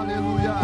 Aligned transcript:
Aleluia. 0.00 0.59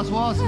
As 0.00 0.08
vozes? 0.08 0.42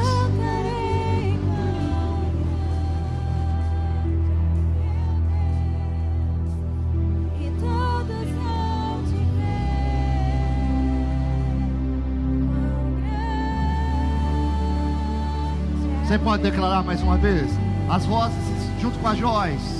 Você 16.02 16.18
pode 16.18 16.42
declarar 16.42 16.82
mais 16.82 17.02
uma 17.02 17.18
vez? 17.18 17.50
As 17.90 18.06
vozes 18.06 18.36
junto 18.80 18.98
com 18.98 19.08
a 19.08 19.14
Joyce. 19.14 19.71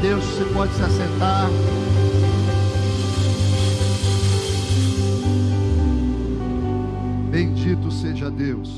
Deus. 0.00 0.24
Você 0.24 0.44
pode 0.52 0.72
se 0.74 0.82
assentar. 0.82 1.48
Bendito 7.30 7.90
seja 7.90 8.30
Deus. 8.30 8.68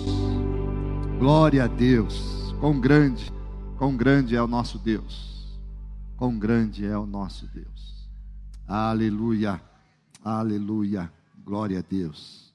Glória 1.18 1.64
a 1.64 1.66
Deus. 1.66 2.54
Quão 2.60 2.78
grande, 2.80 3.30
quão 3.76 3.96
grande 3.96 4.34
é 4.34 4.42
o 4.42 4.46
nosso 4.46 4.78
Deus. 4.78 5.46
Quão 6.16 6.36
grande 6.38 6.84
é 6.84 6.96
o 6.98 7.06
nosso 7.06 7.46
Deus. 7.46 8.08
Aleluia. 8.66 9.60
Aleluia. 10.24 11.12
Glória 11.44 11.78
a 11.78 11.82
Deus. 11.82 12.52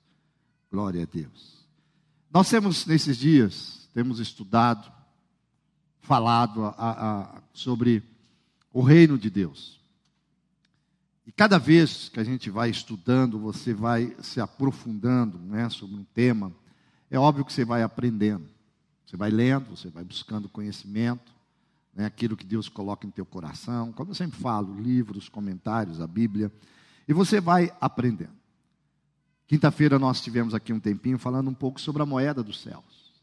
Glória 0.72 1.04
a 1.04 1.08
Deus. 1.12 1.64
Nós 2.32 2.50
temos 2.50 2.86
nesses 2.86 3.18
dias, 3.18 3.88
temos 3.94 4.20
estudado, 4.20 4.92
falado 6.02 6.66
a- 6.66 6.74
a- 6.78 7.42
sobre 7.54 8.04
o 8.74 8.82
reino 8.82 9.18
de 9.18 9.30
Deus. 9.30 9.80
E 11.26 11.32
cada 11.32 11.58
vez 11.58 12.10
que 12.10 12.20
a 12.20 12.24
gente 12.24 12.50
vai 12.50 12.70
estudando, 12.70 13.40
você 13.40 13.74
vai 13.74 14.14
se 14.22 14.42
aprofundando 14.42 15.38
né, 15.38 15.70
sobre 15.70 15.96
um 15.96 16.04
tema, 16.04 16.52
é 17.10 17.18
óbvio 17.18 17.46
que 17.46 17.54
você 17.54 17.64
vai 17.64 17.84
aprendendo. 17.84 18.50
Você 19.06 19.16
vai 19.16 19.30
lendo, 19.30 19.78
você 19.78 19.90
vai 19.90 20.04
buscando 20.04 20.50
conhecimento, 20.50 21.32
né, 21.94 22.06
aquilo 22.06 22.36
que 22.36 22.46
Deus 22.46 22.68
coloca 22.68 23.06
em 23.06 23.12
teu 23.12 23.26
coração. 23.26 23.94
Como 23.94 24.12
eu 24.12 24.16
sempre 24.16 24.40
falo, 24.40 24.82
livros, 24.82 25.30
comentários, 25.30 26.02
a 26.02 26.08
Bíblia. 26.08 26.52
E 27.08 27.14
você 27.14 27.40
vai 27.40 27.72
aprendendo. 27.80 28.34
Quinta-feira 29.48 30.00
nós 30.00 30.20
tivemos 30.20 30.56
aqui 30.56 30.74
um 30.74 30.80
tempinho 30.80 31.20
falando 31.20 31.50
um 31.50 31.54
pouco 31.54 31.80
sobre 31.80 32.02
a 32.02 32.06
moeda 32.06 32.42
dos 32.42 32.60
céus. 32.62 33.14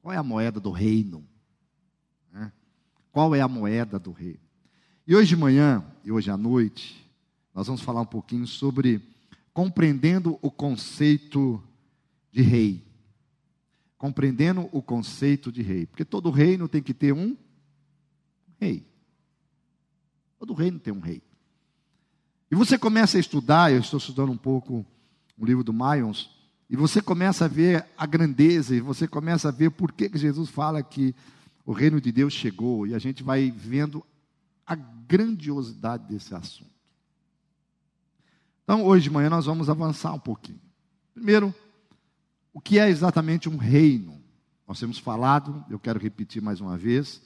Qual 0.00 0.12
é 0.12 0.16
a 0.16 0.22
moeda 0.22 0.60
do 0.60 0.70
reino? 0.70 1.26
Né? 2.32 2.52
Qual 3.10 3.34
é 3.34 3.40
a 3.40 3.48
moeda 3.48 3.98
do 3.98 4.12
reino? 4.12 4.51
E 5.04 5.16
hoje 5.16 5.30
de 5.30 5.36
manhã 5.36 5.84
e 6.04 6.12
hoje 6.12 6.30
à 6.30 6.36
noite, 6.36 7.04
nós 7.52 7.66
vamos 7.66 7.82
falar 7.82 8.02
um 8.02 8.06
pouquinho 8.06 8.46
sobre 8.46 9.02
compreendendo 9.52 10.38
o 10.40 10.48
conceito 10.48 11.60
de 12.30 12.40
rei. 12.40 12.84
Compreendendo 13.98 14.68
o 14.70 14.80
conceito 14.80 15.50
de 15.50 15.60
rei. 15.60 15.86
Porque 15.86 16.04
todo 16.04 16.30
reino 16.30 16.68
tem 16.68 16.80
que 16.80 16.94
ter 16.94 17.12
um 17.12 17.36
rei. 18.60 18.86
Todo 20.38 20.54
reino 20.54 20.78
tem 20.78 20.92
um 20.92 21.00
rei. 21.00 21.20
E 22.48 22.54
você 22.54 22.78
começa 22.78 23.16
a 23.16 23.20
estudar, 23.20 23.72
eu 23.72 23.80
estou 23.80 23.98
estudando 23.98 24.30
um 24.30 24.36
pouco 24.36 24.86
o 25.36 25.44
livro 25.44 25.64
do 25.64 25.72
Mayons, 25.72 26.30
e 26.70 26.76
você 26.76 27.02
começa 27.02 27.46
a 27.46 27.48
ver 27.48 27.84
a 27.98 28.06
grandeza, 28.06 28.76
e 28.76 28.80
você 28.80 29.08
começa 29.08 29.48
a 29.48 29.52
ver 29.52 29.70
por 29.70 29.90
que 29.90 30.08
Jesus 30.16 30.48
fala 30.48 30.80
que 30.80 31.12
o 31.66 31.72
reino 31.72 32.00
de 32.00 32.12
Deus 32.12 32.32
chegou, 32.32 32.86
e 32.86 32.94
a 32.94 33.00
gente 33.00 33.22
vai 33.22 33.50
vendo 33.50 34.04
a 34.66 34.74
grandiosidade 34.74 36.06
desse 36.06 36.34
assunto. 36.34 36.70
Então, 38.64 38.84
hoje 38.84 39.04
de 39.04 39.10
manhã 39.10 39.28
nós 39.28 39.46
vamos 39.46 39.68
avançar 39.68 40.12
um 40.14 40.18
pouquinho. 40.18 40.60
Primeiro, 41.14 41.54
o 42.52 42.60
que 42.60 42.78
é 42.78 42.88
exatamente 42.88 43.48
um 43.48 43.56
reino? 43.56 44.20
Nós 44.66 44.78
temos 44.78 44.98
falado, 44.98 45.64
eu 45.68 45.78
quero 45.78 45.98
repetir 45.98 46.40
mais 46.40 46.60
uma 46.60 46.76
vez, 46.76 47.20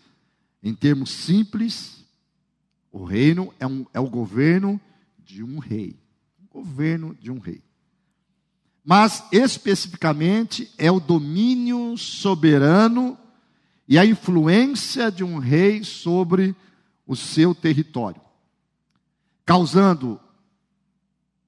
em 0.63 0.75
termos 0.75 1.11
simples, 1.11 2.05
o 2.91 3.05
reino 3.05 3.53
é, 3.61 3.67
um, 3.67 3.87
é 3.93 4.01
o 4.01 4.09
governo 4.09 4.81
de 5.25 5.43
um 5.43 5.59
rei. 5.59 5.97
O 6.51 6.63
governo 6.63 7.15
de 7.15 7.31
um 7.31 7.39
rei. 7.39 7.63
Mas, 8.85 9.25
especificamente, 9.31 10.73
é 10.79 10.91
o 10.91 11.01
domínio 11.01 11.97
soberano 11.99 13.19
e 13.89 13.99
a 13.99 14.07
influência 14.07 15.11
de 15.11 15.23
um 15.23 15.39
rei 15.39 15.85
sobre 15.85 16.55
o 17.07 17.15
seu 17.15 17.55
território, 17.55 18.21
causando 19.45 20.21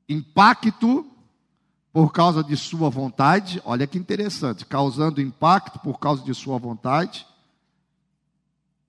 impacto, 0.09 1.05
por 1.93 2.13
causa 2.13 2.45
de 2.45 2.57
sua 2.57 2.89
vontade, 2.89 3.61
olha 3.65 3.87
que 3.87 3.99
interessante, 3.99 4.65
causando 4.65 5.21
impacto 5.21 5.81
por 5.81 5.99
causa 5.99 6.23
de 6.23 6.33
sua 6.33 6.59
vontade, 6.59 7.27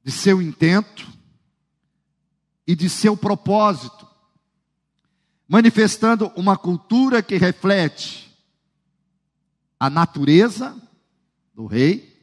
de 0.03 0.11
seu 0.11 0.41
intento 0.41 1.07
e 2.67 2.75
de 2.75 2.87
seu 2.87 3.17
propósito, 3.17 4.07
manifestando 5.47 6.31
uma 6.35 6.55
cultura 6.55 7.23
que 7.23 7.37
reflete 7.37 8.29
a 9.79 9.89
natureza 9.89 10.79
do 11.53 11.65
rei, 11.65 12.15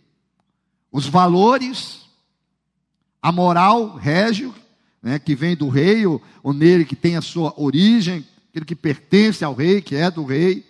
os 0.93 1.07
valores, 1.07 2.06
a 3.27 3.33
moral 3.33 3.97
régio, 3.97 4.55
né, 5.03 5.19
que 5.19 5.35
vem 5.35 5.57
do 5.57 5.69
rei, 5.69 6.07
ou, 6.07 6.23
nele 6.55 6.85
que 6.85 6.95
tem 6.95 7.17
a 7.17 7.21
sua 7.21 7.53
origem, 7.61 8.25
aquele 8.49 8.65
que 8.65 8.77
pertence 8.77 9.45
ao 9.45 9.53
rei, 9.53 9.83
que 9.83 9.97
é 9.97 10.09
do 10.09 10.25
rei. 10.25 10.65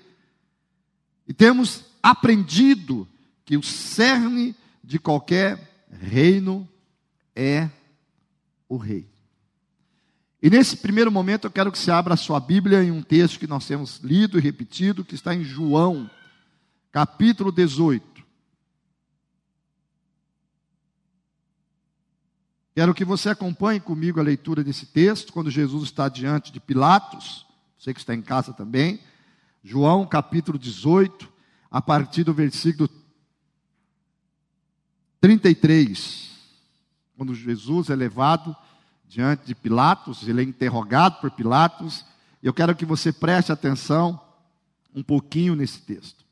E 1.29 1.35
temos 1.35 1.85
aprendido 2.03 3.07
que 3.45 3.59
o 3.59 3.63
cerne 3.63 4.57
de 4.83 4.99
qualquer 4.99 5.71
reino 6.01 6.67
é 7.35 7.69
o 8.67 8.79
rei. 8.79 9.07
E 10.43 10.49
nesse 10.49 10.79
primeiro 10.79 11.13
momento 11.13 11.49
eu 11.49 11.51
quero 11.51 11.71
que 11.71 11.79
você 11.79 11.91
abra 11.91 12.15
a 12.15 12.17
sua 12.17 12.41
Bíblia 12.41 12.83
em 12.83 12.91
um 12.91 13.03
texto 13.03 13.39
que 13.39 13.47
nós 13.47 13.67
temos 13.67 13.99
lido 13.99 14.39
e 14.39 14.41
repetido, 14.41 15.05
que 15.05 15.15
está 15.15 15.35
em 15.35 15.45
João, 15.45 16.11
capítulo 16.91 17.53
18. 17.53 18.16
Quero 22.77 22.93
que 22.93 23.07
você 23.07 23.31
acompanhe 23.31 23.81
comigo 23.81 24.21
a 24.21 24.23
leitura 24.23 24.63
desse 24.63 24.85
texto, 24.85 25.33
quando 25.33 25.51
Jesus 25.51 25.85
está 25.85 26.11
diante 26.11 26.53
de 26.53 26.61
Pilatos, 26.61 27.47
você 27.79 27.95
que 27.95 28.01
está 28.01 28.15
em 28.15 28.21
casa 28.21 28.53
também. 28.53 29.01
João 29.65 30.05
capítulo 30.05 30.59
18, 30.59 31.27
a 31.71 31.81
partir 31.81 32.23
do 32.23 32.35
versículo 32.35 32.87
33. 35.23 36.33
Quando 37.17 37.35
Jesus 37.35 37.89
é 37.89 37.97
levado 37.97 38.55
diante 39.09 39.47
de 39.47 39.55
Pilatos, 39.55 40.29
ele 40.29 40.43
é 40.43 40.45
interrogado 40.45 41.19
por 41.19 41.31
Pilatos. 41.31 42.05
Eu 42.43 42.53
quero 42.53 42.77
que 42.77 42.85
você 42.85 43.11
preste 43.11 43.51
atenção 43.51 44.21
um 44.95 45.03
pouquinho 45.03 45.57
nesse 45.57 45.81
texto. 45.81 46.27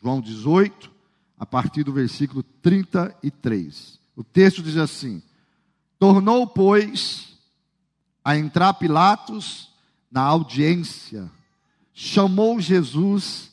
João 0.00 0.20
18, 0.20 0.92
a 1.36 1.44
partir 1.44 1.82
do 1.82 1.92
versículo 1.92 2.44
33. 2.44 3.98
O 4.14 4.22
texto 4.22 4.62
diz 4.62 4.76
assim: 4.76 5.20
Tornou, 6.02 6.48
pois, 6.48 7.38
a 8.24 8.36
entrar 8.36 8.74
Pilatos 8.74 9.70
na 10.10 10.20
audiência, 10.20 11.30
chamou 11.94 12.60
Jesus 12.60 13.52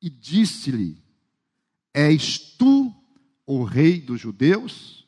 e 0.00 0.08
disse-lhe: 0.08 0.96
És 1.92 2.38
tu 2.38 2.90
o 3.44 3.64
rei 3.64 4.00
dos 4.00 4.18
judeus? 4.18 5.04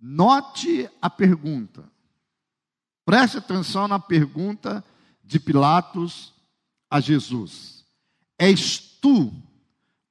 Note 0.00 0.88
a 1.02 1.10
pergunta. 1.10 1.84
Preste 3.04 3.36
atenção 3.36 3.86
na 3.86 3.98
pergunta 3.98 4.82
de 5.22 5.38
Pilatos 5.38 6.32
a 6.88 7.00
Jesus: 7.00 7.84
És 8.38 8.78
tu 8.78 9.30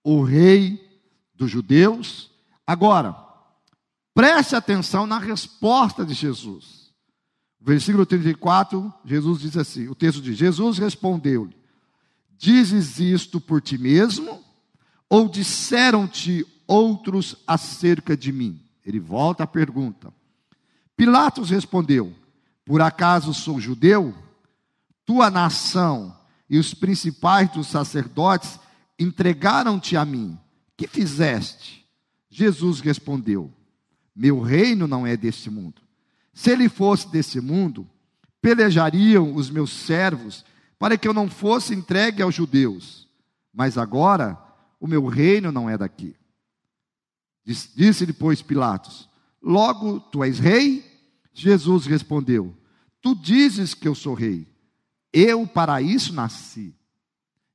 o 0.04 0.22
rei 0.22 0.80
dos 1.34 1.50
judeus? 1.50 2.30
Agora, 2.68 3.25
Preste 4.16 4.56
atenção 4.56 5.06
na 5.06 5.20
resposta 5.20 6.06
de 6.06 6.14
Jesus. 6.14 6.90
Versículo 7.60 8.06
34, 8.06 8.94
Jesus 9.04 9.42
diz 9.42 9.58
assim: 9.58 9.90
o 9.90 9.94
texto 9.94 10.22
diz: 10.22 10.38
Jesus 10.38 10.78
respondeu-lhe: 10.78 11.54
Dizes 12.38 12.98
isto 12.98 13.42
por 13.42 13.62
ti 13.62 13.78
mesmo, 13.78 14.42
ou 15.10 15.28
disseram-te 15.28 16.48
outros 16.66 17.36
acerca 17.46 18.16
de 18.16 18.32
mim? 18.32 18.62
Ele 18.86 19.02
volta 19.02 19.44
à 19.44 19.48
pergunta. 19.48 20.14
Pilatos 20.96 21.50
respondeu: 21.50 22.16
Por 22.64 22.82
acaso 22.82 23.34
sou 23.34 23.60
judeu? 23.60 24.16
Tua 25.06 25.30
nação 25.30 26.18
e 26.50 26.58
os 26.58 26.74
principais 26.74 27.52
dos 27.52 27.68
sacerdotes 27.68 28.58
entregaram-te 28.98 29.98
a 29.98 30.06
mim. 30.06 30.40
Que 30.78 30.88
fizeste? 30.88 31.86
Jesus 32.30 32.80
respondeu: 32.80 33.52
meu 34.16 34.40
reino 34.40 34.88
não 34.88 35.06
é 35.06 35.18
deste 35.18 35.50
mundo. 35.50 35.82
Se 36.34 36.52
ele 36.52 36.70
fosse 36.70 37.10
desse 37.10 37.42
mundo, 37.42 37.88
pelejariam 38.42 39.36
os 39.36 39.50
meus 39.50 39.72
servos 39.72 40.46
para 40.80 40.98
que 40.98 41.08
eu 41.08 41.14
não 41.14 41.30
fosse 41.30 41.74
entregue 41.74 42.22
aos 42.22 42.36
judeus. 42.36 43.08
Mas 43.54 43.78
agora, 43.78 44.38
o 44.80 44.88
meu 44.88 45.08
reino 45.08 45.52
não 45.52 45.70
é 45.70 45.78
daqui. 45.78 46.16
Disse 47.46 48.06
depois 48.06 48.42
Pilatos: 48.42 49.10
Logo 49.42 50.00
tu 50.00 50.24
és 50.24 50.40
rei? 50.40 50.84
Jesus 51.34 51.86
respondeu: 51.86 52.56
Tu 53.02 53.16
dizes 53.16 53.74
que 53.74 53.88
eu 53.88 53.96
sou 53.96 54.14
rei. 54.14 54.48
Eu 55.14 55.48
para 55.48 55.82
isso 55.82 56.14
nasci 56.14 56.76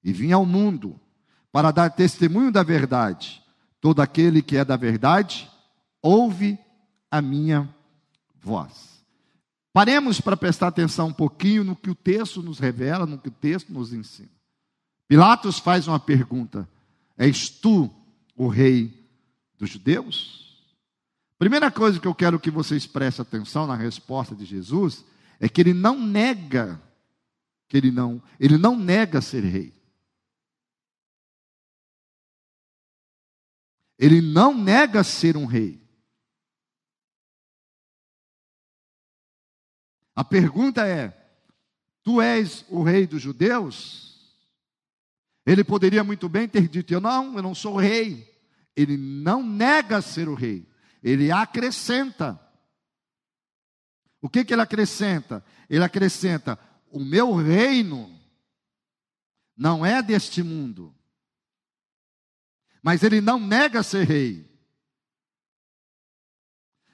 e 0.02 0.12
vim 0.12 0.32
ao 0.32 0.46
mundo 0.46 0.98
para 1.52 1.70
dar 1.70 1.90
testemunho 1.90 2.50
da 2.50 2.62
verdade. 2.62 3.42
Todo 3.80 4.00
aquele 4.00 4.42
que 4.42 4.56
é 4.56 4.64
da 4.64 4.76
verdade 4.76 5.50
ouve 6.02 6.58
a 7.11 7.20
minha 7.20 7.73
voz. 8.41 9.05
Paremos 9.73 10.20
para 10.20 10.37
prestar 10.37 10.69
atenção 10.69 11.08
um 11.08 11.12
pouquinho 11.12 11.62
no 11.62 11.76
que 11.76 11.91
o 11.91 11.94
texto 11.94 12.43
nos 12.43 12.58
revela, 12.58 13.06
no 13.06 13.19
que 13.19 13.29
o 13.29 13.32
texto 13.32 13.73
nos 13.73 13.93
ensina. 13.93 14.31
Pilatos 15.06 15.58
faz 15.58 15.87
uma 15.87 16.00
pergunta: 16.00 16.69
És 17.17 17.49
tu 17.49 17.91
o 18.37 18.49
rei 18.49 19.08
dos 19.58 19.70
judeus? 19.70 20.64
Primeira 21.38 21.70
coisa 21.70 21.99
que 21.99 22.06
eu 22.06 22.14
quero 22.14 22.41
que 22.41 22.50
vocês 22.50 22.87
prestem 22.87 23.23
atenção 23.23 23.67
na 23.67 23.75
resposta 23.75 24.35
de 24.35 24.44
Jesus 24.44 25.05
é 25.38 25.49
que 25.49 25.61
ele 25.61 25.73
não 25.73 25.99
nega 25.99 26.81
que 27.70 27.76
ele 27.76 27.93
não, 27.93 28.20
ele 28.41 28.58
não 28.58 28.76
nega 28.76 29.20
ser 29.20 29.44
rei. 29.44 29.73
Ele 33.97 34.20
não 34.20 34.52
nega 34.52 35.05
ser 35.05 35.37
um 35.37 35.47
rei. 35.47 35.79
A 40.20 40.25
pergunta 40.25 40.87
é: 40.87 41.17
Tu 42.02 42.20
és 42.20 42.62
o 42.69 42.82
rei 42.82 43.06
dos 43.06 43.22
judeus? 43.22 44.20
Ele 45.46 45.64
poderia 45.64 46.05
muito 46.05 46.28
bem 46.28 46.47
ter 46.47 46.68
dito: 46.68 46.92
Eu 46.92 47.00
não, 47.00 47.37
eu 47.37 47.42
não 47.42 47.54
sou 47.54 47.78
rei. 47.78 48.30
Ele 48.76 48.99
não 48.99 49.42
nega 49.42 50.02
ser 50.02 50.28
o 50.28 50.35
rei, 50.35 50.68
ele 51.02 51.33
acrescenta. 51.33 52.38
O 54.21 54.28
que, 54.28 54.44
que 54.44 54.52
ele 54.52 54.61
acrescenta? 54.61 55.42
Ele 55.71 55.83
acrescenta: 55.83 56.59
O 56.90 57.00
meu 57.00 57.35
reino 57.35 58.14
não 59.56 59.87
é 59.87 60.02
deste 60.02 60.42
mundo. 60.42 60.94
Mas 62.83 63.02
ele 63.02 63.23
não 63.23 63.40
nega 63.40 63.83
ser 63.83 64.06
rei. 64.06 64.50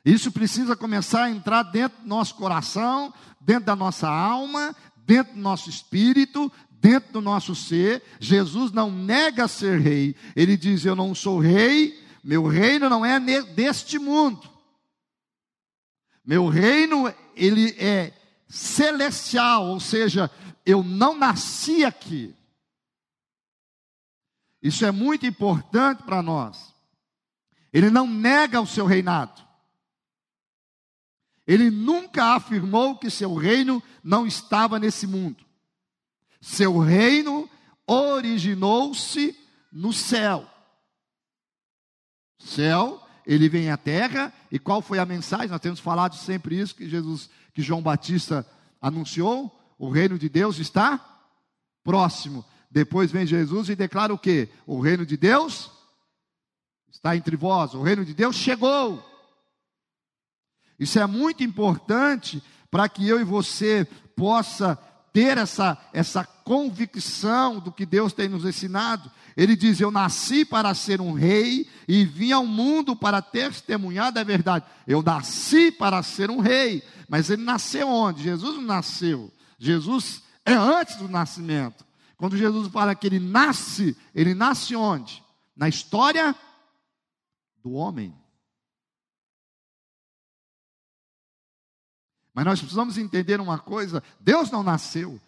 Isso 0.06 0.30
precisa 0.30 0.76
começar 0.76 1.24
a 1.24 1.30
entrar 1.32 1.64
dentro 1.64 2.00
do 2.00 2.06
nosso 2.06 2.36
coração, 2.36 3.12
dentro 3.40 3.64
da 3.64 3.74
nossa 3.74 4.08
alma, 4.08 4.72
dentro 4.98 5.34
do 5.34 5.40
nosso 5.40 5.68
espírito, 5.68 6.50
dentro 6.70 7.14
do 7.14 7.20
nosso 7.20 7.56
ser. 7.56 8.04
Jesus 8.20 8.70
não 8.70 8.88
nega 8.88 9.48
ser 9.48 9.80
rei. 9.80 10.14
Ele 10.36 10.56
diz: 10.56 10.84
Eu 10.84 10.94
não 10.94 11.12
sou 11.12 11.40
rei, 11.40 12.00
meu 12.22 12.46
reino 12.46 12.88
não 12.88 13.04
é 13.04 13.18
deste 13.18 13.98
mundo. 13.98 14.48
Meu 16.24 16.46
reino, 16.46 17.12
ele 17.34 17.74
é 17.76 18.12
celestial, 18.48 19.66
ou 19.66 19.80
seja, 19.80 20.30
eu 20.64 20.84
não 20.84 21.18
nasci 21.18 21.84
aqui. 21.84 22.32
Isso 24.62 24.86
é 24.86 24.92
muito 24.92 25.26
importante 25.26 26.04
para 26.04 26.22
nós. 26.22 26.72
Ele 27.72 27.90
não 27.90 28.06
nega 28.06 28.60
o 28.60 28.66
seu 28.66 28.86
reinado. 28.86 29.45
Ele 31.46 31.70
nunca 31.70 32.34
afirmou 32.34 32.96
que 32.96 33.08
seu 33.08 33.34
reino 33.34 33.82
não 34.02 34.26
estava 34.26 34.78
nesse 34.78 35.06
mundo. 35.06 35.44
Seu 36.40 36.78
reino 36.78 37.48
originou-se 37.86 39.36
no 39.72 39.92
céu. 39.92 40.48
Céu, 42.38 43.00
ele 43.24 43.48
vem 43.48 43.70
à 43.70 43.76
terra, 43.76 44.32
e 44.50 44.58
qual 44.58 44.82
foi 44.82 44.98
a 44.98 45.06
mensagem? 45.06 45.48
Nós 45.48 45.60
temos 45.60 45.80
falado 45.80 46.16
sempre 46.16 46.58
isso 46.58 46.74
que 46.74 46.88
Jesus, 46.88 47.30
que 47.54 47.62
João 47.62 47.82
Batista 47.82 48.46
anunciou, 48.80 49.52
o 49.78 49.90
reino 49.90 50.18
de 50.18 50.28
Deus 50.28 50.58
está 50.58 50.98
próximo. 51.82 52.44
Depois 52.70 53.10
vem 53.10 53.26
Jesus 53.26 53.68
e 53.68 53.76
declara 53.76 54.12
o 54.12 54.18
que? 54.18 54.48
O 54.66 54.80
reino 54.80 55.06
de 55.06 55.16
Deus 55.16 55.70
está 56.90 57.16
entre 57.16 57.36
vós, 57.36 57.74
o 57.74 57.82
reino 57.82 58.04
de 58.04 58.14
Deus 58.14 58.36
chegou. 58.36 59.15
Isso 60.78 60.98
é 60.98 61.06
muito 61.06 61.42
importante 61.42 62.42
para 62.70 62.88
que 62.88 63.06
eu 63.06 63.20
e 63.20 63.24
você 63.24 63.86
possa 64.14 64.78
ter 65.16 65.38
essa, 65.38 65.78
essa 65.94 66.24
convicção 66.24 67.58
do 67.58 67.72
que 67.72 67.86
Deus 67.86 68.12
tem 68.12 68.28
nos 68.28 68.44
ensinado. 68.44 69.10
Ele 69.34 69.56
diz: 69.56 69.80
Eu 69.80 69.90
nasci 69.90 70.44
para 70.44 70.74
ser 70.74 71.00
um 71.00 71.12
rei 71.12 71.66
e 71.88 72.04
vim 72.04 72.32
ao 72.32 72.46
mundo 72.46 72.94
para 72.94 73.22
testemunhar 73.22 74.12
da 74.12 74.22
verdade. 74.22 74.66
Eu 74.86 75.02
nasci 75.02 75.72
para 75.72 76.02
ser 76.02 76.30
um 76.30 76.40
rei, 76.40 76.82
mas 77.08 77.30
ele 77.30 77.42
nasceu 77.42 77.88
onde? 77.88 78.24
Jesus 78.24 78.56
não 78.56 78.62
nasceu. 78.62 79.32
Jesus 79.58 80.22
é 80.44 80.52
antes 80.52 80.96
do 80.96 81.08
nascimento. 81.08 81.86
Quando 82.18 82.36
Jesus 82.36 82.68
fala 82.68 82.94
que 82.94 83.06
ele 83.06 83.18
nasce, 83.18 83.96
ele 84.14 84.34
nasce 84.34 84.76
onde? 84.76 85.22
Na 85.56 85.66
história 85.66 86.34
do 87.62 87.72
homem. 87.72 88.14
Mas 92.36 92.44
nós 92.44 92.60
precisamos 92.60 92.98
entender 92.98 93.40
uma 93.40 93.58
coisa: 93.58 94.02
Deus 94.20 94.50
não 94.50 94.62
nasceu, 94.62 95.18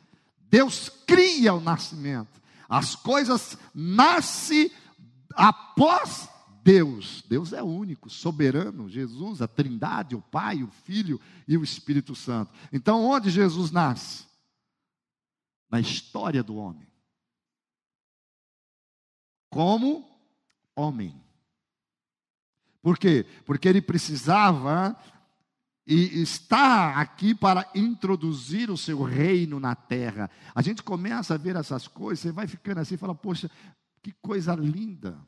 Deus 0.51 0.91
cria 1.07 1.55
o 1.55 1.61
nascimento. 1.61 2.39
As 2.69 2.95
coisas 2.95 3.57
nascem 3.75 4.71
após 5.35 6.29
Deus. 6.63 7.25
Deus 7.27 7.55
é 7.55 7.63
único, 7.63 8.11
soberano, 8.11 8.91
Jesus, 8.91 9.41
a 9.41 9.49
Trindade, 9.49 10.15
o 10.15 10.21
Pai, 10.21 10.63
o 10.63 10.69
Filho 10.69 11.19
e 11.49 11.57
o 11.57 11.65
Espírito 11.65 12.15
Santo. 12.15 12.53
Então, 12.71 13.03
onde 13.03 13.31
Jesus 13.31 13.71
nasce? 13.71 14.27
Na 15.71 15.81
história 15.81 16.43
do 16.43 16.57
homem. 16.57 16.87
Como 19.49 20.07
homem. 20.77 21.19
Por 22.83 22.99
quê? 22.99 23.25
Porque 23.47 23.67
ele 23.67 23.81
precisava 23.81 24.95
e 25.91 26.21
está 26.21 27.01
aqui 27.01 27.35
para 27.35 27.67
introduzir 27.75 28.71
o 28.71 28.77
seu 28.77 29.03
reino 29.03 29.59
na 29.59 29.75
terra. 29.75 30.31
A 30.55 30.61
gente 30.61 30.83
começa 30.83 31.33
a 31.33 31.39
ver 31.39 31.57
essas 31.57 31.89
coisas, 31.89 32.21
você 32.21 32.31
vai 32.31 32.47
ficando 32.47 32.79
assim 32.79 32.95
e 32.95 32.99
fala: 32.99 33.15
Poxa, 33.15 33.51
que 34.03 34.13
coisa 34.21 34.55
linda! 34.55 35.19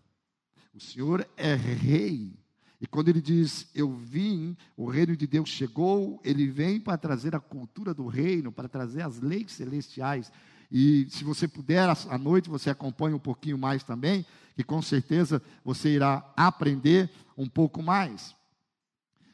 O 0.75 0.79
Senhor 0.79 1.27
é 1.35 1.55
rei. 1.55 2.39
E 2.79 2.87
quando 2.87 3.09
ele 3.09 3.23
diz, 3.23 3.69
eu 3.75 3.91
vim, 3.91 4.57
o 4.77 4.89
reino 4.89 5.17
de 5.17 5.27
Deus 5.27 5.49
chegou, 5.49 6.21
ele 6.25 6.47
vem 6.47 6.79
para 6.79 6.97
trazer 6.97 7.35
a 7.35 7.41
cultura 7.41 7.93
do 7.93 8.07
reino, 8.07 8.53
para 8.53 8.69
trazer 8.69 9.03
as 9.03 9.21
leis 9.21 9.53
celestiais. 9.53 10.31
E 10.71 11.07
se 11.11 11.25
você 11.25 11.49
puder, 11.49 11.89
à 11.89 12.19
noite 12.19 12.49
você 12.49 12.71
acompanha 12.71 13.17
um 13.17 13.21
pouquinho 13.21 13.59
mais 13.59 13.83
também, 13.83 14.25
que 14.55 14.63
com 14.63 14.81
certeza 14.81 15.43
você 15.65 15.91
irá 15.91 16.25
aprender 16.37 17.11
um 17.37 17.49
pouco 17.49 17.83
mais. 17.83 18.35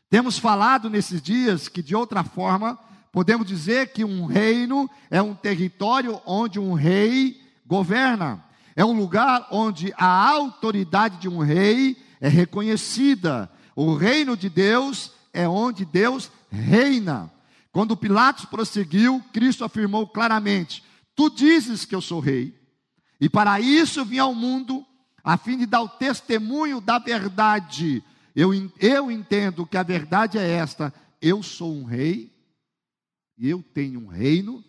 Temos 0.08 0.38
falado 0.38 0.88
nesses 0.88 1.20
dias 1.20 1.68
que, 1.68 1.82
de 1.82 1.94
outra 1.94 2.22
forma, 2.22 2.78
podemos 3.10 3.46
dizer 3.46 3.92
que 3.92 4.04
um 4.04 4.26
reino 4.26 4.88
é 5.10 5.20
um 5.20 5.34
território 5.34 6.20
onde 6.24 6.60
um 6.60 6.74
rei 6.74 7.40
governa. 7.66 8.44
É 8.76 8.84
um 8.84 8.92
lugar 8.92 9.48
onde 9.50 9.92
a 9.96 10.28
autoridade 10.30 11.16
de 11.16 11.28
um 11.28 11.38
rei 11.38 11.96
é 12.20 12.28
reconhecida. 12.28 13.50
O 13.74 13.94
reino 13.94 14.36
de 14.36 14.48
Deus 14.48 15.12
é 15.32 15.48
onde 15.48 15.84
Deus 15.84 16.30
reina. 16.50 17.32
Quando 17.72 17.96
Pilatos 17.96 18.44
prosseguiu, 18.44 19.22
Cristo 19.32 19.64
afirmou 19.64 20.06
claramente: 20.06 20.84
Tu 21.14 21.28
dizes 21.30 21.84
que 21.84 21.94
eu 21.94 22.00
sou 22.00 22.20
rei, 22.20 22.54
e 23.20 23.28
para 23.28 23.60
isso 23.60 24.04
vim 24.04 24.18
ao 24.18 24.34
mundo, 24.34 24.84
a 25.24 25.36
fim 25.36 25.58
de 25.58 25.66
dar 25.66 25.82
o 25.82 25.88
testemunho 25.88 26.80
da 26.80 26.98
verdade. 26.98 28.04
Eu, 28.36 28.52
eu 28.78 29.10
entendo 29.10 29.66
que 29.66 29.78
a 29.78 29.82
verdade 29.82 30.36
é 30.36 30.46
esta: 30.46 30.92
eu 31.22 31.42
sou 31.42 31.74
um 31.74 31.84
rei, 31.84 32.30
eu 33.38 33.62
tenho 33.62 33.98
um 33.98 34.06
reino, 34.08 34.62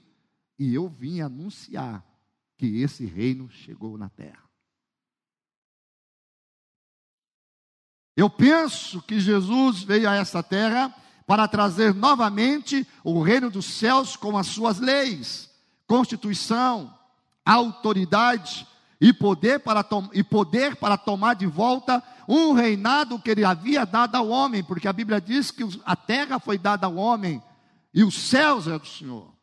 e 0.57 0.74
eu 0.74 0.88
vim 0.88 1.19
anunciar 1.19 2.01
que 2.57 2.81
esse 2.81 3.05
reino 3.05 3.50
chegou 3.51 3.97
na 3.97 4.07
terra. 4.07 4.47
Eu 8.15 8.29
penso 8.29 9.01
que 9.01 9.19
Jesus 9.19 9.83
veio 9.83 10.09
a 10.09 10.15
essa 10.15 10.41
terra 10.41 10.95
para 11.27 11.45
trazer 11.45 11.93
novamente 11.93 12.88
o 13.03 13.21
reino 13.21 13.51
dos 13.51 13.65
céus 13.65 14.15
com 14.15 14.38
as 14.38 14.47
suas 14.47 14.79
leis, 14.79 15.51
constituição, 15.86 16.97
autoridade 17.45 18.65
e 19.00 19.13
poder 19.13 19.60
para, 19.60 19.86
e 20.13 20.24
poder 20.24 20.75
para 20.75 20.98
tomar 20.98 21.36
de 21.36 21.46
volta 21.46 22.04
um 22.27 22.54
reinado 22.54 23.20
que 23.20 23.30
ele 23.30 23.46
havia 23.46 23.86
dado 23.86 24.16
ao 24.16 24.27
homem, 24.27 24.63
porque 24.63 24.88
a 24.88 24.94
Bíblia 24.94 25.22
diz 25.22 25.51
que 25.51 25.63
a 25.86 25.96
terra 25.96 26.39
foi 26.39 26.58
dada 26.58 26.88
ao 26.88 26.96
homem 26.96 27.42
e 27.94 28.04
os 28.04 28.16
céus 28.16 28.68
é 28.68 28.77
do 28.77 28.88
Senhor. 28.88 29.34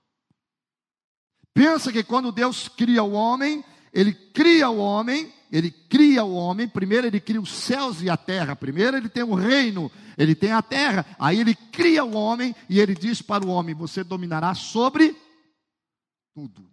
Pensa 1.54 1.92
que 1.92 2.02
quando 2.02 2.32
Deus 2.32 2.68
cria 2.68 3.02
o 3.02 3.12
homem, 3.12 3.64
ele 3.92 4.12
cria 4.12 4.68
o 4.68 4.78
homem, 4.78 5.32
ele 5.52 5.70
cria 5.70 6.24
o 6.24 6.34
homem, 6.34 6.68
primeiro 6.68 7.06
ele 7.06 7.20
cria 7.20 7.40
os 7.40 7.50
céus 7.50 8.02
e 8.02 8.10
a 8.10 8.16
terra, 8.16 8.56
primeiro 8.56 8.96
ele 8.96 9.08
tem 9.08 9.22
o 9.22 9.34
reino, 9.34 9.90
ele 10.18 10.34
tem 10.34 10.50
a 10.50 10.60
terra, 10.60 11.06
aí 11.16 11.40
ele 11.40 11.54
cria 11.54 12.04
o 12.04 12.14
homem 12.14 12.54
e 12.68 12.80
ele 12.80 12.94
diz 12.94 13.22
para 13.22 13.46
o 13.46 13.50
homem: 13.50 13.72
Você 13.74 14.02
dominará 14.02 14.52
sobre 14.54 15.16
tudo, 16.34 16.68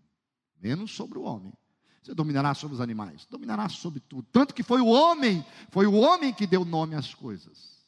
menos 0.60 0.92
sobre 0.92 1.20
o 1.20 1.24
homem. 1.24 1.54
Você 2.01 2.15
dominará 2.15 2.53
sobre 2.55 2.75
os 2.75 2.81
animais, 2.81 3.25
dominará 3.25 3.70
sobre 3.70 4.00
tudo. 4.00 4.27
Tanto 4.31 4.55
que 4.55 4.63
foi 4.63 4.81
o 4.81 4.88
homem, 4.88 5.46
foi 5.70 5.86
o 5.86 5.93
homem 5.93 6.34
que 6.34 6.48
deu 6.48 6.65
nome 6.65 6.96
às 6.96 7.13
coisas. 7.13 7.86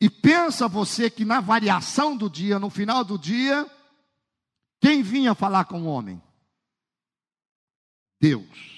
E 0.00 0.08
pensa 0.08 0.68
você 0.68 1.10
que 1.10 1.24
na 1.24 1.40
variação 1.40 2.16
do 2.16 2.30
dia, 2.30 2.58
no 2.58 2.70
final 2.70 3.02
do 3.02 3.18
dia, 3.18 3.68
quem 4.80 5.02
vinha 5.02 5.34
falar 5.34 5.64
com 5.64 5.82
o 5.82 5.86
homem? 5.86 6.22
Deus. 8.20 8.76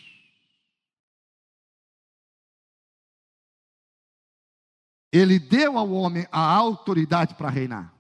Ele 5.12 5.38
deu 5.38 5.76
ao 5.76 5.90
homem 5.90 6.26
a 6.30 6.40
autoridade 6.40 7.34
para 7.34 7.50
reinar. 7.50 7.97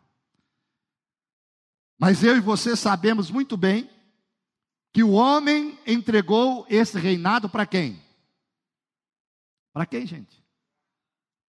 Mas 1.98 2.22
eu 2.22 2.36
e 2.36 2.40
você 2.40 2.76
sabemos 2.76 3.30
muito 3.30 3.56
bem 3.56 3.90
que 4.92 5.02
o 5.02 5.10
homem 5.10 5.78
entregou 5.86 6.64
esse 6.68 6.98
reinado 6.98 7.48
para 7.48 7.66
quem? 7.66 8.00
Para 9.72 9.84
quem, 9.84 10.06
gente? 10.06 10.42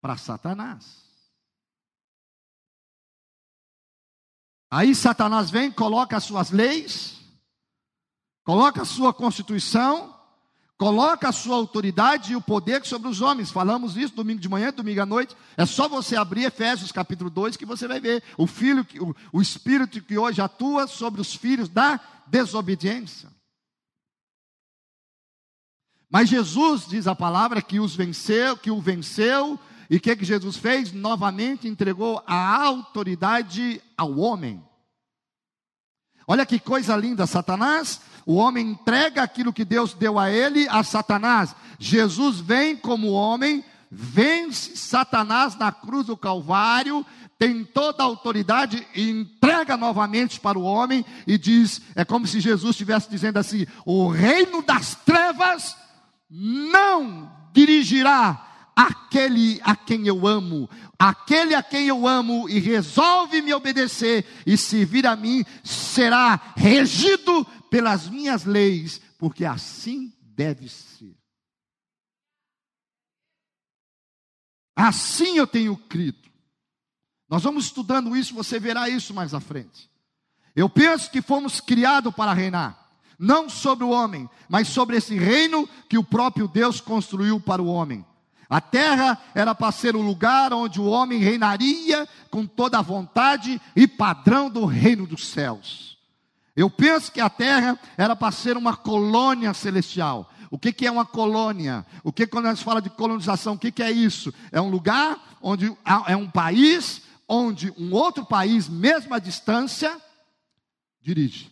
Para 0.02 0.18
Satanás. 0.18 1.08
Aí 4.72 4.94
Satanás 4.94 5.50
vem, 5.50 5.72
coloca 5.72 6.18
as 6.18 6.24
suas 6.24 6.52
leis, 6.52 7.20
coloca 8.44 8.82
a 8.82 8.86
sua 8.86 9.14
constituição, 9.14 10.19
coloca 10.80 11.28
a 11.28 11.34
sua 11.34 11.58
autoridade 11.58 12.32
e 12.32 12.36
o 12.38 12.42
poder 12.42 12.86
sobre 12.86 13.10
os 13.10 13.20
homens. 13.20 13.52
Falamos 13.52 13.98
isso 13.98 14.16
domingo 14.16 14.40
de 14.40 14.48
manhã, 14.48 14.72
domingo 14.72 15.02
à 15.02 15.06
noite. 15.06 15.36
É 15.58 15.66
só 15.66 15.90
você 15.90 16.16
abrir 16.16 16.46
Efésios 16.46 16.90
capítulo 16.90 17.30
2 17.30 17.58
que 17.58 17.66
você 17.66 17.86
vai 17.86 18.00
ver 18.00 18.24
o 18.38 18.48
filho, 18.48 18.88
o, 19.02 19.40
o 19.40 19.42
espírito 19.42 20.02
que 20.02 20.18
hoje 20.18 20.42
atua 20.42 20.88
sobre 20.88 21.20
os 21.20 21.36
filhos 21.36 21.68
da 21.68 22.00
desobediência. 22.28 23.30
Mas 26.10 26.30
Jesus 26.30 26.88
diz 26.88 27.08
a 27.08 27.14
palavra 27.14 27.62
que 27.62 27.82
os 27.82 27.94
venceu, 27.94 28.56
que 28.56 28.72
o 28.72 28.80
venceu, 28.80 29.60
e 29.90 29.98
o 29.98 30.00
que, 30.00 30.16
que 30.16 30.24
Jesus 30.24 30.56
fez? 30.56 30.94
Novamente 30.94 31.68
entregou 31.68 32.24
a 32.26 32.64
autoridade 32.64 33.82
ao 33.98 34.18
homem. 34.18 34.64
Olha 36.26 36.46
que 36.46 36.58
coisa 36.58 36.96
linda, 36.96 37.28
Satanás 37.28 38.00
o 38.26 38.36
homem 38.36 38.72
entrega 38.72 39.24
aquilo 39.24 39.54
que 39.54 39.66
Deus 39.66 39.94
deu 39.94 40.20
a 40.20 40.30
ele 40.30 40.68
a 40.70 40.84
Satanás. 40.84 41.56
Jesus 41.78 42.40
vem 42.40 42.76
como 42.76 43.12
homem, 43.12 43.64
vence 43.90 44.76
Satanás 44.76 45.56
na 45.56 45.72
cruz 45.72 46.08
do 46.08 46.18
Calvário, 46.18 47.06
tem 47.40 47.64
toda 47.64 48.04
a 48.04 48.06
autoridade 48.06 48.86
e 48.94 49.10
entrega 49.10 49.78
novamente 49.78 50.40
para 50.40 50.60
o 50.60 50.64
homem 50.64 51.06
e 51.26 51.38
diz: 51.38 51.82
é 51.96 52.04
como 52.04 52.28
se 52.28 52.42
Jesus 52.42 52.72
estivesse 52.72 53.10
dizendo 53.10 53.38
assim: 53.38 53.66
o 53.86 54.10
reino 54.10 54.62
das 54.62 54.94
trevas 54.96 55.78
não 56.30 57.32
dirigirá 57.54 58.46
aquele 58.76 59.60
a 59.64 59.76
quem 59.76 60.08
eu 60.08 60.28
amo, 60.28 60.70
aquele 60.98 61.54
a 61.54 61.64
quem 61.64 61.88
eu 61.88 62.08
amo 62.08 62.50
e 62.50 62.60
resolve 62.60 63.42
me 63.42 63.54
obedecer 63.54 64.26
e 64.46 64.58
servir 64.58 65.06
a 65.06 65.16
mim, 65.16 65.46
será 65.64 66.40
regido 66.56 67.46
pelas 67.70 68.08
minhas 68.08 68.46
leis, 68.46 69.02
porque 69.18 69.46
assim 69.46 70.14
deve 70.22 70.70
ser. 70.70 71.16
Assim 74.76 75.38
eu 75.38 75.46
tenho 75.46 75.76
crido. 75.76 76.30
Nós 77.28 77.44
vamos 77.44 77.66
estudando 77.66 78.16
isso, 78.16 78.34
você 78.34 78.60
verá 78.60 78.90
isso 78.90 79.14
mais 79.14 79.34
à 79.34 79.40
frente. 79.40 79.90
Eu 80.56 80.70
penso 80.70 81.12
que 81.12 81.22
fomos 81.22 81.62
criados 81.62 82.14
para 82.14 82.34
reinar, 82.34 82.90
não 83.18 83.50
sobre 83.50 83.84
o 83.84 83.90
homem, 83.90 84.30
mas 84.48 84.68
sobre 84.68 84.98
esse 84.98 85.16
reino 85.16 85.68
que 85.88 85.98
o 85.98 86.04
próprio 86.04 86.48
Deus 86.48 86.82
construiu 86.82 87.40
para 87.40 87.62
o 87.62 87.68
homem. 87.68 88.06
A 88.50 88.60
terra 88.60 89.22
era 89.36 89.54
para 89.54 89.72
ser 89.72 89.96
o 89.96 90.02
lugar 90.02 90.52
onde 90.54 90.82
o 90.82 90.86
homem 90.86 91.20
reinaria 91.20 92.08
com 92.32 92.48
toda 92.48 92.80
a 92.80 92.82
vontade 92.82 93.62
e 93.76 93.88
padrão 93.88 94.50
do 94.50 94.66
reino 94.66 95.06
dos 95.06 95.28
céus. 95.28 95.89
Eu 96.60 96.70
penso 96.70 97.10
que 97.10 97.22
a 97.22 97.30
terra 97.30 97.80
era 97.98 98.18
para 98.18 98.34
ser 98.34 98.58
uma 98.58 98.76
colônia 98.76 99.54
celestial. 99.54 100.30
O 100.52 100.60
que, 100.60 100.74
que 100.74 100.86
é 100.86 100.92
uma 100.92 101.06
colônia? 101.06 101.86
O 102.04 102.12
que 102.12 102.28
quando 102.28 102.48
nós 102.48 102.62
fala 102.62 102.82
de 102.82 102.90
colonização, 102.90 103.54
o 103.54 103.58
que, 103.58 103.72
que 103.72 103.82
é 103.82 103.90
isso? 103.90 104.34
É 104.52 104.60
um 104.60 104.68
lugar 104.70 105.38
onde 105.42 105.74
é 106.06 106.18
um 106.18 106.30
país 106.30 107.02
onde 107.30 107.74
um 107.78 107.94
outro 107.94 108.26
país, 108.26 108.68
mesmo 108.68 109.14
à 109.14 109.20
distância, 109.20 109.98
dirige. 111.02 111.50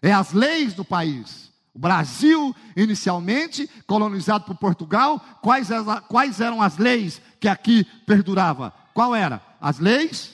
É 0.00 0.10
as 0.10 0.32
leis 0.32 0.72
do 0.72 0.82
país. 0.82 1.52
O 1.74 1.78
Brasil, 1.78 2.56
inicialmente, 2.74 3.68
colonizado 3.86 4.46
por 4.46 4.56
Portugal, 4.56 5.20
quais, 5.42 5.68
quais 6.08 6.40
eram 6.40 6.62
as 6.62 6.78
leis 6.78 7.20
que 7.38 7.46
aqui 7.46 7.84
perdurava? 8.06 8.72
Qual 8.94 9.14
era? 9.14 9.42
As 9.60 9.78
leis 9.78 10.32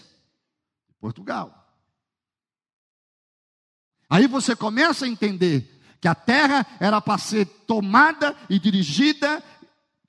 de 0.89 0.95
Portugal. 1.01 1.58
Aí 4.09 4.27
você 4.27 4.57
começa 4.57 5.05
a 5.05 5.09
entender 5.09 5.79
que 6.01 6.09
a 6.09 6.15
terra 6.15 6.67
era 6.81 7.01
para 7.01 7.19
ser 7.19 7.45
tomada 7.67 8.37
e 8.49 8.59
dirigida 8.59 9.43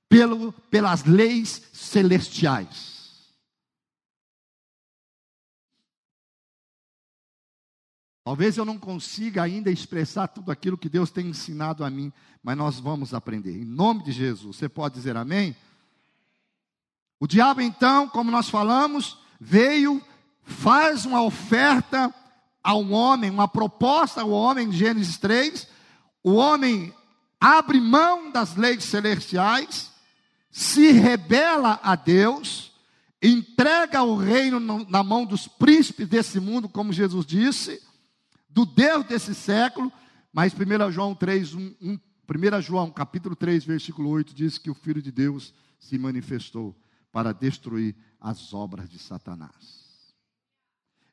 pelo, 0.08 0.52
pelas 0.70 1.04
leis 1.04 1.62
celestiais. 1.72 2.90
Talvez 8.24 8.56
eu 8.56 8.64
não 8.64 8.78
consiga 8.78 9.42
ainda 9.42 9.70
expressar 9.70 10.28
tudo 10.28 10.52
aquilo 10.52 10.78
que 10.78 10.88
Deus 10.88 11.10
tem 11.10 11.26
ensinado 11.26 11.84
a 11.84 11.90
mim, 11.90 12.12
mas 12.42 12.56
nós 12.56 12.78
vamos 12.78 13.12
aprender. 13.12 13.60
Em 13.60 13.64
nome 13.64 14.04
de 14.04 14.12
Jesus, 14.12 14.56
você 14.56 14.68
pode 14.68 14.94
dizer 14.94 15.16
amém? 15.16 15.56
O 17.18 17.26
diabo, 17.26 17.60
então, 17.60 18.08
como 18.08 18.30
nós 18.30 18.48
falamos, 18.48 19.18
veio, 19.40 20.02
faz 20.42 21.04
uma 21.04 21.22
oferta 21.22 22.14
ao 22.62 22.88
homem, 22.90 23.30
uma 23.30 23.48
proposta 23.48 24.22
ao 24.22 24.30
homem, 24.30 24.68
em 24.68 24.72
Gênesis 24.72 25.18
3. 25.18 25.66
O 26.22 26.32
homem 26.34 26.92
abre 27.40 27.80
mão 27.80 28.30
das 28.30 28.56
leis 28.56 28.84
celestiais, 28.84 29.90
se 30.50 30.92
rebela 30.92 31.80
a 31.82 31.94
Deus, 31.94 32.72
entrega 33.22 34.02
o 34.02 34.16
reino 34.16 34.60
na 34.88 35.02
mão 35.02 35.24
dos 35.24 35.46
príncipes 35.46 36.08
desse 36.08 36.38
mundo, 36.40 36.68
como 36.68 36.92
Jesus 36.92 37.24
disse 37.24 37.80
do 38.48 38.66
Deus 38.66 39.06
desse 39.06 39.34
século, 39.34 39.92
mas 40.32 40.52
1 40.52 40.90
João 40.90 41.14
3, 41.14 41.54
1, 41.54 41.74
1, 41.80 41.98
1 42.28 42.62
João 42.62 42.90
capítulo 42.90 43.36
3, 43.36 43.64
versículo 43.64 44.10
8, 44.10 44.34
diz 44.34 44.58
que 44.58 44.70
o 44.70 44.74
Filho 44.74 45.00
de 45.00 45.12
Deus 45.12 45.54
se 45.78 45.96
manifestou 45.96 46.76
para 47.12 47.32
destruir 47.32 47.94
as 48.20 48.52
obras 48.52 48.88
de 48.88 48.98
Satanás. 48.98 49.79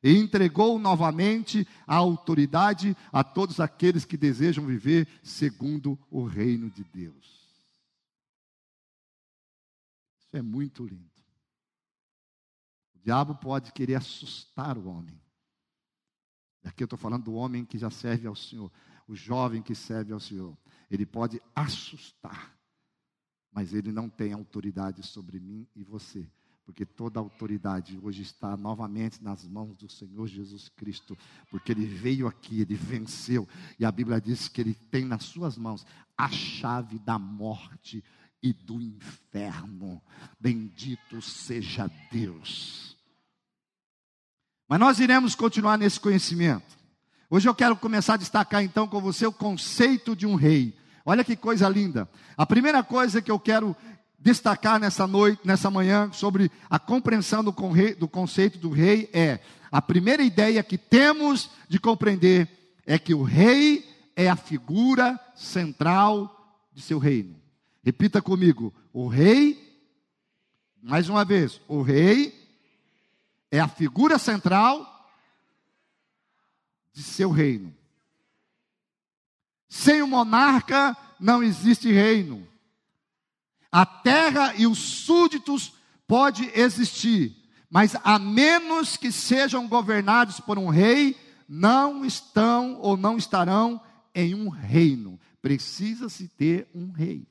E 0.02 0.16
entregou 0.16 0.78
novamente 0.78 1.66
a 1.86 1.96
autoridade 1.96 2.96
a 3.12 3.24
todos 3.24 3.58
aqueles 3.58 4.04
que 4.04 4.16
desejam 4.16 4.64
viver 4.64 5.08
segundo 5.22 5.98
o 6.10 6.24
reino 6.24 6.70
de 6.70 6.84
Deus. 6.84 7.38
Isso 10.20 10.36
é 10.36 10.42
muito 10.42 10.84
lindo. 10.84 11.10
O 12.94 12.98
diabo 13.00 13.34
pode 13.34 13.72
querer 13.72 13.94
assustar 13.94 14.76
o 14.76 14.86
homem. 14.88 15.20
Aqui 16.64 16.82
eu 16.82 16.86
estou 16.86 16.98
falando 16.98 17.24
do 17.24 17.34
homem 17.34 17.64
que 17.64 17.78
já 17.78 17.90
serve 17.90 18.26
ao 18.26 18.36
Senhor, 18.36 18.70
o 19.06 19.14
jovem 19.14 19.62
que 19.62 19.74
serve 19.74 20.12
ao 20.12 20.20
Senhor. 20.20 20.56
Ele 20.90 21.06
pode 21.06 21.40
assustar, 21.54 22.56
mas 23.50 23.72
ele 23.72 23.90
não 23.90 24.08
tem 24.08 24.32
autoridade 24.32 25.02
sobre 25.02 25.40
mim 25.40 25.66
e 25.74 25.82
você, 25.82 26.30
porque 26.68 26.84
toda 26.84 27.18
a 27.18 27.22
autoridade 27.22 27.98
hoje 28.02 28.20
está 28.20 28.54
novamente 28.54 29.24
nas 29.24 29.42
mãos 29.48 29.74
do 29.74 29.90
Senhor 29.90 30.26
Jesus 30.26 30.68
Cristo, 30.68 31.16
porque 31.50 31.72
ele 31.72 31.86
veio 31.86 32.26
aqui, 32.26 32.60
ele 32.60 32.74
venceu, 32.74 33.48
e 33.78 33.86
a 33.86 33.90
Bíblia 33.90 34.20
diz 34.20 34.48
que 34.48 34.60
ele 34.60 34.74
tem 34.74 35.06
nas 35.06 35.24
suas 35.24 35.56
mãos 35.56 35.86
a 36.14 36.28
chave 36.28 36.98
da 36.98 37.18
morte 37.18 38.04
e 38.42 38.52
do 38.52 38.82
inferno. 38.82 40.02
Bendito 40.38 41.22
seja 41.22 41.90
Deus. 42.12 42.94
Mas 44.68 44.78
nós 44.78 45.00
iremos 45.00 45.34
continuar 45.34 45.78
nesse 45.78 45.98
conhecimento. 45.98 46.76
Hoje 47.30 47.48
eu 47.48 47.54
quero 47.54 47.76
começar 47.76 48.12
a 48.12 48.18
destacar 48.18 48.62
então 48.62 48.86
com 48.86 49.00
você 49.00 49.26
o 49.26 49.32
conceito 49.32 50.14
de 50.14 50.26
um 50.26 50.34
rei. 50.34 50.76
Olha 51.06 51.24
que 51.24 51.34
coisa 51.34 51.66
linda. 51.66 52.06
A 52.36 52.44
primeira 52.44 52.82
coisa 52.82 53.22
que 53.22 53.30
eu 53.30 53.40
quero 53.40 53.74
destacar 54.18 54.80
nessa 54.80 55.06
noite, 55.06 55.40
nessa 55.44 55.70
manhã, 55.70 56.10
sobre 56.12 56.50
a 56.68 56.78
compreensão 56.78 57.44
do, 57.44 57.54
do 57.98 58.08
conceito 58.08 58.58
do 58.58 58.70
rei 58.70 59.08
é: 59.12 59.40
a 59.70 59.80
primeira 59.80 60.22
ideia 60.22 60.62
que 60.62 60.76
temos 60.76 61.50
de 61.68 61.78
compreender 61.78 62.48
é 62.84 62.98
que 62.98 63.14
o 63.14 63.22
rei 63.22 63.88
é 64.16 64.28
a 64.28 64.36
figura 64.36 65.18
central 65.36 66.58
de 66.72 66.82
seu 66.82 66.98
reino. 66.98 67.36
Repita 67.84 68.20
comigo: 68.20 68.74
o 68.92 69.06
rei, 69.06 69.86
mais 70.82 71.08
uma 71.08 71.24
vez, 71.24 71.60
o 71.68 71.82
rei 71.82 72.34
é 73.50 73.60
a 73.60 73.68
figura 73.68 74.18
central 74.18 74.94
de 76.92 77.02
seu 77.02 77.30
reino. 77.30 77.74
Sem 79.68 80.02
o 80.02 80.08
monarca 80.08 80.96
não 81.20 81.42
existe 81.42 81.92
reino. 81.92 82.46
A 83.70 83.84
terra 83.84 84.54
e 84.56 84.66
os 84.66 84.78
súditos 84.78 85.74
pode 86.06 86.50
existir, 86.58 87.36
mas 87.70 87.94
a 88.02 88.18
menos 88.18 88.96
que 88.96 89.12
sejam 89.12 89.68
governados 89.68 90.40
por 90.40 90.58
um 90.58 90.68
rei, 90.68 91.16
não 91.48 92.04
estão 92.04 92.78
ou 92.80 92.96
não 92.96 93.16
estarão 93.16 93.80
em 94.14 94.34
um 94.34 94.48
reino. 94.48 95.20
Precisa-se 95.40 96.28
ter 96.28 96.68
um 96.74 96.90
rei. 96.90 97.26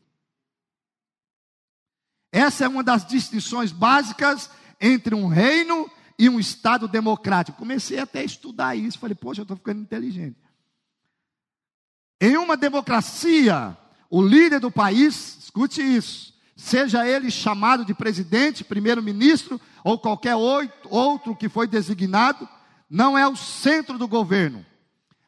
Essa 2.31 2.65
é 2.65 2.67
uma 2.67 2.83
das 2.83 3.05
distinções 3.05 3.71
básicas 3.71 4.49
entre 4.79 5.15
um 5.15 5.27
reino 5.27 5.89
e 6.19 6.29
um 6.29 6.39
Estado 6.39 6.87
democrático. 6.87 7.57
Comecei 7.57 7.99
até 7.99 8.19
a 8.19 8.25
estudar 8.25 8.75
isso, 8.75 8.99
falei, 8.99 9.15
poxa, 9.15 9.41
eu 9.41 9.43
estou 9.43 9.57
ficando 9.57 9.81
inteligente. 9.81 10.37
Em 12.19 12.37
uma 12.37 12.57
democracia, 12.57 13.77
o 14.09 14.21
líder 14.21 14.59
do 14.59 14.71
país, 14.71 15.37
escute 15.39 15.81
isso, 15.81 16.33
seja 16.55 17.07
ele 17.07 17.29
chamado 17.29 17.85
de 17.85 17.93
presidente, 17.93 18.63
primeiro-ministro 18.63 19.59
ou 19.83 19.99
qualquer 19.99 20.35
outro 20.35 21.35
que 21.35 21.49
foi 21.49 21.67
designado, 21.67 22.47
não 22.89 23.17
é 23.17 23.27
o 23.27 23.35
centro 23.35 23.97
do 23.97 24.07
governo. 24.07 24.65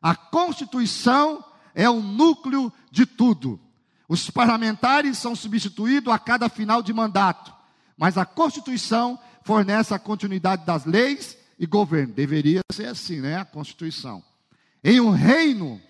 A 0.01 0.15
Constituição 0.15 1.43
é 1.75 1.89
o 1.89 2.01
núcleo 2.01 2.71
de 2.89 3.05
tudo. 3.05 3.59
Os 4.07 4.29
parlamentares 4.29 5.17
são 5.17 5.35
substituídos 5.35 6.11
a 6.11 6.17
cada 6.17 6.49
final 6.49 6.81
de 6.81 6.93
mandato, 6.93 7.53
mas 7.97 8.17
a 8.17 8.25
Constituição 8.25 9.19
fornece 9.43 9.93
a 9.93 9.99
continuidade 9.99 10.65
das 10.65 10.85
leis 10.85 11.37
e 11.59 11.65
governo. 11.65 12.13
Deveria 12.13 12.61
ser 12.71 12.87
assim, 12.87 13.19
né? 13.19 13.37
A 13.37 13.45
Constituição. 13.45 14.23
Em 14.83 14.99
um 14.99 15.09
reino, 15.11 15.81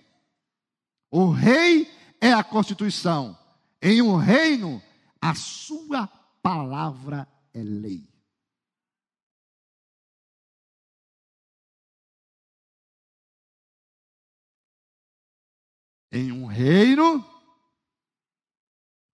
o 1.12 1.30
rei 1.30 1.90
é 2.22 2.34
a 2.34 2.44
Constituição. 2.44 3.38
Em 3.82 4.02
um 4.02 4.16
reino, 4.16 4.82
a 5.22 5.34
sua 5.36 6.08
palavra 6.42 7.28
é 7.54 7.62
lei. 7.62 8.08
Em 16.12 16.32
um 16.32 16.46
reino, 16.48 17.24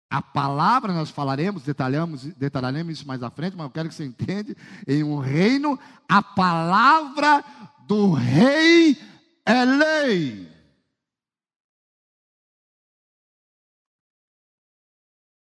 a 0.08 0.22
palavra 0.22 0.92
nós 0.92 1.10
falaremos, 1.10 1.64
detalhamos, 1.64 2.22
detalharemos 2.22 2.92
isso 2.92 3.06
mais 3.06 3.20
à 3.20 3.30
frente, 3.30 3.56
mas 3.56 3.66
eu 3.66 3.70
quero 3.70 3.88
que 3.88 3.96
você 3.96 4.04
entenda, 4.04 4.54
em 4.86 5.02
um 5.02 5.18
reino, 5.18 5.76
a 6.08 6.22
palavra 6.22 7.44
do 7.88 8.12
rei 8.12 8.96
é 9.44 9.64
lei. 9.64 10.48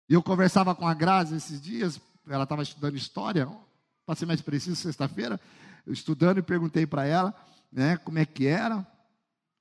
E 0.10 0.14
eu 0.14 0.24
conversava 0.24 0.74
com 0.74 0.88
a 0.88 0.94
Grazi 0.94 1.36
esses 1.36 1.62
dias, 1.62 2.00
ela 2.28 2.44
estava 2.44 2.64
estudando 2.64 2.96
história, 2.96 3.48
para 4.06 4.16
ser 4.16 4.26
mais 4.26 4.42
preciso, 4.42 4.76
sexta-feira, 4.78 5.40
estudando 5.86 6.38
e 6.38 6.42
perguntei 6.42 6.86
para 6.86 7.06
ela, 7.06 7.36
né, 7.72 7.98
como 7.98 8.18
é 8.18 8.26
que 8.26 8.48
era. 8.48 8.88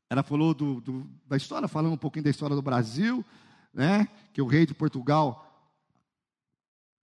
Ela 0.08 0.22
falou 0.22 0.54
do, 0.54 0.80
do, 0.80 1.10
da 1.26 1.36
história, 1.36 1.66
falando 1.66 1.94
um 1.94 1.98
pouquinho 1.98 2.24
da 2.24 2.30
história 2.30 2.54
do 2.54 2.62
Brasil, 2.62 3.24
né, 3.74 4.06
que 4.32 4.40
o 4.40 4.46
rei 4.46 4.64
de 4.64 4.72
Portugal 4.72 5.42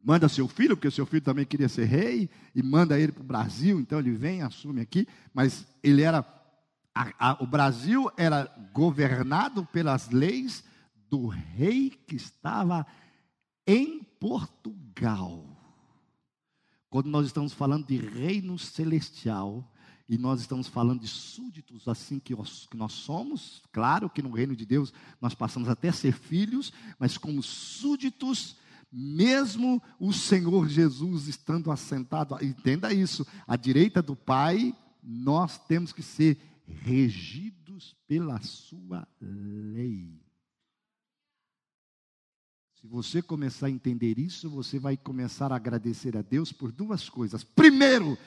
manda 0.01 0.29
seu 0.29 0.47
filho, 0.47 0.75
porque 0.75 0.87
o 0.87 0.91
seu 0.91 1.05
filho 1.05 1.21
também 1.21 1.45
queria 1.45 1.67
ser 1.67 1.85
rei, 1.85 2.29
e 2.55 2.63
manda 2.63 2.97
ele 2.97 3.11
para 3.11 3.23
o 3.23 3.25
Brasil, 3.25 3.79
então 3.79 3.99
ele 3.99 4.11
vem, 4.11 4.41
assume 4.41 4.81
aqui, 4.81 5.05
mas 5.33 5.65
ele 5.81 6.01
era, 6.01 6.25
a, 6.95 7.31
a, 7.31 7.43
o 7.43 7.47
Brasil 7.47 8.09
era 8.15 8.49
governado 8.73 9.65
pelas 9.65 10.09
leis 10.09 10.63
do 11.09 11.27
rei 11.27 11.89
que 11.89 12.15
estava 12.15 12.85
Em 13.65 14.03
Portugal, 14.19 15.45
quando 16.89 17.07
nós 17.07 17.27
estamos 17.27 17.53
falando 17.53 17.87
de 17.87 17.97
reino 17.97 18.57
celestial, 18.59 19.69
e 20.07 20.17
nós 20.17 20.41
estamos 20.41 20.67
falando 20.67 20.99
de 20.99 21.07
súditos, 21.07 21.87
assim 21.87 22.19
que 22.19 22.35
nós, 22.75 22.91
somos, 22.91 23.63
claro 23.71 24.09
que 24.09 24.21
no 24.21 24.31
reino 24.31 24.55
de 24.55 24.65
Deus 24.65 24.93
nós 25.19 25.33
passamos 25.33 25.69
até 25.69 25.89
a 25.89 25.93
ser 25.93 26.13
filhos, 26.13 26.73
mas 26.99 27.17
como 27.17 27.41
súditos, 27.41 28.57
mesmo 28.91 29.81
o 29.99 30.13
Senhor 30.13 30.67
Jesus 30.67 31.27
estando 31.27 31.71
assentado, 31.71 32.37
entenda 32.43 32.93
isso, 32.93 33.25
à 33.47 33.55
direita 33.55 34.01
do 34.01 34.15
Pai, 34.15 34.75
nós 35.01 35.57
temos 35.57 35.91
que 35.91 36.03
ser 36.03 36.37
regidos 36.65 37.95
pela 38.07 38.41
sua 38.41 39.07
lei. 39.19 40.22
Se 42.83 42.87
você 42.89 43.21
começar 43.21 43.67
a 43.67 43.71
entender 43.71 44.19
isso, 44.19 44.49
você 44.49 44.77
vai 44.77 44.97
começar 44.97 45.53
a 45.53 45.55
agradecer 45.55 46.17
a 46.17 46.21
Deus 46.21 46.51
por 46.51 46.69
duas 46.69 47.07
coisas. 47.07 47.41
Primeiro, 47.41 48.17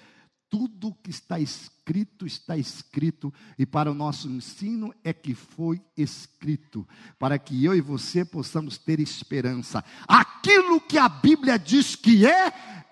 tudo 0.48 0.96
que 1.02 1.10
está 1.10 1.38
escrito 1.38 2.24
está 2.24 2.56
escrito, 2.56 3.30
e 3.58 3.66
para 3.66 3.90
o 3.90 3.94
nosso 3.94 4.30
ensino 4.30 4.94
é 5.04 5.12
que 5.12 5.34
foi 5.34 5.82
escrito, 5.94 6.88
para 7.18 7.38
que 7.38 7.66
eu 7.66 7.74
e 7.74 7.82
você 7.82 8.24
possamos 8.24 8.78
ter 8.78 8.98
esperança. 8.98 9.84
Aquilo 10.08 10.80
que 10.80 10.96
a 10.96 11.06
Bíblia 11.06 11.58
diz 11.58 11.94
que 11.94 12.26
é, 12.26 12.46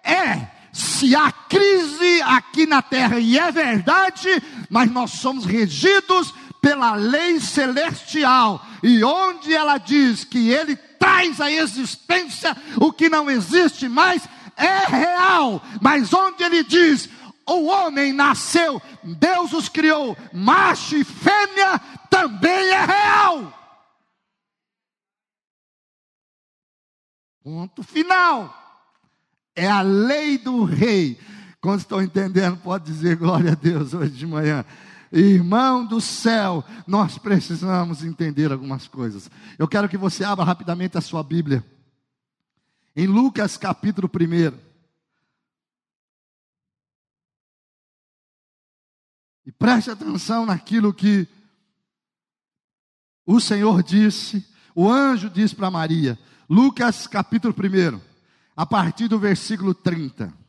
é. 0.05 0.51
Se 0.71 1.17
há 1.17 1.33
crise 1.33 2.21
aqui 2.25 2.67
na 2.67 2.83
terra, 2.83 3.19
e 3.19 3.39
é 3.39 3.51
verdade, 3.51 4.29
mas 4.69 4.91
nós 4.91 5.13
somos 5.13 5.47
regidos 5.47 6.35
pela 6.65 6.95
lei 6.95 7.39
celestial, 7.39 8.65
e 8.83 9.05
onde 9.05 9.53
ela 9.55 9.77
diz 9.77 10.25
que 10.25 10.49
Ele 10.49 10.75
traz 10.75 11.39
à 11.39 11.51
existência 11.51 12.57
o 12.81 12.91
que 12.91 13.11
não 13.11 13.31
existe 13.31 13.87
mais, 13.87 14.27
é 14.57 14.87
real, 14.87 15.63
mas 15.83 16.11
onde 16.15 16.43
Ele 16.43 16.65
diz 16.65 17.11
o 17.47 17.67
homem 17.67 18.15
nasceu, 18.15 18.81
Deus 19.03 19.53
os 19.53 19.69
criou, 19.69 20.17
macho 20.33 20.97
e 20.97 21.05
fêmea, 21.05 21.79
também 22.09 22.71
é 22.71 22.87
real. 22.87 23.53
Ponto 27.43 27.83
final. 27.83 28.63
É 29.55 29.69
a 29.69 29.83
lei 29.83 30.39
do 30.39 30.65
rei. 30.65 31.21
Quando 31.61 31.81
estão 31.81 32.03
entendendo, 32.03 32.57
pode 32.57 32.85
dizer 32.87 33.17
glória 33.17 33.53
a 33.53 33.55
Deus 33.55 33.93
hoje 33.93 34.13
de 34.13 34.27
manhã. 34.27 34.65
Irmão 35.21 35.87
do 35.87 36.01
céu, 36.01 36.65
nós 36.89 37.19
precisamos 37.19 38.03
entender 38.03 38.51
algumas 38.51 38.89
coisas. 38.89 39.31
Eu 39.57 39.69
quero 39.69 39.89
que 39.89 39.97
você 39.97 40.25
abra 40.25 40.45
rapidamente 40.45 40.99
a 40.99 41.01
sua 41.01 41.23
Bíblia. 41.23 41.65
Em 42.97 43.07
Lucas 43.07 43.57
capítulo 43.57 44.11
1. 44.13 44.59
E 49.47 49.53
preste 49.53 49.91
atenção 49.91 50.45
naquilo 50.45 50.93
que 50.93 51.29
o 53.25 53.39
Senhor 53.39 53.85
disse, 53.85 54.45
o 54.75 54.91
anjo 54.91 55.31
disse 55.31 55.55
para 55.55 55.71
Maria. 55.71 56.19
Lucas 56.49 57.07
capítulo 57.07 57.55
1, 57.55 58.01
a 58.57 58.67
partir 58.67 59.07
do 59.07 59.19
versículo 59.19 59.75
30. 59.75 60.44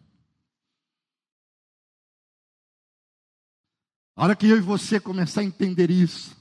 A 4.16 4.24
hora 4.24 4.36
que 4.36 4.48
eu 4.48 4.58
e 4.58 4.62
você 4.62 5.00
começar 5.00 5.42
a 5.42 5.44
entender 5.44 5.92
isso, 5.92 6.36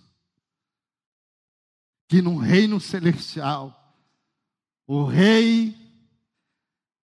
que 2.07 2.23
no 2.23 2.37
reino 2.37 2.79
celestial, 2.79 3.97
o 4.87 5.05
rei 5.05 5.77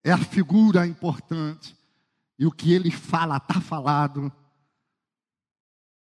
é 0.04 0.12
a 0.12 0.18
figura 0.18 0.88
importante, 0.88 1.76
e 2.40 2.46
o 2.46 2.52
que 2.52 2.72
ele 2.72 2.90
fala 2.90 3.36
está 3.36 3.60
falado, 3.60 4.32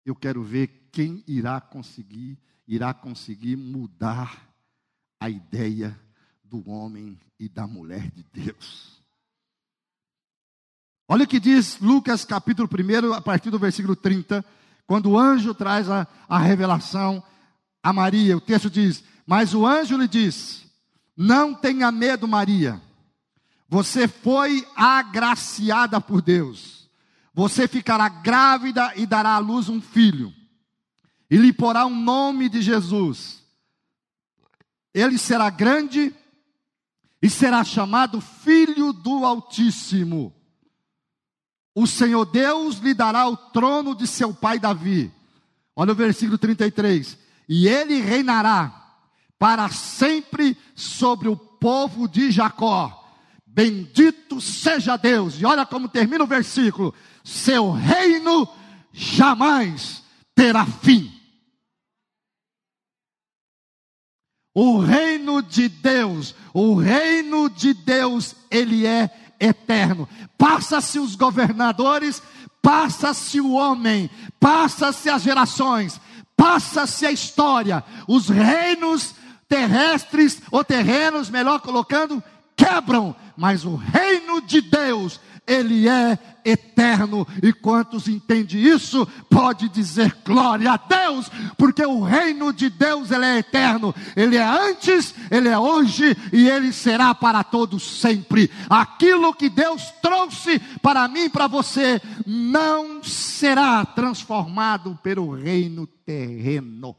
eu 0.05 0.17
quero 0.17 0.43
ver 0.43 0.89
quem 0.91 1.23
irá 1.29 1.61
conseguir, 1.61 2.39
irá 2.67 2.93
conseguir 2.93 3.57
mudar 3.57 4.53
a 5.21 5.31
ideia 5.31 5.99
do 6.43 6.69
homem 6.69 7.19
e 7.39 7.49
da 7.49 7.67
mulher 7.67 8.11
de 8.11 8.25
Deus. 8.33 8.96
Olha 11.09 11.25
o 11.25 11.29
que 11.29 11.39
diz 11.39 11.79
Lucas 11.81 12.25
capítulo 12.25 12.69
1, 12.69 13.13
a 13.13 13.21
partir 13.21 13.51
do 13.51 13.59
versículo 13.59 13.95
30, 13.95 14.45
quando 14.87 15.11
o 15.11 15.19
anjo 15.19 15.55
traz 15.55 15.89
a, 15.89 16.07
a 16.29 16.39
revelação 16.39 17.23
a 17.81 17.93
Maria, 17.93 18.37
o 18.37 18.41
texto 18.41 18.69
diz: 18.69 19.05
Mas 19.25 19.55
o 19.55 19.65
anjo 19.65 19.97
lhe 19.97 20.09
disse: 20.09 20.65
Não 21.17 21.55
tenha 21.55 21.93
medo, 21.93 22.27
Maria, 22.27 22.83
você 23.69 24.09
foi 24.09 24.67
agraciada 24.75 26.01
por 26.01 26.21
Deus. 26.21 26.91
Você 27.33 27.69
ficará 27.69 28.09
grávida 28.09 28.93
e 28.97 29.07
dará 29.07 29.35
à 29.35 29.39
luz 29.39 29.69
um 29.69 29.81
filho, 29.81 30.35
e 31.31 31.37
lhe 31.37 31.53
porá 31.53 31.87
um 31.87 31.95
nome 31.95 32.49
de 32.49 32.61
Jesus. 32.63 33.45
Ele 34.93 35.19
será 35.19 35.51
grande 35.51 36.13
e 37.23 37.31
será 37.31 37.63
chamado 37.63 38.21
Filho 38.21 38.93
do 38.93 39.25
Altíssimo. 39.25 40.35
O 41.77 41.87
Senhor 41.87 42.25
Deus 42.25 42.77
lhe 42.79 42.95
dará 42.95 43.29
o 43.29 43.37
trono 43.37 43.95
de 43.95 44.07
seu 44.07 44.33
pai 44.33 44.59
Davi. 44.59 45.13
Olha 45.77 45.93
o 45.93 45.95
versículo 45.95 46.39
33. 46.39 47.19
E 47.47 47.69
ele 47.69 48.01
reinará 48.01 48.97
para 49.39 49.69
sempre 49.69 50.57
sobre 50.75 51.29
o 51.29 51.37
povo 51.37 52.09
de 52.09 52.31
Jacó. 52.31 53.05
Bendito 53.47 54.41
seja 54.41 54.97
Deus. 54.97 55.39
E 55.39 55.45
olha 55.45 55.67
como 55.67 55.87
termina 55.87 56.25
o 56.25 56.27
versículo 56.27 56.95
seu 57.23 57.71
reino 57.73 58.49
jamais 58.91 60.03
terá 60.35 60.65
fim. 60.65 61.13
O 64.55 64.79
reino 64.79 65.43
de 65.43 65.69
Deus, 65.69 66.35
o 66.55 66.75
reino 66.75 67.51
de 67.51 67.75
Deus, 67.75 68.35
ele 68.51 68.87
é 68.87 69.26
eterno. 69.41 70.09
Passa-se 70.37 70.99
os 70.99 71.15
governadores, 71.15 72.23
passa-se 72.63 73.41
o 73.41 73.53
homem, 73.53 74.11
passa-se 74.41 75.09
as 75.09 75.23
gerações, 75.23 76.01
passa-se 76.37 77.07
a 77.07 77.13
história. 77.13 77.85
Os 78.09 78.29
reinos 78.29 79.15
terrestres 79.49 80.43
ou 80.51 80.65
terrenos, 80.65 81.31
melhor 81.31 81.61
colocando, 81.61 82.23
quebram, 82.57 83.15
mas 83.37 83.65
o 83.65 83.77
reino 83.77 84.41
de 84.41 84.61
Deus, 84.61 85.21
ele 85.47 85.89
é 85.89 86.19
eterno. 86.45 87.27
E 87.43 87.53
quantos 87.53 88.09
entendem 88.09 88.61
isso, 88.61 89.07
pode 89.31 89.69
dizer 89.69 90.17
glória 90.25 90.73
a 90.73 90.77
Deus, 90.77 91.31
porque 91.57 91.85
o 91.85 92.03
reino 92.03 92.53
de 92.53 92.69
Deus 92.69 93.11
ele 93.11 93.25
é 93.25 93.39
eterno. 93.39 93.95
Ele 94.15 94.37
é 94.37 94.45
antes, 94.45 95.15
ele 95.31 95.49
é 95.49 95.59
hoje 95.59 96.17
e 96.33 96.49
ele 96.49 96.73
será 96.73 97.15
para 97.15 97.45
todos 97.45 98.01
sempre. 98.01 98.51
Aquilo 98.69 99.35
que 99.35 99.49
Deus 99.49 99.91
trouxe 100.03 100.59
para 100.83 101.07
mim 101.09 101.25
e 101.25 101.31
para 101.31 101.47
você 101.47 102.01
não 102.27 103.03
será 103.03 103.85
transformado 103.85 104.99
pelo 105.03 105.35
reino 105.35 105.87
terreno. 105.87 106.97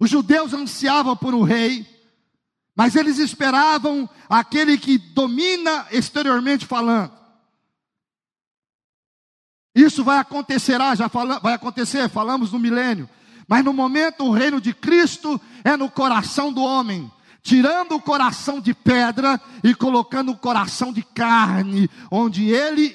Os 0.00 0.08
judeus 0.08 0.54
ansiavam 0.54 1.14
por 1.14 1.34
um 1.34 1.42
rei, 1.42 1.86
mas 2.80 2.96
eles 2.96 3.18
esperavam 3.18 4.08
aquele 4.26 4.78
que 4.78 4.96
domina 4.96 5.86
exteriormente 5.92 6.64
falando. 6.64 7.12
Isso 9.74 10.02
vai 10.02 10.16
acontecerá, 10.16 10.94
já 10.94 11.06
fala, 11.06 11.38
vai 11.40 11.52
acontecer, 11.52 12.08
falamos 12.08 12.50
no 12.52 12.58
milênio. 12.58 13.06
Mas 13.46 13.62
no 13.62 13.74
momento 13.74 14.24
o 14.24 14.30
reino 14.30 14.62
de 14.62 14.72
Cristo 14.72 15.38
é 15.62 15.76
no 15.76 15.90
coração 15.90 16.50
do 16.50 16.62
homem, 16.62 17.12
tirando 17.42 17.96
o 17.96 18.00
coração 18.00 18.62
de 18.62 18.72
pedra 18.72 19.38
e 19.62 19.74
colocando 19.74 20.32
o 20.32 20.38
coração 20.38 20.90
de 20.90 21.02
carne, 21.02 21.86
onde 22.10 22.48
ele 22.48 22.94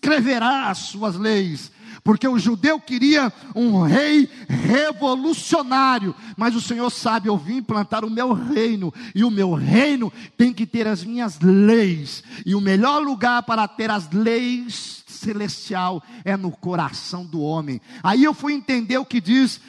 escreverá 0.00 0.70
as 0.70 0.78
suas 0.78 1.16
leis. 1.16 1.70
Porque 2.02 2.26
o 2.26 2.38
judeu 2.38 2.80
queria 2.80 3.30
um 3.54 3.82
rei 3.82 4.26
revolucionário, 4.48 6.14
mas 6.34 6.56
o 6.56 6.60
Senhor 6.60 6.88
sabe, 6.88 7.28
eu 7.28 7.36
vim 7.36 7.56
implantar 7.56 8.06
o 8.06 8.10
meu 8.10 8.32
reino, 8.32 8.92
e 9.14 9.22
o 9.22 9.30
meu 9.30 9.52
reino 9.52 10.10
tem 10.34 10.50
que 10.50 10.64
ter 10.64 10.88
as 10.88 11.04
minhas 11.04 11.38
leis, 11.40 12.24
e 12.46 12.54
o 12.54 12.60
melhor 12.60 13.02
lugar 13.02 13.42
para 13.42 13.68
ter 13.68 13.90
as 13.90 14.10
leis 14.10 15.04
celestial 15.06 16.02
é 16.24 16.34
no 16.38 16.50
coração 16.50 17.26
do 17.26 17.42
homem. 17.42 17.78
Aí 18.02 18.24
eu 18.24 18.32
fui 18.32 18.54
entender 18.54 18.96
o 18.96 19.04
que 19.04 19.20
diz 19.20 19.60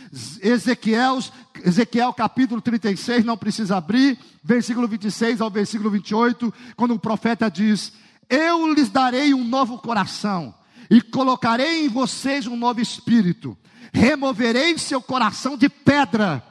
Ezequiel, 0.42 1.20
Ezequiel 1.66 2.14
capítulo 2.14 2.62
36, 2.62 3.26
não 3.26 3.36
precisa 3.36 3.76
abrir, 3.76 4.18
versículo 4.42 4.88
26 4.88 5.42
ao 5.42 5.52
versículo 5.52 5.90
28, 5.90 6.54
quando 6.78 6.94
o 6.94 7.00
profeta 7.00 7.52
diz: 7.52 7.92
Eu 8.32 8.74
lhes 8.74 8.90
darei 8.90 9.34
um 9.34 9.44
novo 9.44 9.78
coração 9.78 10.56
e 10.90 11.02
colocarei 11.02 11.86
em 11.86 11.90
vocês 11.90 12.48
um 12.48 12.56
novo 12.56 12.80
espírito, 12.80 13.58
removerei 13.92 14.78
seu 14.78 15.02
coração 15.02 15.58
de 15.58 15.68
pedra, 15.68 16.42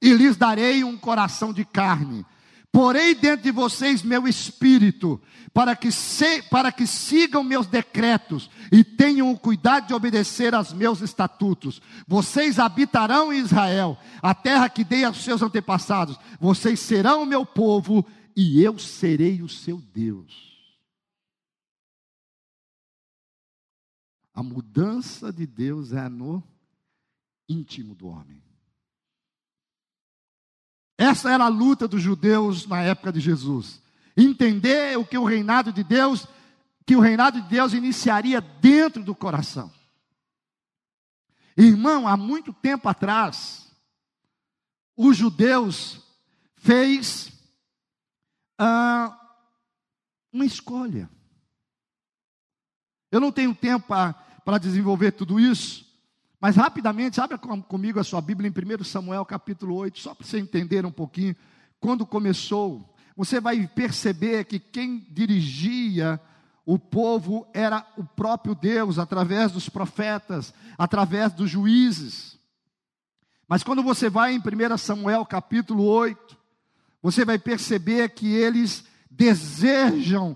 e 0.00 0.12
lhes 0.12 0.36
darei 0.36 0.84
um 0.84 0.94
coração 0.94 1.50
de 1.50 1.64
carne. 1.64 2.26
Porei 2.70 3.14
dentro 3.14 3.44
de 3.44 3.50
vocês 3.50 4.02
meu 4.02 4.28
espírito, 4.28 5.18
para 5.54 5.74
que, 5.74 5.90
se, 5.90 6.42
para 6.42 6.70
que 6.70 6.86
sigam 6.86 7.42
meus 7.42 7.66
decretos 7.66 8.50
e 8.70 8.84
tenham 8.84 9.30
o 9.30 9.38
cuidado 9.38 9.86
de 9.86 9.94
obedecer 9.94 10.54
aos 10.54 10.72
meus 10.72 11.00
estatutos. 11.00 11.80
Vocês 12.06 12.58
habitarão 12.58 13.32
em 13.32 13.38
Israel, 13.38 13.96
a 14.22 14.34
terra 14.34 14.68
que 14.68 14.84
dei 14.84 15.04
aos 15.04 15.22
seus 15.22 15.40
antepassados. 15.40 16.18
Vocês 16.38 16.80
serão 16.80 17.22
o 17.22 17.26
meu 17.26 17.46
povo 17.46 18.04
e 18.36 18.62
eu 18.62 18.78
serei 18.78 19.40
o 19.40 19.48
seu 19.48 19.80
Deus. 19.94 20.51
A 24.34 24.42
mudança 24.42 25.32
de 25.32 25.46
Deus 25.46 25.92
é 25.92 26.08
no 26.08 26.42
íntimo 27.48 27.94
do 27.94 28.08
homem. 28.08 28.42
Essa 30.96 31.30
era 31.30 31.44
a 31.44 31.48
luta 31.48 31.88
dos 31.88 32.00
judeus 32.00 32.66
na 32.66 32.80
época 32.82 33.12
de 33.12 33.20
Jesus. 33.20 33.82
Entender 34.16 34.96
o 34.98 35.04
que 35.04 35.18
o 35.18 35.24
reinado 35.24 35.72
de 35.72 35.82
Deus, 35.82 36.26
que 36.86 36.94
o 36.94 37.00
reinado 37.00 37.40
de 37.40 37.48
Deus 37.48 37.72
iniciaria 37.72 38.40
dentro 38.40 39.02
do 39.02 39.14
coração. 39.14 39.70
Irmão, 41.56 42.08
há 42.08 42.16
muito 42.16 42.52
tempo 42.52 42.88
atrás, 42.88 43.70
os 44.96 45.16
judeus 45.16 46.00
fez 46.56 47.32
ah, 48.58 49.18
uma 50.32 50.46
escolha. 50.46 51.10
Eu 53.12 53.20
não 53.20 53.30
tenho 53.30 53.54
tempo 53.54 53.86
para 53.86 54.58
desenvolver 54.58 55.12
tudo 55.12 55.38
isso, 55.38 55.84
mas 56.40 56.56
rapidamente, 56.56 57.20
abra 57.20 57.36
comigo 57.36 58.00
a 58.00 58.04
sua 58.04 58.22
Bíblia 58.22 58.50
em 58.50 58.80
1 58.80 58.82
Samuel 58.84 59.24
capítulo 59.26 59.76
8, 59.76 60.00
só 60.00 60.14
para 60.14 60.26
você 60.26 60.38
entender 60.38 60.86
um 60.86 60.90
pouquinho. 60.90 61.36
Quando 61.78 62.06
começou, 62.06 62.96
você 63.14 63.38
vai 63.38 63.66
perceber 63.66 64.46
que 64.46 64.58
quem 64.58 65.06
dirigia 65.10 66.18
o 66.64 66.78
povo 66.78 67.46
era 67.52 67.86
o 67.98 68.02
próprio 68.02 68.54
Deus, 68.54 68.98
através 68.98 69.52
dos 69.52 69.68
profetas, 69.68 70.54
através 70.78 71.34
dos 71.34 71.50
juízes. 71.50 72.38
Mas 73.46 73.62
quando 73.62 73.82
você 73.82 74.08
vai 74.08 74.32
em 74.32 74.38
1 74.38 74.78
Samuel 74.78 75.26
capítulo 75.26 75.84
8, 75.84 76.34
você 77.02 77.26
vai 77.26 77.38
perceber 77.38 78.08
que 78.14 78.32
eles 78.32 78.84
desejam, 79.10 80.34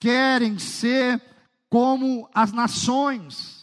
querem 0.00 0.58
ser 0.58 1.22
como 1.70 2.28
as 2.34 2.52
nações. 2.52 3.60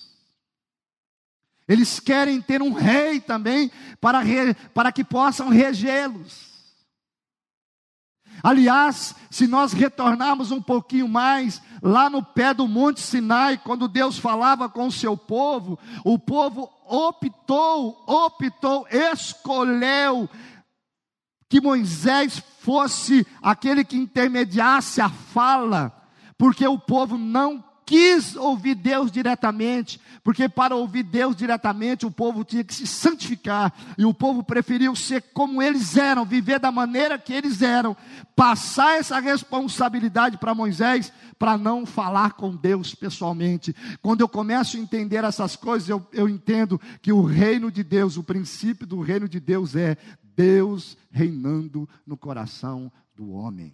Eles 1.68 2.00
querem 2.00 2.42
ter 2.42 2.62
um 2.62 2.72
rei 2.72 3.20
também 3.20 3.70
para, 4.00 4.20
re, 4.20 4.54
para 4.74 4.92
que 4.92 5.04
possam 5.04 5.50
regê-los. 5.50 6.48
Aliás, 8.42 9.16
se 9.30 9.48
nós 9.48 9.74
retornarmos 9.74 10.52
um 10.52 10.62
pouquinho 10.62 11.08
mais 11.08 11.62
lá 11.82 12.10
no 12.10 12.24
pé 12.24 12.54
do 12.54 12.68
Monte 12.68 13.02
Sinai, 13.02 13.58
quando 13.58 13.88
Deus 13.88 14.18
falava 14.18 14.70
com 14.70 14.88
o 14.88 14.92
seu 14.92 15.18
povo, 15.18 15.78
o 16.06 16.18
povo 16.18 16.72
optou, 16.86 18.02
optou, 18.08 18.88
escolheu 18.90 20.30
que 21.50 21.60
Moisés 21.60 22.42
fosse 22.60 23.26
aquele 23.42 23.84
que 23.84 23.98
intermediasse 23.98 25.02
a 25.02 25.10
fala, 25.10 25.92
porque 26.38 26.66
o 26.68 26.78
povo 26.78 27.18
não 27.18 27.67
quis 27.88 28.36
ouvir 28.36 28.76
Deus 28.76 29.10
diretamente, 29.10 29.98
porque 30.22 30.50
para 30.50 30.76
ouvir 30.76 31.04
Deus 31.04 31.38
diretamente 31.38 32.06
o 32.06 32.12
povo 32.12 32.44
tinha 32.44 32.62
que 32.62 32.76
se 32.76 32.86
santificar, 32.86 33.74
e 33.98 34.04
o 34.04 34.14
povo 34.14 34.44
preferiu 34.44 34.94
ser 34.94 35.24
como 35.34 35.62
eles 35.62 35.96
eram, 35.96 36.26
viver 36.26 36.60
da 36.60 36.70
maneira 36.70 37.18
que 37.18 37.32
eles 37.32 37.62
eram, 37.62 37.96
passar 38.36 39.00
essa 39.00 39.22
responsabilidade 39.22 40.38
para 40.38 40.54
Moisés, 40.54 41.14
para 41.40 41.58
não 41.58 41.86
falar 41.86 42.34
com 42.34 42.54
Deus 42.54 42.94
pessoalmente. 42.94 43.74
Quando 44.02 44.20
eu 44.20 44.28
começo 44.28 44.76
a 44.76 44.80
entender 44.82 45.24
essas 45.24 45.56
coisas, 45.56 45.88
eu, 45.88 46.06
eu 46.12 46.28
entendo 46.28 46.80
que 47.02 47.14
o 47.14 47.24
reino 47.24 47.72
de 47.72 47.84
Deus, 47.84 48.18
o 48.18 48.24
princípio 48.24 48.86
do 48.86 49.00
reino 49.00 49.30
de 49.30 49.40
Deus 49.40 49.78
é 49.78 49.96
Deus 50.36 50.98
reinando 51.10 51.88
no 52.06 52.18
coração 52.18 52.92
do 53.16 53.32
homem. 53.32 53.74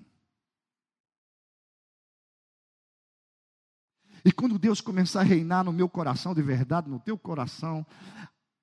E 4.25 4.31
quando 4.31 4.57
Deus 4.57 4.79
começar 4.79 5.21
a 5.21 5.23
reinar 5.23 5.63
no 5.63 5.73
meu 5.73 5.89
coração 5.89 6.33
de 6.33 6.41
verdade, 6.41 6.89
no 6.89 6.99
teu 6.99 7.17
coração, 7.17 7.85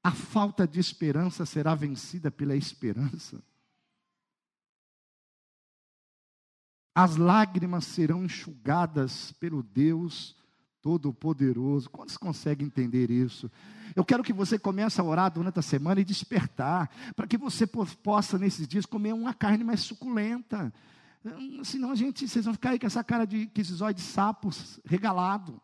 a 0.03 0.11
falta 0.11 0.67
de 0.67 0.81
esperança 0.81 1.45
será 1.45 1.75
vencida 1.75 2.31
pela 2.31 2.57
esperança. 2.57 3.43
As 6.95 7.17
lágrimas 7.17 7.85
serão 7.85 8.25
enxugadas 8.25 9.33
pelo 9.33 9.63
Deus 9.63 10.35
Todo-Poderoso. 10.83 11.91
Quantos 11.91 12.17
conseguem 12.17 12.67
entender 12.67 13.11
isso? 13.11 13.51
Eu 13.95 14.05
quero 14.05 14.23
que 14.23 14.33
você 14.33 14.59
comece 14.59 15.01
a 15.01 15.05
orar 15.05 15.31
durante 15.31 15.59
a 15.59 15.63
semana 15.63 16.01
e 16.01 16.05
despertar, 16.05 16.91
para 17.15 17.27
que 17.27 17.37
você 17.37 17.67
possa, 17.67 18.39
nesses 18.39 18.67
dias, 18.67 18.87
comer 18.87 19.13
uma 19.13 19.35
carne 19.35 19.63
mais 19.63 19.81
suculenta. 19.81 20.73
Hum, 21.25 21.63
senão 21.65 21.91
a 21.91 21.95
gente, 21.95 22.27
vocês 22.27 22.45
vão 22.45 22.55
ficar 22.55 22.71
aí 22.71 22.79
com 22.79 22.87
essa 22.87 23.05
cara 23.05 23.27
de 23.27 23.47
que 23.47 23.61
esses 23.61 23.81
olhos 23.81 23.97
de 23.97 24.03
sapos 24.03 24.81
regalado. 24.85 25.61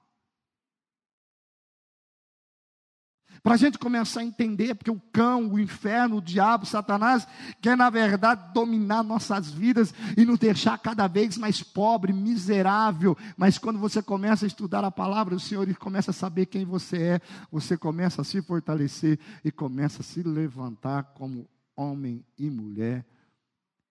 Para 3.42 3.55
a 3.55 3.57
gente 3.57 3.79
começar 3.79 4.21
a 4.21 4.25
entender, 4.25 4.75
porque 4.75 4.90
o 4.90 5.01
cão, 5.12 5.53
o 5.53 5.59
inferno, 5.59 6.16
o 6.16 6.23
diabo, 6.23 6.66
Satanás, 6.66 7.27
quer 7.61 7.77
na 7.77 7.88
verdade 7.88 8.53
dominar 8.53 9.03
nossas 9.03 9.51
vidas 9.51 9.95
e 10.16 10.25
nos 10.25 10.38
deixar 10.38 10.77
cada 10.79 11.07
vez 11.07 11.38
mais 11.38 11.62
pobre, 11.62 12.12
miserável. 12.12 13.16
Mas 13.37 13.57
quando 13.57 13.79
você 13.79 14.03
começa 14.03 14.45
a 14.45 14.49
estudar 14.49 14.85
a 14.85 14.90
palavra 14.90 15.37
do 15.37 15.40
Senhor 15.40 15.69
e 15.69 15.75
começa 15.75 16.11
a 16.11 16.14
saber 16.14 16.47
quem 16.47 16.64
você 16.64 16.97
é, 16.97 17.21
você 17.51 17.77
começa 17.77 18.21
a 18.21 18.25
se 18.25 18.42
fortalecer 18.42 19.19
e 19.45 19.53
começa 19.53 20.03
a 20.03 20.05
se 20.05 20.23
levantar 20.23 21.05
como 21.14 21.49
homem 21.77 22.25
e 22.37 22.51
mulher 22.51 23.07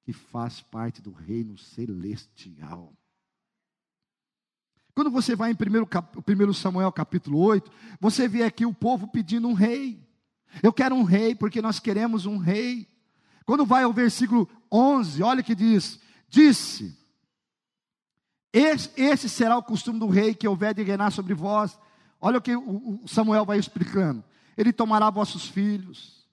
que 0.06 0.14
faz 0.14 0.62
parte 0.62 1.02
do 1.02 1.12
reino 1.12 1.58
celestial. 1.58 2.94
Quando 4.94 5.10
você 5.10 5.36
vai 5.36 5.52
em 5.52 5.56
1 5.56 6.54
Samuel 6.54 6.92
capítulo 6.92 7.40
8, 7.40 7.70
você 8.00 8.28
vê 8.28 8.44
aqui 8.44 8.66
o 8.66 8.74
povo 8.74 9.08
pedindo 9.08 9.48
um 9.48 9.54
rei. 9.54 10.00
Eu 10.62 10.72
quero 10.72 10.96
um 10.96 11.04
rei, 11.04 11.34
porque 11.36 11.62
nós 11.62 11.80
queremos 11.80 12.28
um 12.28 12.38
rei. 12.38 12.88
Quando 13.46 13.66
vai 13.66 13.84
ao 13.84 13.92
versículo 13.92 14.48
11, 14.72 15.24
olha 15.24 15.44
que 15.44 15.56
diz: 15.56 16.00
Disse, 16.30 16.98
esse 18.54 19.28
será 19.28 19.58
o 19.58 19.64
costume 19.64 20.00
do 20.00 20.08
rei 20.08 20.34
que 20.34 20.48
houver 20.48 20.74
de 20.74 20.84
reinar 20.84 21.12
sobre 21.12 21.34
vós. 21.34 21.78
Olha 22.22 22.38
o 22.38 22.42
que 22.42 22.56
o 22.56 23.02
Samuel 23.06 23.44
vai 23.44 23.58
explicando. 23.58 24.24
Ele 24.56 24.72
tomará 24.72 25.10
vossos 25.10 25.48
filhos, 25.48 26.25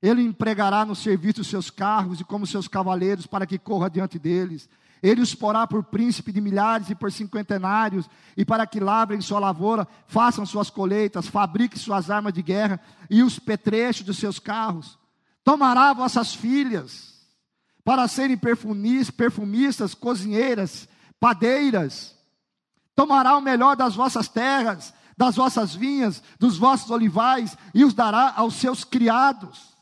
ele 0.00 0.22
empregará 0.22 0.84
no 0.84 0.94
serviço 0.94 1.40
os 1.40 1.48
seus 1.48 1.70
carros 1.70 2.20
e 2.20 2.24
como 2.24 2.46
seus 2.46 2.68
cavaleiros 2.68 3.26
para 3.26 3.46
que 3.46 3.58
corra 3.58 3.90
diante 3.90 4.18
deles. 4.18 4.68
Ele 5.02 5.20
os 5.20 5.34
porá 5.34 5.66
por 5.66 5.84
príncipe 5.84 6.32
de 6.32 6.40
milhares 6.40 6.90
e 6.90 6.94
por 6.94 7.10
cinquentenários, 7.12 8.08
e 8.36 8.44
para 8.44 8.66
que 8.66 8.80
lavrem 8.80 9.20
sua 9.20 9.38
lavoura, 9.38 9.86
façam 10.06 10.44
suas 10.44 10.70
colheitas, 10.70 11.28
fabriquem 11.28 11.78
suas 11.78 12.10
armas 12.10 12.32
de 12.32 12.42
guerra 12.42 12.80
e 13.08 13.22
os 13.22 13.38
petrechos 13.38 14.04
de 14.04 14.14
seus 14.14 14.38
carros. 14.38 14.98
Tomará 15.44 15.92
vossas 15.92 16.34
filhas 16.34 17.16
para 17.84 18.06
serem 18.08 18.36
perfumistas, 18.36 19.94
cozinheiras, 19.94 20.88
padeiras. 21.18 22.14
Tomará 22.94 23.36
o 23.36 23.40
melhor 23.40 23.76
das 23.76 23.94
vossas 23.94 24.28
terras, 24.28 24.92
das 25.16 25.36
vossas 25.36 25.74
vinhas, 25.74 26.22
dos 26.38 26.58
vossos 26.58 26.90
olivais, 26.90 27.56
e 27.72 27.84
os 27.84 27.94
dará 27.94 28.34
aos 28.36 28.54
seus 28.54 28.82
criados 28.84 29.77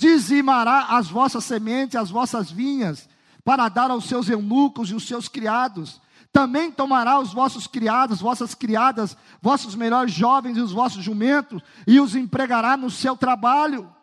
dizimará 0.00 0.96
as 0.96 1.08
vossas 1.08 1.44
sementes, 1.44 1.94
as 1.94 2.08
vossas 2.08 2.50
vinhas, 2.50 3.06
para 3.44 3.68
dar 3.68 3.90
aos 3.90 4.06
seus 4.06 4.30
eunucos 4.30 4.90
e 4.90 4.94
os 4.94 5.06
seus 5.06 5.28
criados. 5.28 6.00
Também 6.32 6.72
tomará 6.72 7.20
os 7.20 7.34
vossos 7.34 7.66
criados, 7.66 8.18
vossas 8.18 8.54
criadas, 8.54 9.14
vossos 9.42 9.74
melhores 9.74 10.10
jovens 10.10 10.56
e 10.56 10.60
os 10.60 10.72
vossos 10.72 11.04
jumentos, 11.04 11.62
e 11.86 12.00
os 12.00 12.16
empregará 12.16 12.78
no 12.78 12.90
seu 12.90 13.14
trabalho. 13.14 13.94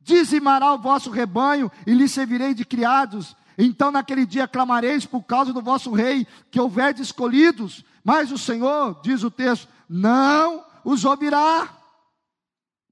Dizimará 0.00 0.72
o 0.72 0.78
vosso 0.78 1.10
rebanho, 1.10 1.68
e 1.84 1.94
lhe 1.94 2.06
servirei 2.06 2.54
de 2.54 2.64
criados. 2.64 3.34
Então 3.58 3.90
naquele 3.90 4.24
dia 4.24 4.46
clamareis 4.46 5.04
por 5.04 5.22
causa 5.22 5.52
do 5.52 5.60
vosso 5.60 5.90
rei, 5.90 6.28
que 6.48 6.60
houver 6.60 6.94
de 6.94 7.02
escolhidos. 7.02 7.84
Mas 8.04 8.30
o 8.30 8.38
Senhor, 8.38 9.00
diz 9.02 9.24
o 9.24 9.32
texto, 9.32 9.66
não 9.88 10.64
os 10.84 11.04
ouvirá. 11.04 11.68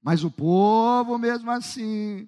Mas 0.03 0.25
o 0.25 0.31
povo 0.31 1.17
mesmo 1.17 1.49
assim 1.51 2.27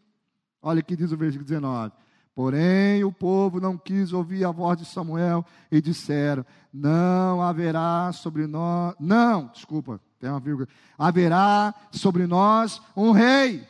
Olha 0.62 0.80
o 0.80 0.84
que 0.84 0.96
diz 0.96 1.12
o 1.12 1.18
versículo 1.18 1.48
19. 1.48 1.92
Porém, 2.34 3.04
o 3.04 3.12
povo 3.12 3.60
não 3.60 3.78
quis 3.78 4.14
ouvir 4.14 4.46
a 4.46 4.52
voz 4.52 4.80
de 4.80 4.86
Samuel 4.86 5.46
e 5.72 5.82
disseram: 5.82 6.46
Não 6.74 7.42
haverá 7.42 8.12
sobre 8.14 8.48
nós, 8.48 8.96
não, 9.00 9.48
desculpa, 9.48 10.00
tem 10.20 10.30
uma 10.30 10.40
vírgula, 10.40 10.68
haverá 10.98 11.74
sobre 11.92 12.26
nós 12.26 12.82
um 12.96 13.12
rei. 13.12 13.68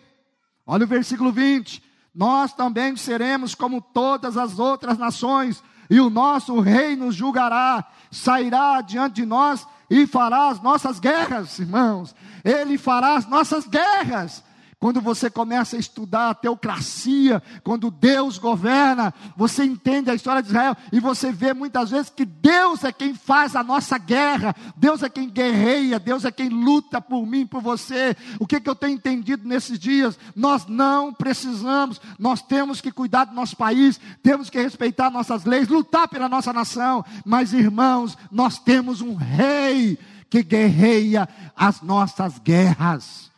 Olha 0.66 0.86
o 0.86 0.88
versículo 0.88 1.32
20: 1.32 1.82
nós 2.14 2.54
também 2.54 2.96
seremos 2.96 3.56
como 3.56 3.82
todas 3.82 4.38
as 4.38 4.60
outras 4.60 4.98
nações, 4.98 5.64
e 5.90 6.00
o 6.00 6.10
nosso 6.10 6.60
rei 6.60 6.96
nos 6.96 7.16
julgará, 7.16 7.86
sairá 8.12 8.82
diante 8.82 9.16
de 9.16 9.26
nós 9.26 9.66
e 9.90 10.06
fará 10.06 10.50
as 10.50 10.62
nossas 10.62 11.00
guerras, 11.00 11.58
irmãos. 11.60 12.16
Ele 12.44 12.78
fará 12.78 13.16
as 13.16 13.26
nossas 13.28 13.68
guerras. 13.68 14.44
Quando 14.82 15.00
você 15.00 15.30
começa 15.30 15.76
a 15.76 15.80
estudar 15.80 16.32
a 16.32 16.34
teocracia, 16.34 17.40
quando 17.64 17.92
Deus 17.92 18.40
governa, 18.40 19.14
você 19.38 19.64
entende 19.64 20.10
a 20.10 20.16
história 20.16 20.42
de 20.42 20.48
Israel 20.48 20.76
e 20.92 21.00
você 21.00 21.32
vê 21.32 21.54
muitas 21.54 21.92
vezes 21.92 22.10
que 22.10 22.26
Deus 22.26 22.84
é 22.84 22.92
quem 22.92 23.14
faz 23.14 23.56
a 23.56 23.64
nossa 23.64 24.00
guerra, 24.00 24.56
Deus 24.76 25.04
é 25.04 25.08
quem 25.08 25.30
guerreia, 25.30 26.00
Deus 26.00 26.26
é 26.26 26.32
quem 26.32 26.50
luta 26.50 27.00
por 27.00 27.28
mim, 27.28 27.46
por 27.46 27.62
você. 27.62 28.18
O 28.40 28.48
que, 28.48 28.60
que 28.60 28.68
eu 28.68 28.74
tenho 28.74 28.96
entendido 28.96 29.48
nesses 29.48 29.78
dias? 29.78 30.18
Nós 30.36 30.66
não 30.66 31.14
precisamos, 31.14 32.02
nós 32.18 32.42
temos 32.42 32.82
que 32.82 32.92
cuidar 32.92 33.26
do 33.26 33.36
nosso 33.36 33.56
país, 33.56 34.00
temos 34.24 34.50
que 34.50 34.60
respeitar 34.60 35.12
nossas 35.12 35.46
leis, 35.46 35.68
lutar 35.68 36.08
pela 36.08 36.28
nossa 36.28 36.52
nação, 36.52 37.06
mas 37.24 37.54
irmãos, 37.54 38.18
nós 38.32 38.58
temos 38.58 39.00
um 39.00 39.14
rei 39.14 40.00
que 40.28 40.42
guerreia 40.42 41.30
as 41.56 41.84
nossas 41.84 42.40
guerras. 42.40 43.31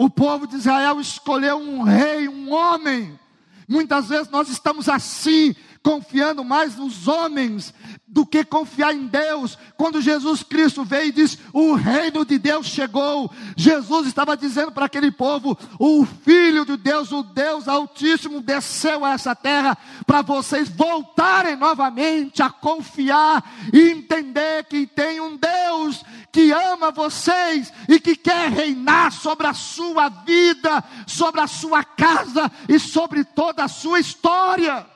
O 0.00 0.08
povo 0.08 0.46
de 0.46 0.56
Israel 0.56 0.98
escolheu 0.98 1.58
um 1.58 1.82
rei, 1.82 2.26
um 2.26 2.50
homem. 2.54 3.20
Muitas 3.68 4.08
vezes 4.08 4.30
nós 4.30 4.48
estamos 4.48 4.88
assim, 4.88 5.54
confiando 5.82 6.44
mais 6.44 6.76
nos 6.76 7.08
homens 7.08 7.72
do 8.06 8.26
que 8.26 8.44
confiar 8.44 8.94
em 8.94 9.06
Deus. 9.06 9.56
Quando 9.76 10.02
Jesus 10.02 10.42
Cristo 10.42 10.84
veio 10.84 11.08
e 11.08 11.12
disse: 11.12 11.38
O 11.52 11.74
reino 11.74 12.24
de 12.24 12.38
Deus 12.38 12.66
chegou, 12.66 13.30
Jesus 13.56 14.06
estava 14.06 14.36
dizendo 14.36 14.72
para 14.72 14.86
aquele 14.86 15.10
povo: 15.10 15.56
O 15.78 16.04
Filho 16.04 16.64
de 16.64 16.76
Deus, 16.76 17.12
o 17.12 17.22
Deus 17.22 17.66
Altíssimo, 17.66 18.40
desceu 18.40 19.04
a 19.04 19.12
essa 19.12 19.34
terra 19.34 19.76
para 20.06 20.22
vocês 20.22 20.68
voltarem 20.68 21.56
novamente 21.56 22.42
a 22.42 22.50
confiar 22.50 23.42
e 23.72 23.90
entender 23.90 24.64
que 24.64 24.86
tem 24.86 25.20
um 25.20 25.36
Deus 25.36 26.04
que 26.32 26.52
ama 26.52 26.92
vocês 26.92 27.72
e 27.88 27.98
que 27.98 28.14
quer 28.14 28.50
reinar 28.50 29.12
sobre 29.12 29.46
a 29.46 29.54
sua 29.54 30.08
vida, 30.08 30.84
sobre 31.06 31.40
a 31.40 31.46
sua 31.46 31.82
casa 31.82 32.50
e 32.68 32.78
sobre 32.78 33.24
toda 33.24 33.64
a 33.64 33.68
sua 33.68 33.98
história 33.98 34.86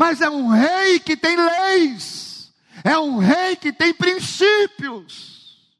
mas 0.00 0.22
é 0.22 0.30
um 0.30 0.48
rei 0.48 0.98
que 0.98 1.14
tem 1.14 1.36
leis, 1.36 2.54
é 2.82 2.98
um 2.98 3.18
rei 3.18 3.54
que 3.54 3.70
tem 3.70 3.92
princípios. 3.92 5.70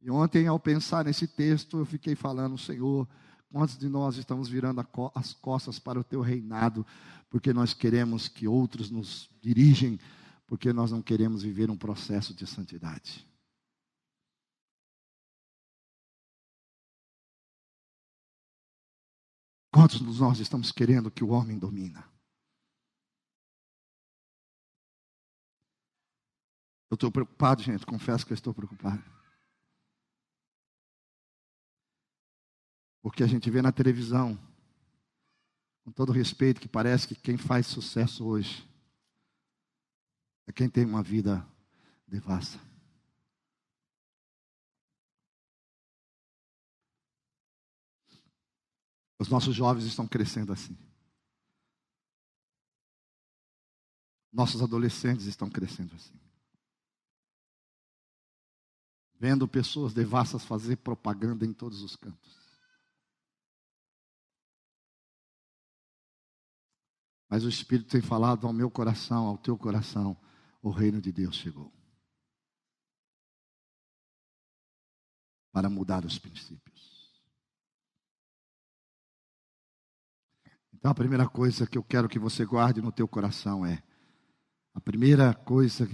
E 0.00 0.08
ontem, 0.08 0.46
ao 0.46 0.60
pensar 0.60 1.04
nesse 1.04 1.26
texto, 1.26 1.78
eu 1.78 1.84
fiquei 1.84 2.14
falando, 2.14 2.56
Senhor, 2.56 3.08
quantos 3.50 3.76
de 3.76 3.88
nós 3.88 4.18
estamos 4.18 4.48
virando 4.48 4.86
as 5.16 5.34
costas 5.34 5.80
para 5.80 5.98
o 5.98 6.04
teu 6.04 6.20
reinado, 6.20 6.86
porque 7.28 7.52
nós 7.52 7.74
queremos 7.74 8.28
que 8.28 8.46
outros 8.46 8.88
nos 8.88 9.28
dirigem, 9.42 9.98
porque 10.46 10.72
nós 10.72 10.92
não 10.92 11.02
queremos 11.02 11.42
viver 11.42 11.68
um 11.68 11.76
processo 11.76 12.32
de 12.32 12.46
santidade. 12.46 13.26
Quantos 19.72 19.98
de 19.98 20.20
nós 20.20 20.38
estamos 20.38 20.70
querendo 20.70 21.10
que 21.10 21.24
o 21.24 21.30
homem 21.30 21.58
domina? 21.58 22.15
Eu 26.90 26.94
estou 26.94 27.10
preocupado, 27.10 27.62
gente, 27.62 27.84
confesso 27.84 28.24
que 28.24 28.32
eu 28.32 28.36
estou 28.36 28.54
preocupado. 28.54 29.02
Porque 33.02 33.22
a 33.22 33.26
gente 33.26 33.50
vê 33.50 33.60
na 33.60 33.72
televisão, 33.72 34.38
com 35.84 35.90
todo 35.90 36.12
respeito, 36.12 36.60
que 36.60 36.68
parece 36.68 37.08
que 37.08 37.14
quem 37.14 37.36
faz 37.36 37.66
sucesso 37.66 38.24
hoje 38.24 38.68
é 40.46 40.52
quem 40.52 40.70
tem 40.70 40.84
uma 40.84 41.02
vida 41.02 41.46
devassa. 42.06 42.60
Os 49.18 49.28
nossos 49.28 49.56
jovens 49.56 49.86
estão 49.86 50.06
crescendo 50.06 50.52
assim. 50.52 50.76
Nossos 54.32 54.62
adolescentes 54.62 55.26
estão 55.26 55.48
crescendo 55.48 55.94
assim 55.94 56.26
vendo 59.18 59.48
pessoas 59.48 59.94
devassas 59.94 60.44
fazer 60.44 60.76
propaganda 60.76 61.44
em 61.44 61.52
todos 61.52 61.82
os 61.82 61.96
cantos. 61.96 62.36
Mas 67.28 67.44
o 67.44 67.48
Espírito 67.48 67.90
tem 67.90 68.00
falado 68.00 68.46
ao 68.46 68.52
meu 68.52 68.70
coração, 68.70 69.26
ao 69.26 69.36
teu 69.36 69.58
coração, 69.58 70.16
o 70.62 70.70
reino 70.70 71.00
de 71.00 71.12
Deus 71.12 71.36
chegou. 71.36 71.72
Para 75.52 75.68
mudar 75.68 76.04
os 76.04 76.18
princípios. 76.18 76.96
Então 80.72 80.90
a 80.90 80.94
primeira 80.94 81.28
coisa 81.28 81.66
que 81.66 81.76
eu 81.76 81.82
quero 81.82 82.08
que 82.08 82.18
você 82.18 82.44
guarde 82.44 82.80
no 82.80 82.92
teu 82.92 83.08
coração 83.08 83.66
é 83.66 83.82
a 84.74 84.80
primeira 84.80 85.34
coisa 85.34 85.86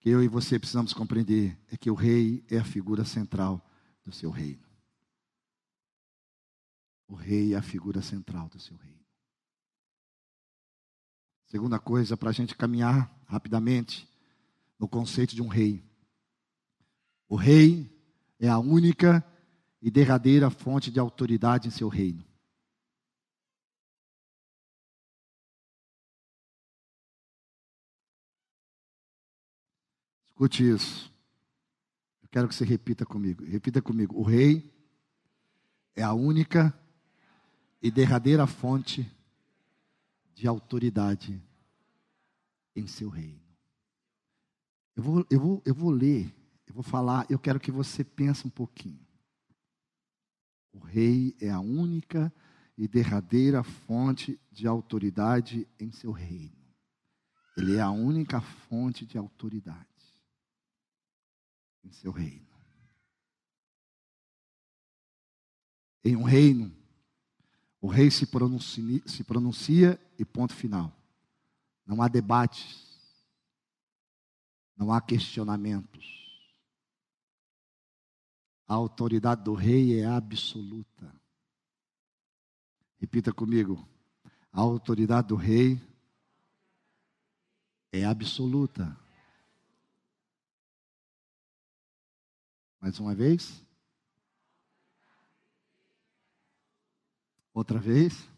que 0.00 0.08
eu 0.08 0.22
e 0.22 0.28
você 0.28 0.58
precisamos 0.58 0.92
compreender 0.92 1.58
é 1.70 1.76
que 1.76 1.90
o 1.90 1.94
rei 1.94 2.44
é 2.50 2.58
a 2.58 2.64
figura 2.64 3.04
central 3.04 3.64
do 4.04 4.12
seu 4.12 4.30
reino. 4.30 4.66
O 7.06 7.14
rei 7.14 7.54
é 7.54 7.56
a 7.56 7.62
figura 7.62 8.02
central 8.02 8.48
do 8.48 8.60
seu 8.60 8.76
reino. 8.76 8.98
Segunda 11.46 11.78
coisa, 11.78 12.16
para 12.16 12.28
a 12.28 12.32
gente 12.32 12.54
caminhar 12.54 13.10
rapidamente 13.26 14.06
no 14.78 14.86
conceito 14.86 15.34
de 15.34 15.42
um 15.42 15.48
rei. 15.48 15.82
O 17.28 17.36
rei 17.36 17.90
é 18.38 18.48
a 18.48 18.58
única 18.58 19.24
e 19.80 19.90
derradeira 19.90 20.50
fonte 20.50 20.90
de 20.90 21.00
autoridade 21.00 21.66
em 21.66 21.70
seu 21.70 21.88
reino. 21.88 22.27
Escute 30.38 30.70
isso. 30.70 31.12
Eu 32.22 32.28
quero 32.28 32.46
que 32.46 32.54
você 32.54 32.64
repita 32.64 33.04
comigo. 33.04 33.44
Repita 33.44 33.82
comigo. 33.82 34.16
O 34.16 34.22
rei 34.22 34.72
é 35.96 36.02
a 36.04 36.12
única 36.12 36.72
e 37.82 37.90
derradeira 37.90 38.46
fonte 38.46 39.04
de 40.36 40.46
autoridade 40.46 41.42
em 42.76 42.86
seu 42.86 43.08
reino. 43.08 43.42
Eu 44.94 45.02
vou, 45.02 45.26
eu 45.28 45.40
vou, 45.40 45.62
eu 45.66 45.74
vou 45.74 45.90
ler, 45.90 46.32
eu 46.68 46.72
vou 46.74 46.84
falar, 46.84 47.26
eu 47.28 47.38
quero 47.40 47.58
que 47.58 47.72
você 47.72 48.04
pense 48.04 48.46
um 48.46 48.50
pouquinho. 48.50 49.04
O 50.72 50.78
rei 50.78 51.36
é 51.40 51.50
a 51.50 51.58
única 51.58 52.32
e 52.76 52.86
derradeira 52.86 53.64
fonte 53.64 54.40
de 54.52 54.68
autoridade 54.68 55.66
em 55.80 55.90
seu 55.90 56.12
reino. 56.12 56.56
Ele 57.56 57.74
é 57.74 57.80
a 57.80 57.90
única 57.90 58.40
fonte 58.40 59.04
de 59.04 59.18
autoridade 59.18 59.97
em 61.88 61.92
seu 61.92 62.12
reino. 62.12 62.46
Em 66.04 66.14
um 66.14 66.22
reino, 66.22 66.74
o 67.80 67.88
rei 67.88 68.10
se 68.10 68.26
pronuncia, 68.26 69.02
se 69.06 69.24
pronuncia 69.24 70.00
e 70.18 70.24
ponto 70.24 70.54
final. 70.54 70.94
Não 71.86 72.02
há 72.02 72.08
debates, 72.08 72.86
não 74.76 74.92
há 74.92 75.00
questionamentos. 75.00 76.06
A 78.66 78.74
autoridade 78.74 79.42
do 79.42 79.54
rei 79.54 79.98
é 79.98 80.04
absoluta. 80.04 81.10
Repita 82.98 83.32
comigo. 83.32 83.88
A 84.52 84.60
autoridade 84.60 85.28
do 85.28 85.36
rei 85.36 85.80
é 87.90 88.04
absoluta. 88.04 88.94
Mais 92.80 92.98
uma 93.00 93.14
vez. 93.14 93.62
Outra 97.52 97.78
vez. 97.78 98.28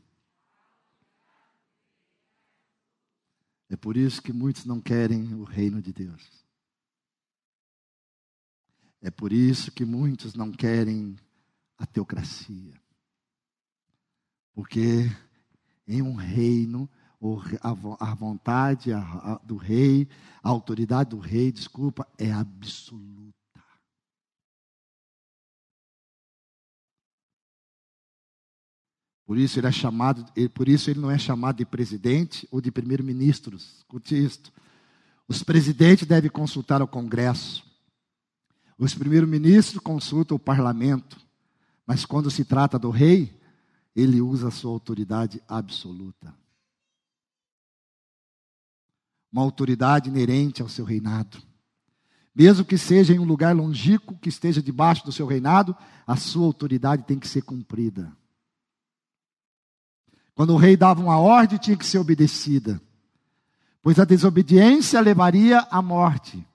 É 3.69 3.77
por 3.77 3.97
isso 3.97 4.21
que 4.21 4.33
muitos 4.33 4.65
não 4.65 4.81
querem 4.81 5.35
o 5.35 5.45
reino 5.45 5.81
de 5.81 5.93
Deus. 5.93 6.45
É 9.01 9.11
por 9.11 9.33
isso 9.33 9.71
que 9.71 9.85
muitos 9.85 10.35
não 10.35 10.51
querem 10.51 11.17
a 11.79 11.87
teocracia. 11.87 12.75
Porque 14.53 15.05
em 15.87 16.03
um 16.03 16.15
reino, 16.15 16.89
a 17.61 18.15
vontade 18.15 18.91
do 19.45 19.57
rei, 19.57 20.09
a 20.43 20.49
autoridade 20.49 21.11
do 21.11 21.19
rei, 21.19 21.51
desculpa, 21.51 22.07
é 22.19 22.33
absoluta. 22.33 23.40
Por 29.31 29.39
isso 29.39 29.61
ele 29.61 29.69
é 29.69 29.71
chamado, 29.71 30.27
por 30.53 30.69
isso 30.69 30.91
ele 30.91 30.99
não 30.99 31.09
é 31.09 31.17
chamado 31.17 31.59
de 31.59 31.65
presidente 31.65 32.49
ou 32.51 32.61
de 32.61 32.69
primeiro-ministro. 32.73 33.57
Escute 33.57 34.25
isto. 34.25 34.53
Os 35.29 35.41
presidentes 35.41 36.05
devem 36.05 36.29
consultar 36.29 36.83
o 36.83 36.89
Congresso. 36.89 37.65
Os 38.77 38.93
primeiros-ministros 38.93 39.81
consultam 39.81 40.37
o 40.37 40.41
parlamento. 40.41 41.17
Mas 41.87 42.05
quando 42.05 42.29
se 42.29 42.45
trata 42.45 42.77
do 42.77 42.91
rei, 42.91 43.41
ele 43.95 44.21
usa 44.21 44.49
a 44.49 44.51
sua 44.51 44.73
autoridade 44.73 45.41
absoluta. 45.47 46.35
Uma 49.33 49.43
autoridade 49.43 50.09
inerente 50.09 50.61
ao 50.61 50.69
seu 50.69 50.85
reinado. 50.85 51.41
Mesmo 52.35 52.65
que 52.65 52.77
seja 52.77 53.15
em 53.15 53.21
um 53.21 53.25
lugar 53.25 53.55
longínquo, 53.55 54.19
que 54.19 54.29
esteja 54.29 54.61
debaixo 54.61 55.05
do 55.05 55.13
seu 55.13 55.25
reinado, 55.25 55.77
a 56.05 56.17
sua 56.17 56.47
autoridade 56.47 57.05
tem 57.05 57.17
que 57.17 57.29
ser 57.29 57.43
cumprida. 57.43 58.19
Quando 60.35 60.55
o 60.55 60.57
rei 60.57 60.77
dava 60.77 61.01
uma 61.01 61.19
ordem, 61.19 61.59
tinha 61.59 61.77
que 61.77 61.87
ser 61.87 61.99
obedecida, 61.99 62.81
pois 63.83 63.99
a 63.99 64.05
desobediência 64.05 65.01
levaria 65.01 65.61
à 65.71 65.83
morte. 65.83 66.47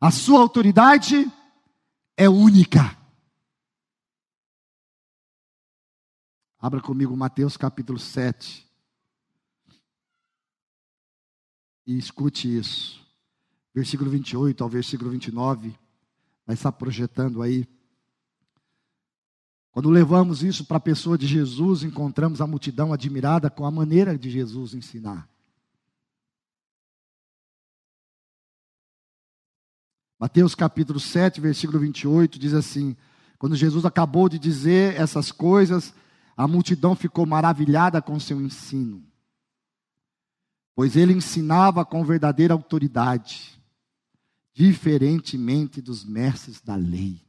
A 0.00 0.10
sua 0.10 0.40
autoridade 0.40 1.30
é 2.16 2.28
única. 2.28 2.96
Abra 6.58 6.80
comigo 6.80 7.16
Mateus 7.16 7.56
capítulo 7.56 7.98
7. 7.98 8.66
E 11.86 11.98
escute 11.98 12.56
isso. 12.56 13.04
Versículo 13.74 14.10
28 14.10 14.64
ao 14.64 14.70
versículo 14.70 15.10
29. 15.10 15.78
Vai 16.46 16.54
estar 16.54 16.72
projetando 16.72 17.42
aí. 17.42 17.68
Quando 19.74 19.90
levamos 19.90 20.44
isso 20.44 20.64
para 20.64 20.76
a 20.76 20.80
pessoa 20.80 21.18
de 21.18 21.26
Jesus, 21.26 21.82
encontramos 21.82 22.40
a 22.40 22.46
multidão 22.46 22.92
admirada 22.92 23.50
com 23.50 23.66
a 23.66 23.72
maneira 23.72 24.16
de 24.16 24.30
Jesus 24.30 24.72
ensinar. 24.72 25.28
Mateus 30.16 30.54
capítulo 30.54 31.00
7, 31.00 31.40
versículo 31.40 31.80
28 31.80 32.38
diz 32.38 32.54
assim: 32.54 32.96
Quando 33.36 33.56
Jesus 33.56 33.84
acabou 33.84 34.28
de 34.28 34.38
dizer 34.38 34.94
essas 34.94 35.32
coisas, 35.32 35.92
a 36.36 36.46
multidão 36.46 36.94
ficou 36.94 37.26
maravilhada 37.26 38.00
com 38.00 38.20
seu 38.20 38.40
ensino, 38.40 39.04
pois 40.76 40.94
ele 40.94 41.14
ensinava 41.14 41.84
com 41.84 42.04
verdadeira 42.04 42.54
autoridade, 42.54 43.60
diferentemente 44.54 45.82
dos 45.82 46.04
mestres 46.04 46.60
da 46.60 46.76
lei. 46.76 47.20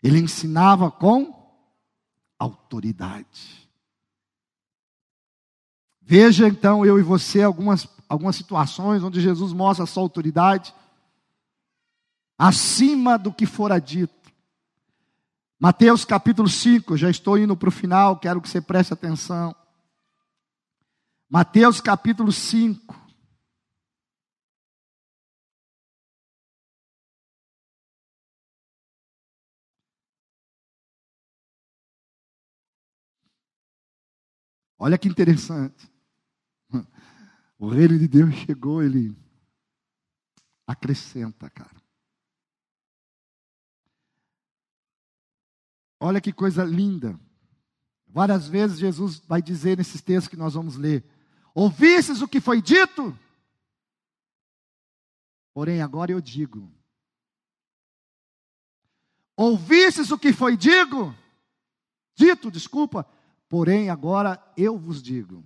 Ele 0.00 0.20
ensinava 0.20 0.92
com 0.92 1.44
autoridade. 2.38 3.68
Veja 6.00 6.46
então 6.46 6.86
eu 6.86 6.98
e 6.98 7.02
você 7.02 7.42
algumas, 7.42 7.88
algumas 8.08 8.36
situações 8.36 9.02
onde 9.02 9.20
Jesus 9.20 9.52
mostra 9.52 9.84
a 9.84 9.86
sua 9.86 10.02
autoridade 10.02 10.74
acima 12.38 13.18
do 13.18 13.32
que 13.32 13.46
fora 13.46 13.80
dito. 13.80 14.14
Mateus 15.58 16.04
capítulo 16.04 16.48
5, 16.48 16.96
já 16.96 17.08
estou 17.08 17.38
indo 17.38 17.56
para 17.56 17.68
o 17.68 17.72
final, 17.72 18.18
quero 18.18 18.40
que 18.40 18.48
você 18.48 18.60
preste 18.60 18.92
atenção. 18.92 19.54
Mateus 21.28 21.80
capítulo 21.80 22.30
5. 22.30 23.05
Olha 34.78 34.98
que 34.98 35.08
interessante. 35.08 35.90
O 37.58 37.68
reino 37.68 37.98
de 37.98 38.06
Deus 38.06 38.34
chegou, 38.34 38.82
ele 38.82 39.16
acrescenta, 40.66 41.48
cara. 41.48 41.82
Olha 45.98 46.20
que 46.20 46.32
coisa 46.32 46.62
linda. 46.62 47.18
Várias 48.06 48.46
vezes 48.46 48.78
Jesus 48.78 49.18
vai 49.20 49.40
dizer 49.40 49.78
nesses 49.78 50.02
textos 50.02 50.28
que 50.28 50.36
nós 50.36 50.54
vamos 50.54 50.76
ler: 50.76 51.04
Ouvistes 51.54 52.20
o 52.20 52.28
que 52.28 52.40
foi 52.40 52.60
dito? 52.60 53.18
Porém, 55.54 55.80
agora 55.80 56.12
eu 56.12 56.20
digo. 56.20 56.70
Ouvistes 59.34 60.10
o 60.10 60.18
que 60.18 60.32
foi 60.32 60.56
digo? 60.56 61.14
Dito, 62.14 62.50
desculpa. 62.50 63.06
Porém, 63.48 63.90
agora 63.90 64.42
eu 64.56 64.78
vos 64.78 65.02
digo. 65.02 65.44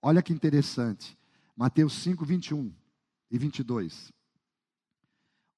Olha 0.00 0.22
que 0.22 0.32
interessante. 0.32 1.18
Mateus 1.56 1.94
5, 1.94 2.24
21 2.24 2.72
e 3.30 3.38
22. 3.38 4.12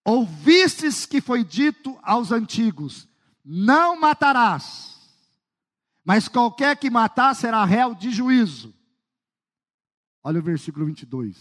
Ouvistes 0.04 1.04
que 1.04 1.20
foi 1.20 1.42
dito 1.44 1.98
aos 2.02 2.30
antigos: 2.30 3.08
não 3.44 3.98
matarás, 3.98 4.96
mas 6.04 6.28
qualquer 6.28 6.76
que 6.76 6.88
matar 6.88 7.34
será 7.34 7.64
réu 7.64 7.94
de 7.94 8.10
juízo. 8.10 8.72
Olha 10.22 10.40
o 10.40 10.42
versículo 10.42 10.86
22. 10.86 11.36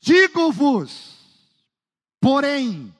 Digo-vos, 0.00 1.18
porém, 2.20 2.94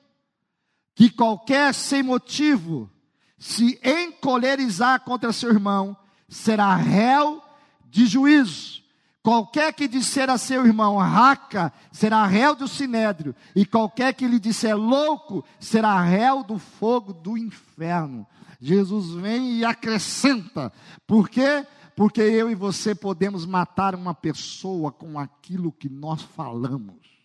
que 0.93 1.09
qualquer 1.09 1.73
sem 1.73 2.03
motivo 2.03 2.91
se 3.37 3.79
encolerizar 3.83 5.01
contra 5.01 5.31
seu 5.31 5.49
irmão, 5.49 5.95
será 6.27 6.75
réu 6.75 7.41
de 7.89 8.05
juízo. 8.05 8.81
Qualquer 9.21 9.73
que 9.73 9.87
disser 9.87 10.29
a 10.29 10.37
seu 10.37 10.65
irmão 10.65 10.97
raca, 10.97 11.73
será 11.91 12.25
réu 12.25 12.55
do 12.55 12.67
sinédrio, 12.67 13.35
e 13.53 13.65
qualquer 13.65 14.13
que 14.13 14.25
lhe 14.25 14.39
disser 14.39 14.75
louco, 14.77 15.43
será 15.59 16.01
réu 16.01 16.43
do 16.43 16.57
fogo 16.57 17.11
do 17.11 17.37
inferno. 17.37 18.25
Jesus 18.59 19.11
vem 19.11 19.57
e 19.57 19.65
acrescenta. 19.65 20.71
Por 21.05 21.29
quê? 21.29 21.65
Porque 21.95 22.21
eu 22.21 22.49
e 22.49 22.55
você 22.55 22.95
podemos 22.95 23.45
matar 23.45 23.95
uma 23.95 24.13
pessoa 24.13 24.91
com 24.91 25.19
aquilo 25.19 25.71
que 25.71 25.89
nós 25.89 26.21
falamos. 26.21 27.16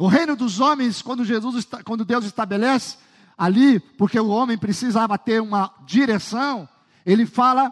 O 0.00 0.06
reino 0.06 0.34
dos 0.34 0.60
homens, 0.60 1.02
quando 1.02 1.26
Jesus, 1.26 1.68
quando 1.84 2.06
Deus 2.06 2.24
estabelece, 2.24 2.96
ali, 3.36 3.78
porque 3.78 4.18
o 4.18 4.28
homem 4.28 4.56
precisava 4.56 5.18
ter 5.18 5.42
uma 5.42 5.74
direção, 5.84 6.66
ele 7.04 7.26
fala 7.26 7.70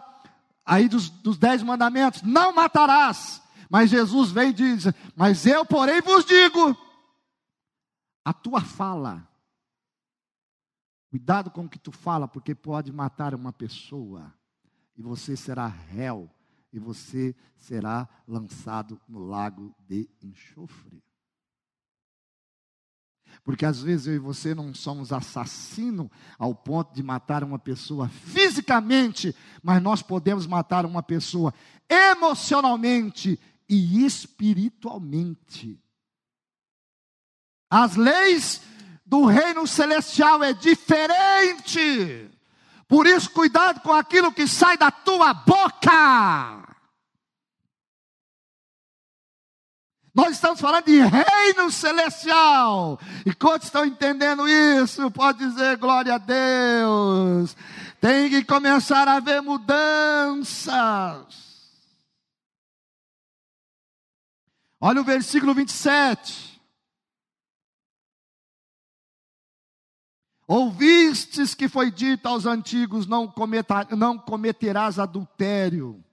aí 0.63 0.87
dos, 0.87 1.09
dos 1.09 1.39
dez 1.39 1.63
mandamentos: 1.63 2.21
não 2.21 2.53
matarás. 2.53 3.41
Mas 3.67 3.89
Jesus 3.89 4.29
vem 4.29 4.51
e 4.51 4.53
diz: 4.53 4.83
Mas 5.15 5.47
eu, 5.47 5.65
porém, 5.65 6.01
vos 6.01 6.23
digo, 6.23 6.77
a 8.23 8.31
tua 8.31 8.61
fala, 8.61 9.27
cuidado 11.09 11.49
com 11.49 11.65
o 11.65 11.69
que 11.69 11.79
tu 11.79 11.91
fala, 11.91 12.27
porque 12.27 12.53
pode 12.53 12.91
matar 12.91 13.33
uma 13.33 13.51
pessoa, 13.51 14.31
e 14.95 15.01
você 15.01 15.35
será 15.35 15.65
réu, 15.65 16.29
e 16.71 16.77
você 16.77 17.35
será 17.57 18.07
lançado 18.27 19.01
no 19.07 19.17
lago 19.17 19.75
de 19.87 20.07
enxofre. 20.21 21.08
Porque 23.49 23.65
às 23.65 23.81
vezes 23.81 24.05
eu 24.05 24.13
e 24.13 24.19
você 24.19 24.53
não 24.53 24.75
somos 24.75 25.11
assassino 25.11 26.11
ao 26.37 26.53
ponto 26.53 26.93
de 26.93 27.01
matar 27.01 27.43
uma 27.43 27.57
pessoa 27.57 28.07
fisicamente, 28.07 29.35
mas 29.63 29.81
nós 29.81 30.03
podemos 30.03 30.45
matar 30.45 30.85
uma 30.85 31.01
pessoa 31.01 31.51
emocionalmente 31.89 33.39
e 33.67 34.05
espiritualmente. 34.05 35.81
As 37.71 37.95
leis 37.95 38.61
do 39.03 39.25
reino 39.25 39.65
celestial 39.65 40.43
é 40.43 40.53
diferente. 40.53 42.29
Por 42.87 43.07
isso, 43.07 43.31
cuidado 43.31 43.81
com 43.81 43.95
aquilo 43.95 44.31
que 44.31 44.47
sai 44.47 44.77
da 44.77 44.91
tua 44.91 45.33
boca. 45.33 46.68
Nós 50.19 50.33
estamos 50.33 50.59
falando 50.59 50.83
de 50.83 50.99
reino 50.99 51.71
celestial. 51.71 52.99
E 53.25 53.33
quantos 53.33 53.67
estão 53.67 53.85
entendendo 53.85 54.45
isso? 54.49 55.09
Pode 55.11 55.39
dizer 55.39 55.77
glória 55.77 56.15
a 56.15 56.17
Deus. 56.17 57.55
Tem 58.01 58.29
que 58.29 58.43
começar 58.43 59.07
a 59.07 59.13
haver 59.13 59.41
mudanças. 59.41 60.75
Olha 64.81 64.99
o 64.99 65.05
versículo 65.05 65.53
27. 65.53 66.61
Ouvistes 70.45 71.55
que 71.55 71.69
foi 71.69 71.89
dito 71.89 72.27
aos 72.27 72.45
antigos: 72.45 73.07
não, 73.07 73.25
cometa, 73.25 73.87
não 73.95 74.17
cometerás 74.17 74.99
adultério. 74.99 76.03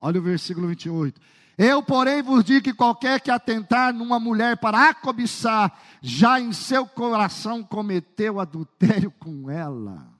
Olha 0.00 0.18
o 0.18 0.24
versículo 0.24 0.66
28. 0.66 1.20
Eu, 1.58 1.82
porém, 1.82 2.22
vos 2.22 2.44
digo 2.44 2.64
que 2.64 2.74
qualquer 2.74 3.20
que 3.20 3.30
atentar 3.30 3.92
numa 3.92 4.20
mulher 4.20 4.58
para 4.58 4.90
a 4.90 4.94
cobiçar, 4.94 5.80
já 6.02 6.38
em 6.38 6.52
seu 6.52 6.86
coração 6.86 7.64
cometeu 7.64 8.38
adultério 8.38 9.10
com 9.12 9.50
ela. 9.50 10.14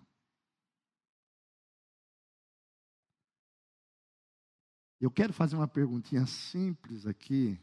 Eu 4.99 5.11
quero 5.11 5.33
fazer 5.33 5.57
uma 5.57 5.69
perguntinha 5.69 6.27
simples 6.27 7.07
aqui. 7.07 7.61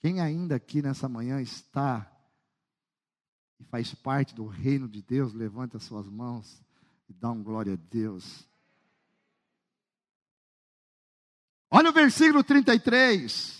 Quem 0.00 0.20
ainda 0.20 0.56
aqui 0.56 0.82
nessa 0.82 1.08
manhã 1.08 1.40
está 1.40 2.10
e 3.58 3.64
faz 3.64 3.94
parte 3.94 4.34
do 4.34 4.46
reino 4.46 4.88
de 4.88 5.02
Deus, 5.02 5.32
levanta 5.32 5.78
as 5.78 5.82
suas 5.84 6.08
mãos 6.08 6.62
e 7.08 7.12
dá 7.12 7.30
um 7.30 7.42
glória 7.42 7.74
a 7.74 7.76
Deus. 7.90 8.47
Olha 11.70 11.90
o 11.90 11.92
versículo 11.92 12.42
33. 12.42 13.58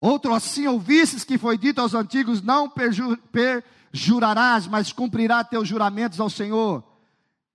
Outro 0.00 0.34
assim 0.34 0.66
ouvistes 0.66 1.22
que 1.22 1.38
foi 1.38 1.56
dito 1.56 1.80
aos 1.80 1.94
antigos: 1.94 2.42
Não 2.42 2.68
perjurarás, 3.30 4.66
mas 4.66 4.92
cumprirá 4.92 5.44
teus 5.44 5.68
juramentos 5.68 6.18
ao 6.18 6.28
Senhor. 6.28 6.84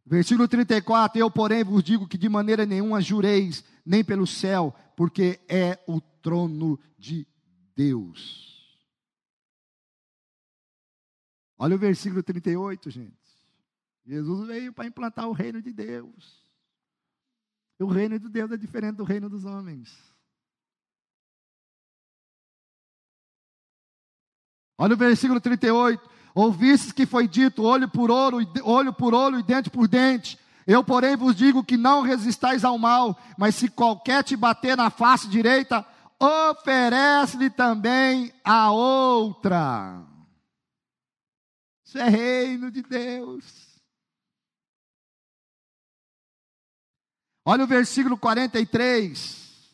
Versículo 0.06 0.48
34: 0.48 1.20
Eu, 1.20 1.30
porém, 1.30 1.64
vos 1.64 1.84
digo 1.84 2.08
que 2.08 2.18
de 2.18 2.30
maneira 2.30 2.66
nenhuma 2.66 3.02
jureis, 3.02 3.66
nem 3.86 4.04
pelo 4.04 4.26
céu, 4.26 4.74
porque 4.96 5.42
é 5.50 5.78
o 5.86 6.00
trono 6.00 6.80
de 6.98 7.28
Deus. 7.76 8.48
Olha 11.58 11.76
o 11.76 11.80
versículo 11.80 12.24
38, 12.24 12.90
gente. 12.90 13.27
Jesus 14.08 14.48
veio 14.48 14.72
para 14.72 14.88
implantar 14.88 15.28
o 15.28 15.34
reino 15.34 15.62
de 15.62 15.74
Deus. 15.74 16.42
O 17.78 17.88
reino 17.88 18.18
de 18.18 18.30
Deus 18.30 18.50
é 18.52 18.58
diferente 18.58 18.96
do 18.96 19.04
reino 19.04 19.30
dos 19.30 19.44
homens. 19.44 19.94
Olha 24.78 24.94
o 24.94 24.98
versículo 24.98 25.42
38. 25.42 26.10
Ouvistes 26.34 26.94
que 26.94 27.06
foi 27.06 27.28
dito, 27.28 27.64
olho 27.64 27.90
por 27.90 28.10
olho, 28.10 28.38
olho 28.64 28.94
por 28.94 29.14
olho 29.14 29.40
e 29.40 29.44
dente 29.44 29.70
por 29.70 29.88
dente. 29.88 30.40
Eu, 30.66 30.84
porém, 30.84 31.18
vos 31.18 31.36
digo 31.36 31.64
que 31.64 31.76
não 31.76 32.02
resistais 32.02 32.64
ao 32.64 32.78
mal, 32.78 33.18
mas 33.38 33.56
se 33.56 33.70
qualquer 33.70 34.24
te 34.24 34.36
bater 34.36 34.78
na 34.78 34.90
face 34.90 35.28
direita, 35.28 35.86
oferece-lhe 36.20 37.50
também 37.50 38.34
a 38.44 38.72
outra. 38.72 40.02
Isso 41.84 41.98
é 41.98 42.08
reino 42.08 42.72
de 42.72 42.82
Deus. 42.82 43.67
Olha 47.50 47.64
o 47.64 47.68
versículo 47.68 48.18
43. 48.18 49.74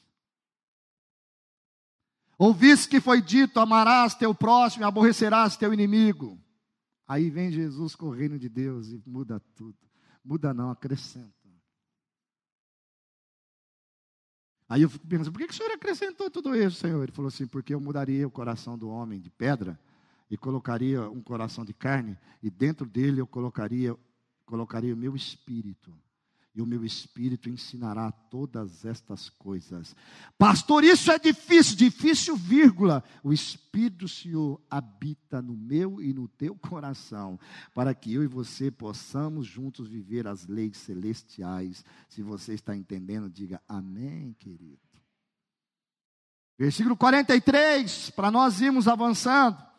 Ouviste 2.37 2.87
que 2.87 3.01
foi 3.01 3.19
dito: 3.19 3.59
amarás 3.59 4.13
teu 4.13 4.35
próximo 4.35 4.83
e 4.83 4.85
aborrecerás 4.85 5.57
teu 5.57 5.73
inimigo. 5.73 6.39
Aí 7.07 7.31
vem 7.31 7.51
Jesus 7.51 7.95
com 7.95 8.09
o 8.09 8.11
reino 8.11 8.37
de 8.37 8.47
Deus 8.47 8.89
e 8.89 9.01
muda 9.07 9.39
tudo. 9.55 9.75
Muda 10.23 10.53
não, 10.53 10.69
acrescenta. 10.69 11.33
Aí 14.69 14.83
eu 14.83 14.89
fico 14.89 15.07
pensando, 15.07 15.31
por 15.31 15.39
que, 15.39 15.47
que 15.47 15.53
o 15.53 15.57
Senhor 15.57 15.71
acrescentou 15.71 16.29
tudo 16.29 16.55
isso, 16.55 16.77
Senhor? 16.77 17.01
Ele 17.01 17.11
falou 17.11 17.29
assim, 17.29 17.47
porque 17.47 17.73
eu 17.73 17.79
mudaria 17.79 18.27
o 18.27 18.31
coração 18.31 18.77
do 18.77 18.87
homem 18.87 19.19
de 19.19 19.31
pedra 19.31 19.79
e 20.29 20.37
colocaria 20.37 21.09
um 21.09 21.21
coração 21.23 21.65
de 21.65 21.73
carne, 21.73 22.17
e 22.41 22.51
dentro 22.51 22.85
dele 22.85 23.19
eu 23.19 23.27
colocaria, 23.27 23.97
colocaria 24.45 24.93
o 24.93 24.97
meu 24.97 25.15
espírito 25.15 25.93
e 26.55 26.61
o 26.61 26.65
meu 26.67 26.85
espírito 26.85 27.49
ensinará 27.49 28.11
todas 28.11 28.85
estas 28.85 29.27
coisas. 29.27 29.95
Pastor, 30.37 30.83
isso 30.83 31.11
é 31.11 31.17
difícil, 31.17 31.75
difícil, 31.75 32.35
vírgula. 32.35 33.03
O 33.23 33.33
Espírito 33.33 33.99
do 33.99 34.07
Senhor 34.07 34.61
habita 34.69 35.41
no 35.41 35.57
meu 35.57 35.99
e 35.99 36.13
no 36.13 36.27
teu 36.27 36.55
coração, 36.55 37.39
para 37.73 37.95
que 37.95 38.13
eu 38.13 38.23
e 38.23 38.27
você 38.27 38.69
possamos 38.69 39.47
juntos 39.47 39.87
viver 39.87 40.27
as 40.27 40.45
leis 40.45 40.77
celestiais. 40.77 41.83
Se 42.07 42.21
você 42.21 42.53
está 42.53 42.75
entendendo, 42.75 43.29
diga 43.29 43.59
amém, 43.67 44.33
querido. 44.37 44.79
Versículo 46.57 46.95
43, 46.95 48.11
para 48.11 48.29
nós 48.29 48.61
irmos 48.61 48.87
avançando. 48.87 49.72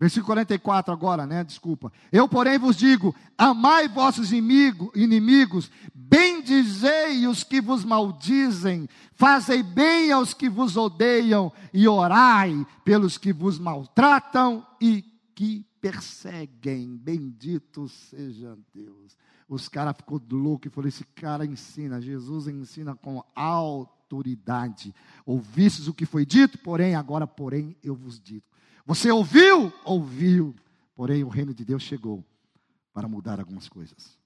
Versículo 0.00 0.28
44 0.28 0.94
agora, 0.94 1.26
né? 1.26 1.44
Desculpa. 1.44 1.92
Eu, 2.10 2.26
porém, 2.26 2.58
vos 2.58 2.74
digo: 2.74 3.14
amai 3.36 3.86
vossos 3.86 4.32
inimigos, 4.32 5.70
bendizei 5.94 7.26
os 7.26 7.44
que 7.44 7.60
vos 7.60 7.84
maldizem, 7.84 8.88
fazei 9.12 9.62
bem 9.62 10.10
aos 10.10 10.32
que 10.32 10.48
vos 10.48 10.74
odeiam 10.78 11.52
e 11.74 11.86
orai 11.86 12.66
pelos 12.82 13.18
que 13.18 13.30
vos 13.30 13.58
maltratam 13.58 14.66
e 14.80 15.04
que 15.34 15.66
perseguem. 15.82 16.96
Bendito 16.96 17.86
seja 17.86 18.56
Deus. 18.72 19.18
Os 19.46 19.68
caras 19.68 19.96
ficou 19.98 20.18
louco 20.30 20.66
e 20.66 20.70
falou: 20.70 20.88
esse 20.88 21.04
cara 21.04 21.44
ensina, 21.44 22.00
Jesus 22.00 22.46
ensina 22.46 22.94
com 22.94 23.22
autoridade. 23.34 24.94
Ouvistes 25.26 25.88
o 25.88 25.92
que 25.92 26.06
foi 26.06 26.24
dito, 26.24 26.56
porém, 26.56 26.94
agora, 26.94 27.26
porém, 27.26 27.76
eu 27.82 27.94
vos 27.94 28.18
digo. 28.18 28.49
Você 28.86 29.10
ouviu? 29.10 29.72
Ouviu. 29.84 30.54
Porém, 30.94 31.24
o 31.24 31.28
reino 31.28 31.54
de 31.54 31.64
Deus 31.64 31.82
chegou 31.82 32.24
para 32.92 33.08
mudar 33.08 33.38
algumas 33.38 33.68
coisas. 33.68 34.18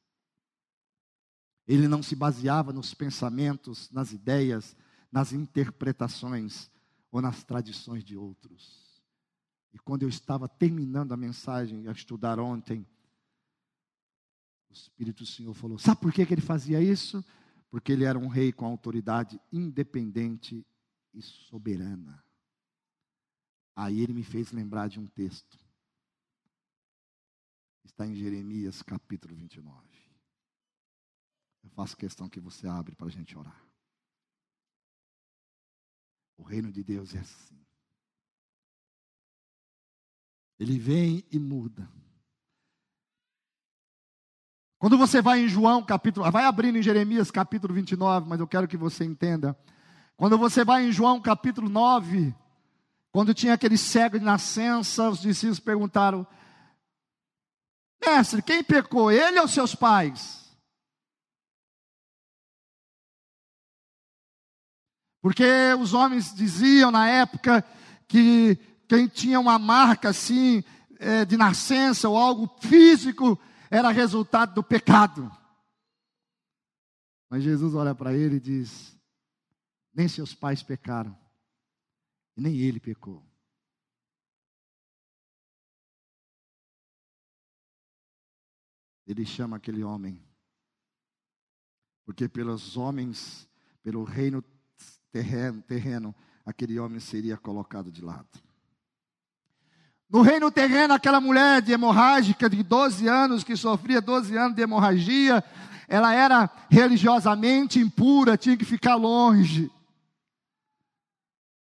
Ele 1.66 1.88
não 1.88 2.02
se 2.02 2.14
baseava 2.14 2.72
nos 2.72 2.92
pensamentos, 2.92 3.90
nas 3.90 4.12
ideias, 4.12 4.76
nas 5.10 5.32
interpretações 5.32 6.70
ou 7.10 7.22
nas 7.22 7.44
tradições 7.44 8.04
de 8.04 8.16
outros. 8.16 9.00
E 9.72 9.78
quando 9.78 10.02
eu 10.02 10.08
estava 10.08 10.48
terminando 10.48 11.12
a 11.12 11.16
mensagem 11.16 11.88
a 11.88 11.92
estudar 11.92 12.38
ontem, 12.38 12.86
o 14.68 14.72
Espírito 14.72 15.24
do 15.24 15.26
Senhor 15.26 15.54
falou: 15.54 15.78
Sabe 15.78 16.00
por 16.00 16.12
que 16.12 16.22
ele 16.22 16.40
fazia 16.40 16.80
isso? 16.80 17.24
Porque 17.70 17.92
ele 17.92 18.04
era 18.04 18.18
um 18.18 18.28
rei 18.28 18.52
com 18.52 18.66
autoridade 18.66 19.40
independente 19.52 20.66
e 21.12 21.22
soberana. 21.22 22.23
Aí 23.76 24.00
ele 24.00 24.12
me 24.12 24.22
fez 24.22 24.52
lembrar 24.52 24.88
de 24.88 25.00
um 25.00 25.06
texto. 25.06 25.58
Está 27.84 28.06
em 28.06 28.14
Jeremias 28.14 28.82
capítulo 28.82 29.34
29. 29.34 29.78
Eu 31.62 31.70
faço 31.70 31.96
questão 31.96 32.28
que 32.28 32.40
você 32.40 32.66
abre 32.68 32.94
para 32.94 33.06
a 33.06 33.10
gente 33.10 33.36
orar. 33.36 33.64
O 36.36 36.42
reino 36.42 36.70
de 36.70 36.82
Deus 36.82 37.14
é 37.14 37.18
assim. 37.18 37.64
Ele 40.58 40.78
vem 40.78 41.24
e 41.30 41.38
muda. 41.38 41.88
Quando 44.78 44.98
você 44.98 45.22
vai 45.22 45.40
em 45.40 45.48
João 45.48 45.82
capítulo, 45.82 46.30
vai 46.30 46.44
abrindo 46.44 46.76
em 46.76 46.82
Jeremias 46.82 47.30
capítulo 47.30 47.72
29, 47.72 48.28
mas 48.28 48.38
eu 48.38 48.46
quero 48.46 48.68
que 48.68 48.76
você 48.76 49.04
entenda. 49.04 49.58
Quando 50.16 50.36
você 50.36 50.64
vai 50.64 50.84
em 50.84 50.92
João 50.92 51.20
capítulo 51.20 51.68
9, 51.68 52.34
quando 53.14 53.32
tinha 53.32 53.54
aquele 53.54 53.78
cego 53.78 54.18
de 54.18 54.24
nascença, 54.24 55.08
os 55.08 55.20
discípulos 55.20 55.60
perguntaram: 55.60 56.26
Mestre, 58.04 58.42
quem 58.42 58.64
pecou, 58.64 59.08
ele 59.08 59.38
ou 59.38 59.46
seus 59.46 59.72
pais? 59.72 60.52
Porque 65.22 65.44
os 65.78 65.94
homens 65.94 66.34
diziam 66.34 66.90
na 66.90 67.08
época 67.08 67.64
que 68.08 68.56
quem 68.88 69.06
tinha 69.06 69.38
uma 69.38 69.60
marca 69.60 70.08
assim, 70.08 70.64
é, 70.98 71.24
de 71.24 71.36
nascença 71.36 72.08
ou 72.08 72.18
algo 72.18 72.52
físico, 72.62 73.40
era 73.70 73.92
resultado 73.92 74.54
do 74.54 74.62
pecado. 74.64 75.30
Mas 77.30 77.44
Jesus 77.44 77.76
olha 77.76 77.94
para 77.94 78.12
ele 78.12 78.38
e 78.38 78.40
diz: 78.40 78.98
Nem 79.94 80.08
seus 80.08 80.34
pais 80.34 80.64
pecaram. 80.64 81.16
E 82.36 82.40
nem 82.40 82.56
ele 82.56 82.80
pecou. 82.80 83.24
Ele 89.06 89.24
chama 89.26 89.56
aquele 89.58 89.84
homem, 89.84 90.22
porque 92.06 92.28
pelos 92.28 92.76
homens, 92.76 93.48
pelo 93.82 94.02
reino 94.02 94.42
terreno, 95.12 95.62
terreno, 95.62 96.14
aquele 96.44 96.78
homem 96.78 96.98
seria 97.00 97.36
colocado 97.36 97.92
de 97.92 98.02
lado. 98.02 98.42
No 100.08 100.22
reino 100.22 100.50
terreno, 100.50 100.94
aquela 100.94 101.20
mulher 101.20 101.60
de 101.60 101.72
hemorrágica 101.72 102.48
de 102.48 102.62
12 102.62 103.08
anos, 103.08 103.44
que 103.44 103.56
sofria 103.56 104.00
12 104.00 104.36
anos 104.36 104.54
de 104.54 104.62
hemorragia, 104.62 105.42
ela 105.88 106.14
era 106.14 106.50
religiosamente 106.70 107.78
impura, 107.78 108.36
tinha 108.36 108.56
que 108.56 108.64
ficar 108.64 108.94
longe. 108.94 109.70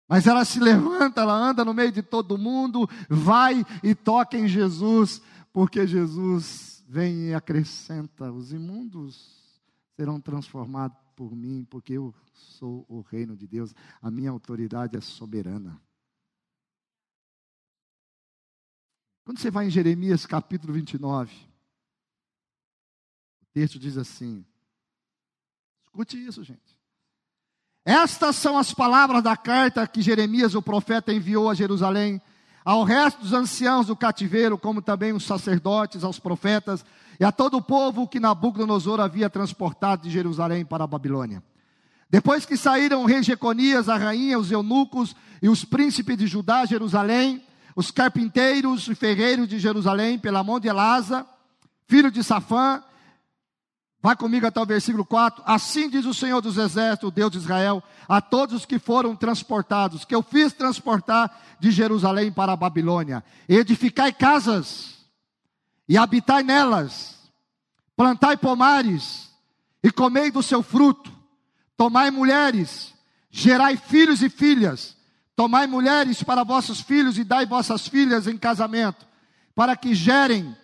Mas 0.10 0.26
ela 0.26 0.44
se 0.44 0.60
levanta, 0.60 1.22
ela 1.22 1.36
anda 1.36 1.64
no 1.64 1.72
meio 1.72 1.92
de 1.92 2.02
todo 2.02 2.36
mundo, 2.36 2.90
vai 3.08 3.64
e 3.84 3.94
toca 3.94 4.36
em 4.36 4.48
Jesus, 4.48 5.22
porque 5.54 5.86
Jesus 5.86 6.84
vem 6.90 7.28
e 7.28 7.34
acrescenta: 7.36 8.32
os 8.32 8.52
imundos 8.52 9.62
serão 9.96 10.20
transformados 10.20 10.98
por 11.16 11.36
mim, 11.36 11.64
porque 11.70 11.94
eu 11.94 12.12
sou 12.34 12.88
o 12.90 13.02
reino 13.02 13.38
de 13.38 13.46
Deus, 13.46 13.76
a 14.02 14.10
minha 14.10 14.32
autoridade 14.32 14.98
é 14.98 15.02
soberana. 15.02 15.80
Quando 19.24 19.38
você 19.38 19.52
vai 19.52 19.68
em 19.68 19.70
Jeremias 19.70 20.26
capítulo 20.26 20.74
29, 20.74 21.32
o 23.44 23.46
texto 23.54 23.78
diz 23.78 23.96
assim: 23.96 24.44
escute 25.84 26.18
isso, 26.18 26.44
gente. 26.44 26.79
Estas 27.90 28.36
são 28.36 28.56
as 28.56 28.72
palavras 28.72 29.24
da 29.24 29.36
carta 29.36 29.88
que 29.88 30.00
Jeremias, 30.00 30.54
o 30.54 30.62
profeta, 30.62 31.12
enviou 31.12 31.50
a 31.50 31.56
Jerusalém, 31.56 32.22
ao 32.64 32.84
resto 32.84 33.20
dos 33.20 33.34
anciãos 33.34 33.88
do 33.88 33.96
cativeiro, 33.96 34.60
como 34.60 34.80
também 34.80 35.12
os 35.12 35.24
sacerdotes, 35.26 36.04
aos 36.04 36.20
profetas 36.20 36.86
e 37.20 37.26
a 37.26 37.32
todo 37.32 37.58
o 37.58 37.62
povo 37.64 38.08
que 38.08 38.20
Nabucodonosor 38.20 39.00
havia 39.00 39.28
transportado 39.28 40.04
de 40.04 40.12
Jerusalém 40.12 40.64
para 40.64 40.84
a 40.84 40.88
Babilônia. 40.88 41.42
Depois 42.08 42.46
que 42.46 42.56
saíram 42.56 43.02
o 43.02 43.08
rei 43.08 43.24
Jeconias, 43.24 43.90
a 43.90 43.98
rainha, 43.98 44.38
os 44.38 44.52
eunucos 44.52 45.16
e 45.42 45.50
os 45.50 45.66
príncipes 45.66 46.16
de 46.16 46.28
Judá, 46.28 46.66
Jerusalém, 46.66 47.44
os 47.76 47.90
carpinteiros 47.90 48.88
e 48.88 48.94
ferreiros 48.94 49.48
de 49.48 49.58
Jerusalém, 49.58 50.20
pela 50.20 50.44
mão 50.44 50.60
de 50.60 50.68
Elasa, 50.68 51.26
filho 51.88 52.12
de 52.12 52.24
Safã, 52.24 52.84
Vai 54.02 54.16
comigo 54.16 54.48
até 54.48 54.62
o 54.62 54.66
versículo 54.66 55.06
4. 55.06 55.44
Assim 55.46 55.90
diz 55.90 56.06
o 56.06 56.14
Senhor 56.14 56.42
dos 56.42 56.58
Exércitos, 56.58 57.10
o 57.10 57.12
Deus 57.12 57.32
de 57.32 57.38
Israel, 57.38 57.84
a 58.08 58.22
todos 58.22 58.56
os 58.56 58.66
que 58.66 58.80
foram 58.80 59.16
transportados, 59.16 60.06
que 60.06 60.16
eu 60.16 60.24
fiz 60.24 60.54
transportar 60.54 61.38
de 61.60 61.70
Jerusalém 61.70 62.32
para 62.32 62.54
a 62.54 62.56
Babilônia: 62.56 63.24
edificai 63.48 64.14
casas 64.14 65.00
e 65.88 65.98
habitai 65.98 66.44
nelas, 66.44 67.18
plantai 67.96 68.38
pomares 68.38 69.30
e 69.84 69.92
comei 69.92 70.32
do 70.32 70.42
seu 70.42 70.64
fruto, 70.64 71.12
tomai 71.76 72.10
mulheres, 72.10 72.94
gerai 73.30 73.76
filhos 73.76 74.22
e 74.22 74.30
filhas, 74.30 74.96
tomai 75.36 75.68
mulheres 75.68 76.24
para 76.24 76.46
vossos 76.46 76.80
filhos 76.80 77.18
e 77.18 77.26
dai 77.26 77.46
vossas 77.46 77.86
filhas 77.86 78.28
em 78.28 78.38
casamento, 78.38 79.06
para 79.54 79.76
que 79.76 79.94
gerem 79.94 80.56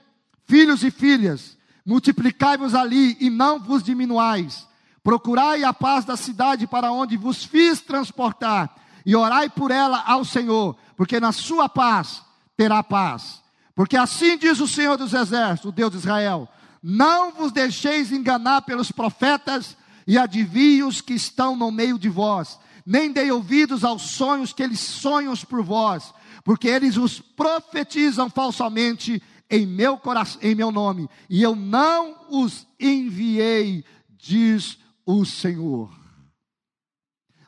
filhos 0.46 0.86
e 0.86 0.90
filhas 0.90 1.58
multiplicai-vos 1.86 2.74
ali 2.74 3.16
e 3.20 3.30
não 3.30 3.60
vos 3.60 3.84
diminuais. 3.84 4.68
Procurai 5.04 5.64
a 5.64 5.72
paz 5.72 6.04
da 6.04 6.18
cidade 6.18 6.66
para 6.66 6.92
onde 6.92 7.16
vos 7.16 7.44
fiz 7.44 7.80
transportar, 7.80 8.76
e 9.06 9.16
orai 9.16 9.50
por 9.50 9.70
ela 9.70 10.04
ao 10.08 10.26
Senhor, 10.26 10.76
porque 10.98 11.20
na 11.20 11.32
sua 11.32 11.70
paz 11.70 12.24
terá 12.58 12.82
paz. 12.82 13.44
Porque 13.76 13.96
assim 13.96 14.38
diz 14.38 14.60
o 14.60 14.68
Senhor 14.68 14.98
dos 14.98 15.14
Exércitos, 15.14 15.70
o 15.70 15.72
Deus 15.72 15.92
de 15.92 15.98
Israel: 15.98 16.50
Não 16.82 17.32
vos 17.32 17.52
deixeis 17.52 18.12
enganar 18.12 18.64
pelos 18.64 18.92
profetas 18.92 19.78
e 20.08 20.18
adivinhos 20.18 21.02
que 21.02 21.14
estão 21.14 21.56
no 21.56 21.70
meio 21.70 22.00
de 22.00 22.10
vós, 22.10 22.58
nem 22.84 23.12
dei 23.12 23.32
ouvidos 23.32 23.84
aos 23.84 24.04
sonhos 24.04 24.54
que 24.54 24.64
eles 24.64 24.80
sonham 24.80 25.36
por 25.48 25.62
vós, 25.62 26.14
porque 26.44 26.68
eles 26.68 26.98
os 26.98 27.20
profetizam 27.20 28.30
falsamente 28.30 29.22
em 29.50 29.66
meu 29.66 29.98
coração, 29.98 30.42
em 30.42 30.56
meu 30.56 30.72
nome, 30.72 31.10
e 31.30 31.42
eu 31.42 31.56
não 31.56 32.18
os 32.30 32.68
enviei, 32.80 33.86
diz 34.10 34.78
o 35.06 35.24
Senhor. 35.26 35.92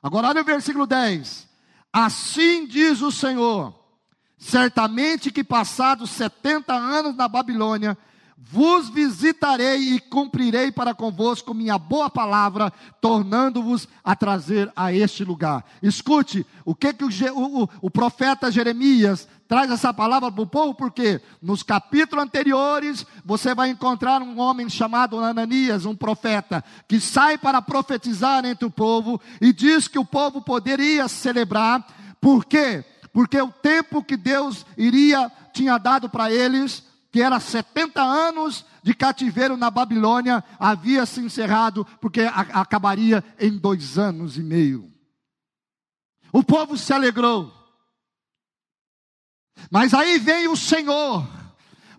Agora 0.02 0.28
olha 0.30 0.41
o 0.41 0.45
versículo 0.45 0.86
10. 0.86 1.48
Assim 1.91 2.68
diz 2.68 3.02
o 3.02 3.12
Senhor: 3.12 3.74
certamente 4.38 5.32
que 5.32 5.43
passados 5.43 6.12
70 6.12 6.74
anos 6.74 7.16
na 7.16 7.28
Babilônia, 7.28 7.98
vos 8.38 8.88
visitarei 8.89 9.95
e 9.95 10.00
cumprirei 10.00 10.72
para 10.72 10.93
convosco 10.93 11.54
minha 11.54 11.78
boa 11.78 12.10
palavra, 12.10 12.72
tornando-vos 13.02 13.88
a 14.04 14.16
trazer 14.16 14.72
a 14.76 14.93
este 14.93 15.24
lugar. 15.24 15.66
Escute, 15.82 16.45
o 16.64 16.76
que, 16.76 16.93
que 16.93 17.04
o, 17.04 17.64
o, 17.64 17.70
o 17.82 17.89
profeta 17.89 18.52
Jeremias 18.52 19.28
traz 19.48 19.72
essa 19.72 19.93
palavra 19.93 20.32
para 20.32 20.41
o 20.41 20.48
povo, 20.48 20.76
porque 20.76 21.22
nos 21.41 21.64
capítulos 21.64 22.26
anteriores 22.26 23.06
você 23.24 23.56
vai 23.56 23.70
encontrar 23.70 24.22
um 24.22 24.39
homem 24.39 24.70
chamado 24.70 25.18
Ananias, 25.20 25.86
um 25.86 25.95
profeta, 25.95 26.64
que 26.88 27.00
sai 27.00 27.38
para 27.38 27.62
profetizar 27.62 28.45
entre 28.45 28.66
o 28.66 28.72
povo 28.72 29.20
e 29.39 29.54
diz 29.54 29.88
que 29.88 29.98
o 29.98 30.06
povo 30.06 30.41
poderia 30.41 31.08
celebrar, 31.08 31.86
por 32.20 32.45
quê? 32.45 32.84
Porque 33.14 33.41
o 33.41 33.52
tempo 33.52 34.04
que 34.04 34.18
Deus 34.18 34.66
iria, 34.78 35.32
tinha 35.54 35.78
dado 35.78 36.10
para 36.10 36.32
eles, 36.32 36.84
que 37.12 37.22
era 37.22 37.39
70 37.39 38.02
anos 38.02 38.66
de 38.84 38.93
cativeiro 38.93 39.58
na 39.58 39.72
Babilônia, 39.72 40.43
havia 40.60 41.06
se 41.06 41.20
encerrado, 41.22 41.86
porque 42.00 42.22
acabaria 42.22 43.24
em 43.39 43.58
dois 43.58 43.98
anos 43.98 44.38
e 44.38 44.43
meio. 44.43 44.91
O 46.32 46.43
povo 46.43 46.78
se 46.78 46.93
alegrou. 46.93 47.57
Mas 49.70 49.93
aí 49.93 50.18
vem 50.18 50.47
o 50.47 50.55
Senhor, 50.55 51.28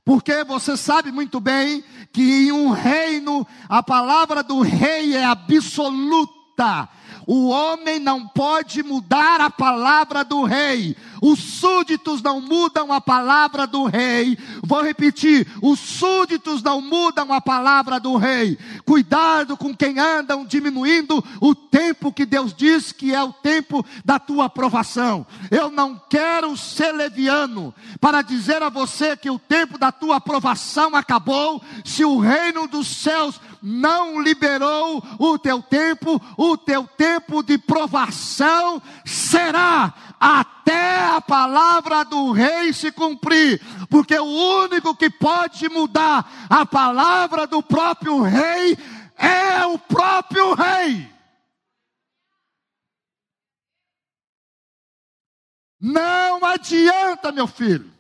porque 0.05 0.43
você 0.45 0.77
sabe 0.77 1.13
muito 1.13 1.41
bem 1.41 1.85
que 2.13 2.23
em 2.23 2.53
um 2.53 2.71
reino 2.71 3.47
a 3.69 3.83
palavra 3.83 4.43
do 4.43 4.61
rei 4.61 5.15
é 5.15 5.25
absoluta. 5.25 6.89
O 7.31 7.49
homem 7.49 7.99
não 7.99 8.27
pode 8.27 8.83
mudar 8.83 9.39
a 9.39 9.51
palavra 9.51 10.25
do 10.25 10.45
rei. 10.45 10.97
Os 11.21 11.39
súditos 11.39 12.23
não 12.23 12.41
mudam 12.41 12.91
a 12.91 13.03
palavra 13.03 13.67
do 13.67 13.85
rei. 13.85 14.39
Vou 14.63 14.83
repetir: 14.83 15.47
os 15.61 15.79
súditos 15.79 16.63
não 16.63 16.81
mudam 16.81 17.31
a 17.31 17.39
palavra 17.39 18.01
do 18.01 18.17
rei. 18.17 18.57
Cuidado 18.83 19.59
com 19.59 19.77
quem 19.77 19.99
andam 19.99 20.47
diminuindo 20.47 21.23
o 21.39 21.55
tempo 21.55 22.11
que 22.11 22.25
Deus 22.25 22.55
diz 22.55 22.93
que 22.93 23.15
é 23.15 23.23
o 23.23 23.31
tempo 23.31 23.85
da 24.03 24.19
tua 24.19 24.47
aprovação. 24.47 25.27
Eu 25.51 25.71
não 25.71 26.01
quero 26.09 26.57
ser 26.57 26.93
leviano 26.93 27.75
para 28.01 28.23
dizer 28.23 28.63
a 28.63 28.71
você 28.71 29.15
que 29.15 29.29
o 29.29 29.39
tempo 29.39 29.77
da 29.77 29.93
tua 29.93 30.17
aprovação 30.17 30.97
acabou, 30.97 31.63
se 31.85 32.07
o 32.07 32.19
reino 32.19 32.67
dos 32.67 32.87
céus 32.87 33.39
não 33.63 34.21
liberou 34.21 35.03
o 35.19 35.39
teu 35.39 35.63
tempo, 35.63 36.21
o 36.37 36.57
teu 36.57 36.87
tempo 36.87 37.43
de 37.43 37.59
provação 37.59 38.83
será 39.05 39.95
até 40.21 41.07
a 41.07 41.21
palavra 41.21 42.05
do 42.05 42.33
rei 42.33 42.73
se 42.73 42.91
cumprir, 42.91 43.61
porque 43.89 44.19
o 44.19 44.25
único 44.25 44.95
que 44.95 45.09
pode 45.11 45.69
mudar 45.69 46.49
a 46.49 46.67
palavra 46.67 47.47
do 47.47 47.63
próprio 47.63 48.23
rei 48.23 48.77
é 49.17 49.67
o 49.67 49.79
próprio 49.79 50.55
rei. 50.55 51.09
Não 55.81 56.45
adianta, 56.45 57.31
meu 57.31 57.47
filho. 57.47 57.98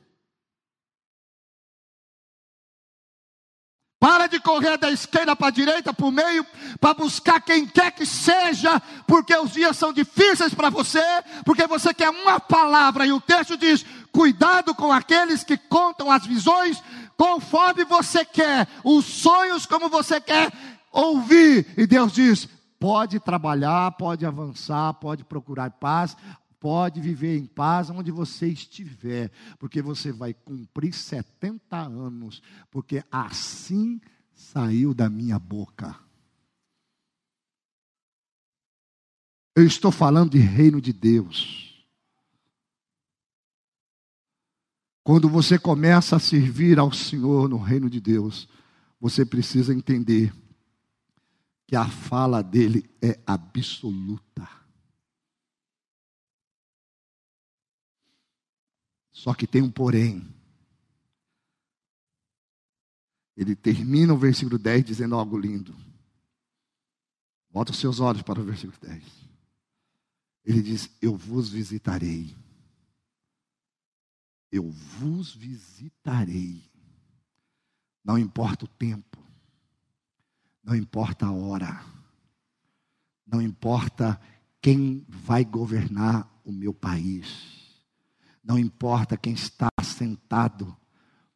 Para 4.00 4.28
de 4.28 4.38
correr 4.38 4.78
da 4.78 4.90
esquerda 4.92 5.34
para 5.34 5.48
a 5.48 5.50
direita, 5.50 5.92
para 5.92 6.06
o 6.06 6.12
meio, 6.12 6.46
para 6.80 6.94
buscar 6.94 7.40
quem 7.40 7.66
quer 7.66 7.90
que 7.90 8.06
seja, 8.06 8.80
porque 9.08 9.34
os 9.36 9.52
dias 9.52 9.76
são 9.76 9.92
difíceis 9.92 10.54
para 10.54 10.70
você, 10.70 11.02
porque 11.44 11.66
você 11.66 11.92
quer 11.92 12.08
uma 12.08 12.38
palavra, 12.38 13.04
e 13.04 13.12
o 13.12 13.20
texto 13.20 13.56
diz: 13.56 13.84
cuidado 14.12 14.72
com 14.72 14.92
aqueles 14.92 15.42
que 15.42 15.56
contam 15.56 16.12
as 16.12 16.24
visões 16.24 16.80
conforme 17.16 17.84
você 17.84 18.24
quer, 18.24 18.68
os 18.84 19.04
sonhos 19.04 19.66
como 19.66 19.88
você 19.88 20.20
quer 20.20 20.52
ouvir. 20.92 21.66
E 21.76 21.84
Deus 21.84 22.12
diz: 22.12 22.48
pode 22.78 23.18
trabalhar, 23.18 23.90
pode 23.92 24.24
avançar, 24.24 24.94
pode 24.94 25.24
procurar 25.24 25.70
paz, 25.70 26.16
pode 26.60 27.00
viver 27.00 27.36
em 27.38 27.46
paz 27.46 27.90
onde 27.90 28.10
você 28.10 28.48
estiver, 28.48 29.30
porque 29.58 29.80
você 29.80 30.12
vai 30.12 30.34
cumprir 30.34 30.92
70 30.92 31.76
anos, 31.76 32.42
porque 32.70 33.02
assim 33.10 34.00
saiu 34.34 34.94
da 34.94 35.08
minha 35.08 35.38
boca. 35.38 35.98
Eu 39.54 39.66
estou 39.66 39.90
falando 39.90 40.30
de 40.30 40.38
reino 40.38 40.80
de 40.80 40.92
Deus. 40.92 41.84
Quando 45.02 45.28
você 45.28 45.58
começa 45.58 46.16
a 46.16 46.20
servir 46.20 46.78
ao 46.78 46.92
Senhor 46.92 47.48
no 47.48 47.56
reino 47.56 47.90
de 47.90 48.00
Deus, 48.00 48.48
você 49.00 49.24
precisa 49.24 49.74
entender 49.74 50.32
que 51.66 51.74
a 51.74 51.88
fala 51.88 52.42
dele 52.42 52.88
é 53.02 53.18
absoluta. 53.26 54.57
Só 59.28 59.34
que 59.34 59.46
tem 59.46 59.60
um 59.60 59.70
porém. 59.70 60.26
Ele 63.36 63.54
termina 63.54 64.14
o 64.14 64.16
versículo 64.16 64.58
10 64.58 64.82
dizendo 64.82 65.16
algo 65.16 65.36
lindo. 65.36 65.76
Bota 67.50 67.70
os 67.70 67.78
seus 67.78 68.00
olhos 68.00 68.22
para 68.22 68.40
o 68.40 68.44
versículo 68.44 68.78
10. 68.80 69.04
Ele 70.46 70.62
diz: 70.62 70.88
Eu 71.02 71.14
vos 71.14 71.50
visitarei. 71.50 72.34
Eu 74.50 74.70
vos 74.70 75.34
visitarei 75.34 76.64
Não 78.02 78.16
importa 78.16 78.64
o 78.64 78.68
tempo, 78.68 79.18
não 80.64 80.74
importa 80.74 81.26
a 81.26 81.32
hora, 81.32 81.84
não 83.26 83.42
importa 83.42 84.18
quem 84.62 85.04
vai 85.06 85.44
governar 85.44 86.26
o 86.46 86.50
meu 86.50 86.72
país, 86.72 87.67
não 88.48 88.58
importa 88.58 89.14
quem 89.14 89.34
está 89.34 89.68
sentado 89.82 90.74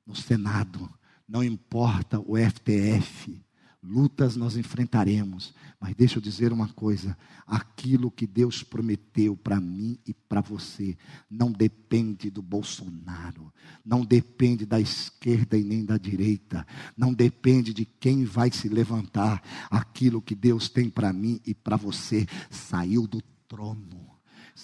no 0.06 0.16
Senado, 0.16 0.88
não 1.28 1.44
importa 1.44 2.18
o 2.18 2.38
FTF, 2.38 3.38
lutas 3.82 4.34
nós 4.34 4.56
enfrentaremos, 4.56 5.52
mas 5.78 5.94
deixa 5.94 6.16
eu 6.16 6.22
dizer 6.22 6.54
uma 6.54 6.68
coisa: 6.68 7.14
aquilo 7.46 8.10
que 8.10 8.26
Deus 8.26 8.62
prometeu 8.62 9.36
para 9.36 9.60
mim 9.60 9.98
e 10.06 10.14
para 10.14 10.40
você 10.40 10.96
não 11.30 11.52
depende 11.52 12.30
do 12.30 12.40
Bolsonaro, 12.40 13.52
não 13.84 14.06
depende 14.06 14.64
da 14.64 14.80
esquerda 14.80 15.58
e 15.58 15.62
nem 15.62 15.84
da 15.84 15.98
direita, 15.98 16.66
não 16.96 17.12
depende 17.12 17.74
de 17.74 17.84
quem 17.84 18.24
vai 18.24 18.50
se 18.50 18.70
levantar. 18.70 19.42
Aquilo 19.70 20.22
que 20.22 20.34
Deus 20.34 20.70
tem 20.70 20.88
para 20.88 21.12
mim 21.12 21.38
e 21.44 21.54
para 21.54 21.76
você 21.76 22.26
saiu 22.50 23.06
do 23.06 23.20
trono 23.46 24.11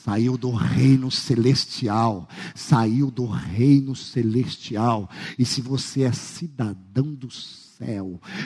saiu 0.05 0.37
do 0.39 0.51
reino 0.51 1.11
celestial, 1.11 2.29
saiu 2.55 3.11
do 3.11 3.27
reino 3.27 3.95
celestial. 3.95 5.09
E 5.39 5.45
se 5.45 5.61
você 5.61 6.03
é 6.03 6.13
cidadão 6.13 7.15
do 7.15 7.31
céu, 7.31 7.68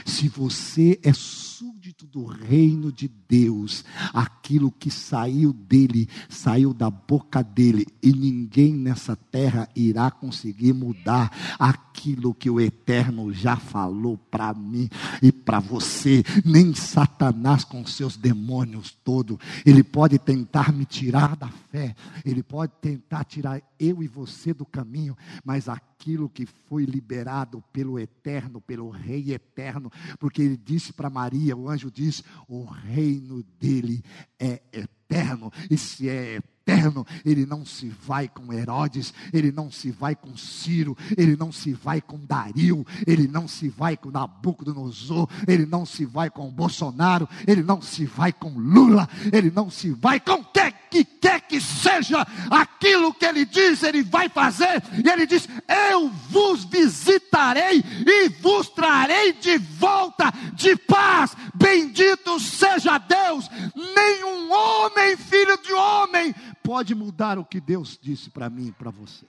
se 0.04 0.28
você 0.28 0.98
é 1.02 1.12
súdito 1.12 2.06
do 2.06 2.24
reino 2.24 2.92
de 2.92 3.08
Deus, 3.08 3.84
aquilo 4.12 4.70
que 4.70 4.90
saiu 4.90 5.52
dele, 5.52 6.08
saiu 6.28 6.74
da 6.74 6.90
boca 6.90 7.42
dele, 7.42 7.86
e 8.02 8.12
ninguém 8.12 8.74
nessa 8.74 9.16
terra 9.16 9.68
irá 9.74 10.10
conseguir 10.10 10.72
mudar 10.72 11.30
aquilo 11.58 12.34
que 12.34 12.50
o 12.50 12.60
Eterno 12.60 13.32
já 13.32 13.56
falou 13.56 14.18
para 14.18 14.52
mim 14.52 14.88
e 15.22 15.32
para 15.32 15.60
você, 15.60 16.22
nem 16.44 16.74
Satanás 16.74 17.64
com 17.64 17.86
seus 17.86 18.16
demônios 18.16 18.96
todo, 19.04 19.38
ele 19.64 19.82
pode 19.82 20.18
tentar 20.18 20.72
me 20.72 20.84
tirar 20.84 21.36
da 21.36 21.48
fé, 21.48 21.94
ele 22.24 22.42
pode 22.42 22.72
tentar 22.80 23.24
tirar 23.24 23.62
eu 23.78 24.02
e 24.02 24.08
você 24.08 24.52
do 24.52 24.66
caminho, 24.66 25.16
mas 25.44 25.68
aquilo 25.68 25.91
que 26.28 26.46
foi 26.46 26.84
liberado 26.84 27.62
pelo 27.72 27.98
Eterno, 27.98 28.60
pelo 28.60 28.90
Rei 28.90 29.32
Eterno, 29.32 29.90
porque 30.18 30.42
ele 30.42 30.56
disse 30.56 30.92
para 30.92 31.08
Maria, 31.08 31.56
o 31.56 31.68
anjo 31.68 31.90
disse: 31.90 32.24
o 32.48 32.64
reino 32.64 33.42
dele 33.60 34.02
é 34.38 34.60
eterno, 34.72 35.52
e 35.70 35.78
se 35.78 36.08
é 36.08 36.34
eterno, 36.34 36.51
eterno, 36.62 37.06
ele 37.24 37.44
não 37.44 37.64
se 37.66 37.88
vai 37.88 38.28
com 38.28 38.52
Herodes, 38.52 39.12
ele 39.32 39.50
não 39.50 39.70
se 39.70 39.90
vai 39.90 40.14
com 40.14 40.36
Ciro, 40.36 40.96
ele 41.16 41.36
não 41.36 41.50
se 41.50 41.72
vai 41.72 42.00
com 42.00 42.18
Dario, 42.18 42.86
ele 43.06 43.26
não 43.26 43.48
se 43.48 43.68
vai 43.68 43.96
com 43.96 44.10
Nabucodonosor, 44.10 45.28
ele 45.46 45.66
não 45.66 45.84
se 45.84 46.04
vai 46.04 46.30
com 46.30 46.50
Bolsonaro, 46.50 47.28
ele 47.46 47.62
não 47.62 47.82
se 47.82 48.04
vai 48.04 48.32
com 48.32 48.50
Lula, 48.50 49.08
ele 49.32 49.50
não 49.50 49.70
se 49.70 49.90
vai 49.90 50.20
com 50.20 50.42
quem 50.44 50.72
que 50.92 51.04
quer 51.04 51.40
que 51.40 51.58
seja. 51.58 52.26
Aquilo 52.50 53.14
que 53.14 53.24
ele 53.24 53.46
diz, 53.46 53.82
ele 53.82 54.02
vai 54.02 54.28
fazer, 54.28 54.82
e 55.02 55.08
ele 55.08 55.26
diz: 55.26 55.48
Eu 55.90 56.10
vos 56.28 56.64
visitarei 56.64 57.82
e 58.06 58.28
vos 58.40 58.68
trarei 58.68 59.32
de 59.32 59.56
volta 59.56 60.32
de 60.52 60.76
paz. 60.76 61.34
Bendito 61.54 62.38
seja 62.38 62.98
Deus, 62.98 63.48
nenhum 63.74 64.52
homem, 64.52 65.16
filho 65.16 65.58
de 65.62 65.72
homem, 65.72 66.34
pode 66.62 66.94
mudar 66.94 67.38
o 67.38 67.44
que 67.44 67.60
Deus 67.60 67.98
disse 68.00 68.30
para 68.30 68.48
mim 68.48 68.68
e 68.68 68.72
para 68.72 68.90
você. 68.90 69.26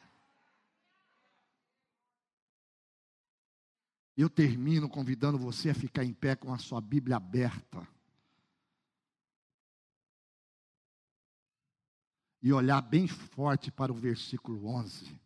Eu 4.15 4.29
termino 4.29 4.87
convidando 4.87 5.37
você 5.37 5.71
a 5.71 5.75
ficar 5.75 6.03
em 6.03 6.13
pé 6.13 6.35
com 6.35 6.53
a 6.53 6.59
sua 6.59 6.79
Bíblia 6.79 7.17
aberta. 7.17 7.87
E 12.41 12.53
olhar 12.53 12.81
bem 12.81 13.07
forte 13.07 13.71
para 13.71 13.91
o 13.91 13.95
versículo 13.95 14.67
11 14.67 15.22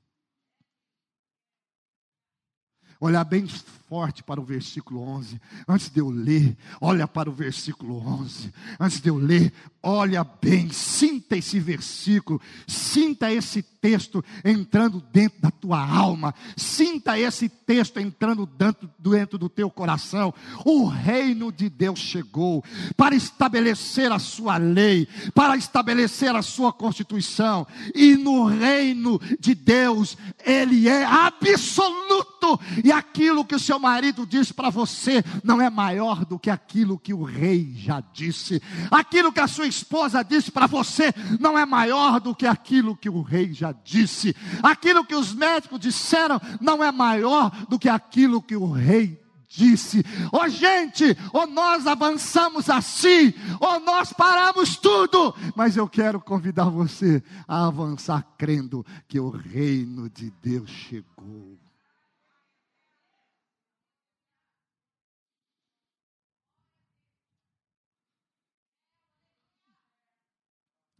olhar 2.99 3.23
bem 3.23 3.47
forte 3.89 4.21
para 4.21 4.39
o 4.39 4.43
versículo 4.43 5.01
11. 5.01 5.39
Antes 5.67 5.89
de 5.89 5.99
eu 5.99 6.09
ler, 6.09 6.57
olha 6.81 7.07
para 7.07 7.29
o 7.29 7.33
versículo 7.33 7.97
11. 7.97 8.51
Antes 8.79 8.99
de 8.99 9.09
eu 9.09 9.17
ler, 9.17 9.53
olha 9.81 10.23
bem, 10.23 10.69
sinta 10.71 11.37
esse 11.37 11.59
versículo, 11.59 12.41
sinta 12.67 13.31
esse 13.31 13.61
texto 13.61 14.23
entrando 14.43 15.01
dentro 15.13 15.39
da 15.39 15.49
tua 15.49 15.79
alma, 15.79 16.35
sinta 16.57 17.17
esse 17.17 17.47
texto 17.47 17.99
entrando 17.99 18.45
dentro, 18.45 18.89
dentro 18.99 19.37
do 19.37 19.47
teu 19.47 19.69
coração. 19.69 20.33
O 20.65 20.85
reino 20.85 21.51
de 21.51 21.69
Deus 21.69 21.99
chegou 21.99 22.63
para 22.97 23.15
estabelecer 23.15 24.11
a 24.11 24.19
sua 24.19 24.57
lei, 24.57 25.07
para 25.33 25.55
estabelecer 25.55 26.35
a 26.35 26.41
sua 26.41 26.73
constituição, 26.73 27.65
e 27.95 28.15
no 28.15 28.45
reino 28.45 29.19
de 29.39 29.55
Deus, 29.55 30.17
ele 30.45 30.89
é 30.89 31.05
absoluto 31.05 32.36
e 32.83 32.91
aquilo 32.91 33.43
que 33.43 33.55
o 33.55 33.59
seu 33.59 33.79
marido 33.79 34.25
diz 34.25 34.51
para 34.51 34.69
você 34.69 35.23
não 35.43 35.61
é 35.61 35.69
maior 35.69 36.23
do 36.25 36.37
que 36.37 36.49
aquilo 36.49 36.99
que 36.99 37.13
o 37.13 37.23
rei 37.23 37.73
já 37.75 38.03
disse. 38.13 38.61
Aquilo 38.91 39.31
que 39.31 39.39
a 39.39 39.47
sua 39.47 39.67
esposa 39.67 40.23
disse 40.23 40.51
para 40.51 40.67
você 40.67 41.13
não 41.39 41.57
é 41.57 41.65
maior 41.65 42.19
do 42.19 42.35
que 42.35 42.45
aquilo 42.45 42.95
que 42.95 43.09
o 43.09 43.21
rei 43.21 43.53
já 43.53 43.71
disse. 43.71 44.35
Aquilo 44.61 45.03
que 45.03 45.15
os 45.15 45.33
médicos 45.33 45.79
disseram 45.79 46.39
não 46.61 46.83
é 46.83 46.91
maior 46.91 47.49
do 47.67 47.79
que 47.79 47.89
aquilo 47.89 48.41
que 48.41 48.55
o 48.55 48.71
rei 48.71 49.19
disse: 49.47 50.03
Ô 50.31 50.41
oh, 50.41 50.49
gente, 50.49 51.17
ou 51.33 51.47
nós 51.47 51.87
avançamos 51.87 52.69
assim, 52.69 53.33
ou 53.59 53.79
nós 53.79 54.13
paramos 54.13 54.75
tudo. 54.77 55.33
Mas 55.55 55.77
eu 55.77 55.87
quero 55.87 56.19
convidar 56.19 56.69
você 56.69 57.23
a 57.47 57.65
avançar 57.67 58.25
crendo 58.37 58.85
que 59.07 59.19
o 59.19 59.29
reino 59.29 60.09
de 60.09 60.31
Deus 60.41 60.69
chegou. 60.69 61.57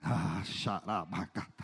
Ah, 0.10 0.42
xarabacatara. 0.44 1.57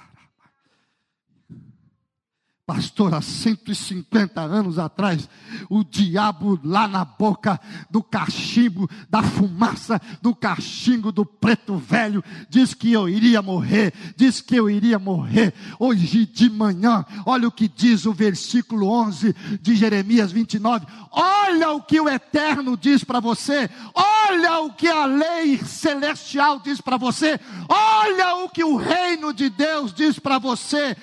Pastor, 2.65 3.13
há 3.13 3.21
150 3.21 4.39
anos 4.39 4.79
atrás, 4.79 5.27
o 5.69 5.83
diabo 5.83 6.57
lá 6.63 6.87
na 6.87 7.03
boca 7.03 7.59
do 7.89 8.01
cachimbo, 8.01 8.89
da 9.09 9.21
fumaça, 9.21 10.01
do 10.21 10.33
cachimbo 10.33 11.11
do 11.11 11.25
preto 11.25 11.75
velho, 11.75 12.23
disse 12.49 12.73
que 12.73 12.93
eu 12.93 13.09
iria 13.09 13.41
morrer, 13.41 13.93
disse 14.15 14.41
que 14.41 14.55
eu 14.55 14.69
iria 14.69 14.97
morrer. 14.97 15.53
Hoje 15.77 16.25
de 16.25 16.49
manhã, 16.49 17.03
olha 17.25 17.49
o 17.49 17.51
que 17.51 17.67
diz 17.67 18.05
o 18.05 18.13
versículo 18.13 18.87
11 18.87 19.35
de 19.61 19.75
Jeremias 19.75 20.31
29. 20.31 20.85
Olha 21.11 21.71
o 21.71 21.81
que 21.81 21.99
o 21.99 22.07
Eterno 22.07 22.77
diz 22.77 23.03
para 23.03 23.19
você, 23.19 23.69
olha 23.93 24.61
o 24.61 24.71
que 24.71 24.87
a 24.87 25.05
lei 25.05 25.57
celestial 25.57 26.61
diz 26.61 26.79
para 26.79 26.95
você, 26.95 27.37
olha 27.67 28.35
o 28.37 28.47
que 28.47 28.63
o 28.63 28.77
reino 28.77 29.33
de 29.33 29.49
Deus 29.49 29.93
diz 29.93 30.17
para 30.17 30.39
você 30.39 30.95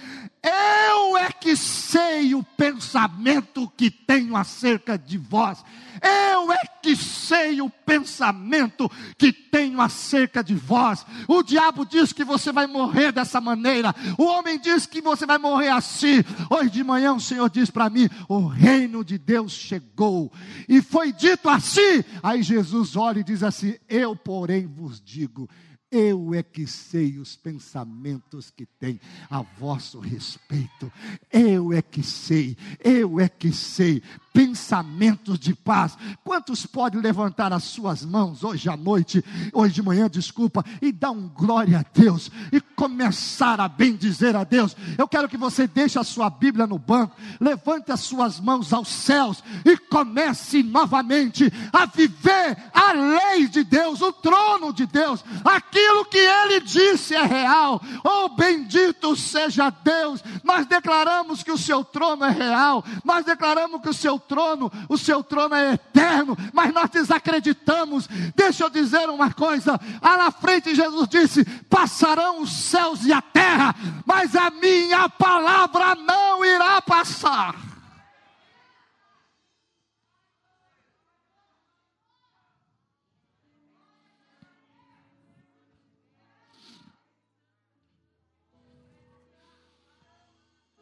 eu 0.42 1.18
é 1.18 1.30
que 1.30 1.54
sei 1.54 2.34
o 2.34 2.42
pensamento 2.42 3.70
que 3.76 3.90
tenho 3.90 4.36
acerca 4.36 4.96
de 4.96 5.18
vós. 5.18 5.62
Eu 6.02 6.50
é 6.50 6.60
que 6.82 6.96
sei 6.96 7.60
o 7.60 7.68
pensamento 7.68 8.90
que 9.18 9.32
tenho 9.32 9.80
acerca 9.80 10.42
de 10.42 10.54
vós. 10.54 11.04
O 11.28 11.42
diabo 11.42 11.84
diz 11.84 12.12
que 12.12 12.24
você 12.24 12.52
vai 12.52 12.66
morrer 12.66 13.12
dessa 13.12 13.38
maneira. 13.40 13.94
O 14.16 14.24
homem 14.24 14.58
diz 14.58 14.86
que 14.86 15.02
você 15.02 15.26
vai 15.26 15.36
morrer 15.36 15.68
assim. 15.68 16.24
Hoje 16.48 16.70
de 16.70 16.84
manhã 16.84 17.12
o 17.12 17.20
Senhor 17.20 17.50
diz 17.50 17.70
para 17.70 17.90
mim: 17.90 18.08
o 18.26 18.46
reino 18.46 19.04
de 19.04 19.18
Deus 19.18 19.52
chegou. 19.52 20.32
E 20.66 20.80
foi 20.80 21.12
dito 21.12 21.50
assim. 21.50 22.02
Aí 22.22 22.42
Jesus 22.42 22.96
olha 22.96 23.20
e 23.20 23.24
diz 23.24 23.42
assim: 23.42 23.74
Eu, 23.86 24.16
porém, 24.16 24.66
vos 24.66 25.02
digo 25.04 25.48
eu 25.90 26.34
é 26.34 26.42
que 26.42 26.66
sei 26.66 27.18
os 27.18 27.34
pensamentos 27.36 28.50
que 28.50 28.64
tem 28.64 29.00
a 29.28 29.42
vosso 29.42 29.98
respeito. 29.98 30.92
Eu 31.32 31.72
é 31.72 31.82
que 31.82 32.02
sei, 32.02 32.56
eu 32.82 33.18
é 33.18 33.28
que 33.28 33.52
sei 33.52 34.02
pensamentos 34.32 35.38
de 35.38 35.54
paz. 35.54 35.96
Quantos 36.24 36.64
podem 36.66 37.00
levantar 37.00 37.52
as 37.52 37.64
suas 37.64 38.04
mãos 38.04 38.44
hoje 38.44 38.68
à 38.68 38.76
noite, 38.76 39.24
hoje 39.52 39.74
de 39.74 39.82
manhã, 39.82 40.08
desculpa, 40.08 40.64
e 40.80 40.92
dar 40.92 41.10
um 41.10 41.28
glória 41.28 41.80
a 41.80 41.84
Deus 41.98 42.30
e 42.52 42.60
começar 42.60 43.60
a 43.60 43.68
bem 43.68 43.96
dizer 43.96 44.36
a 44.36 44.44
Deus? 44.44 44.76
Eu 44.96 45.08
quero 45.08 45.28
que 45.28 45.36
você 45.36 45.66
deixe 45.66 45.98
a 45.98 46.04
sua 46.04 46.30
Bíblia 46.30 46.66
no 46.66 46.78
banco, 46.78 47.16
levante 47.40 47.90
as 47.90 48.00
suas 48.00 48.38
mãos 48.38 48.72
aos 48.72 48.88
céus 48.88 49.42
e 49.64 49.76
comece 49.76 50.62
novamente 50.62 51.52
a 51.72 51.86
viver 51.86 52.56
a 52.72 52.92
lei 52.92 53.48
de 53.48 53.64
Deus, 53.64 54.00
o 54.00 54.12
trono 54.12 54.72
de 54.72 54.86
Deus, 54.86 55.24
aquilo 55.44 56.04
que 56.04 56.18
ele 56.18 56.60
disse 56.60 57.14
é 57.14 57.24
real. 57.24 57.80
Oh, 58.04 58.28
bendito 58.30 59.16
seja 59.16 59.70
Deus! 59.70 60.22
Nós 60.44 60.66
declaramos 60.66 61.42
que 61.42 61.50
o 61.50 61.58
seu 61.58 61.84
trono 61.84 62.24
é 62.24 62.30
real, 62.30 62.84
nós 63.04 63.24
declaramos 63.24 63.80
que 63.80 63.88
o 63.88 63.94
seu 63.94 64.19
trono, 64.20 64.70
o 64.88 64.96
seu 64.96 65.24
trono 65.24 65.54
é 65.54 65.72
eterno, 65.72 66.36
mas 66.52 66.72
nós 66.72 66.90
desacreditamos. 66.90 68.06
Deixa 68.36 68.64
eu 68.64 68.70
dizer 68.70 69.08
uma 69.08 69.32
coisa: 69.32 69.80
lá 70.02 70.16
na 70.16 70.30
frente 70.30 70.74
Jesus 70.74 71.08
disse: 71.08 71.44
passarão 71.68 72.42
os 72.42 72.52
céus 72.52 73.04
e 73.04 73.12
a 73.12 73.20
terra, 73.22 73.74
mas 74.06 74.36
a 74.36 74.50
minha 74.50 75.08
palavra 75.08 75.94
não 75.94 76.44
irá 76.44 76.80
passar. 76.82 77.70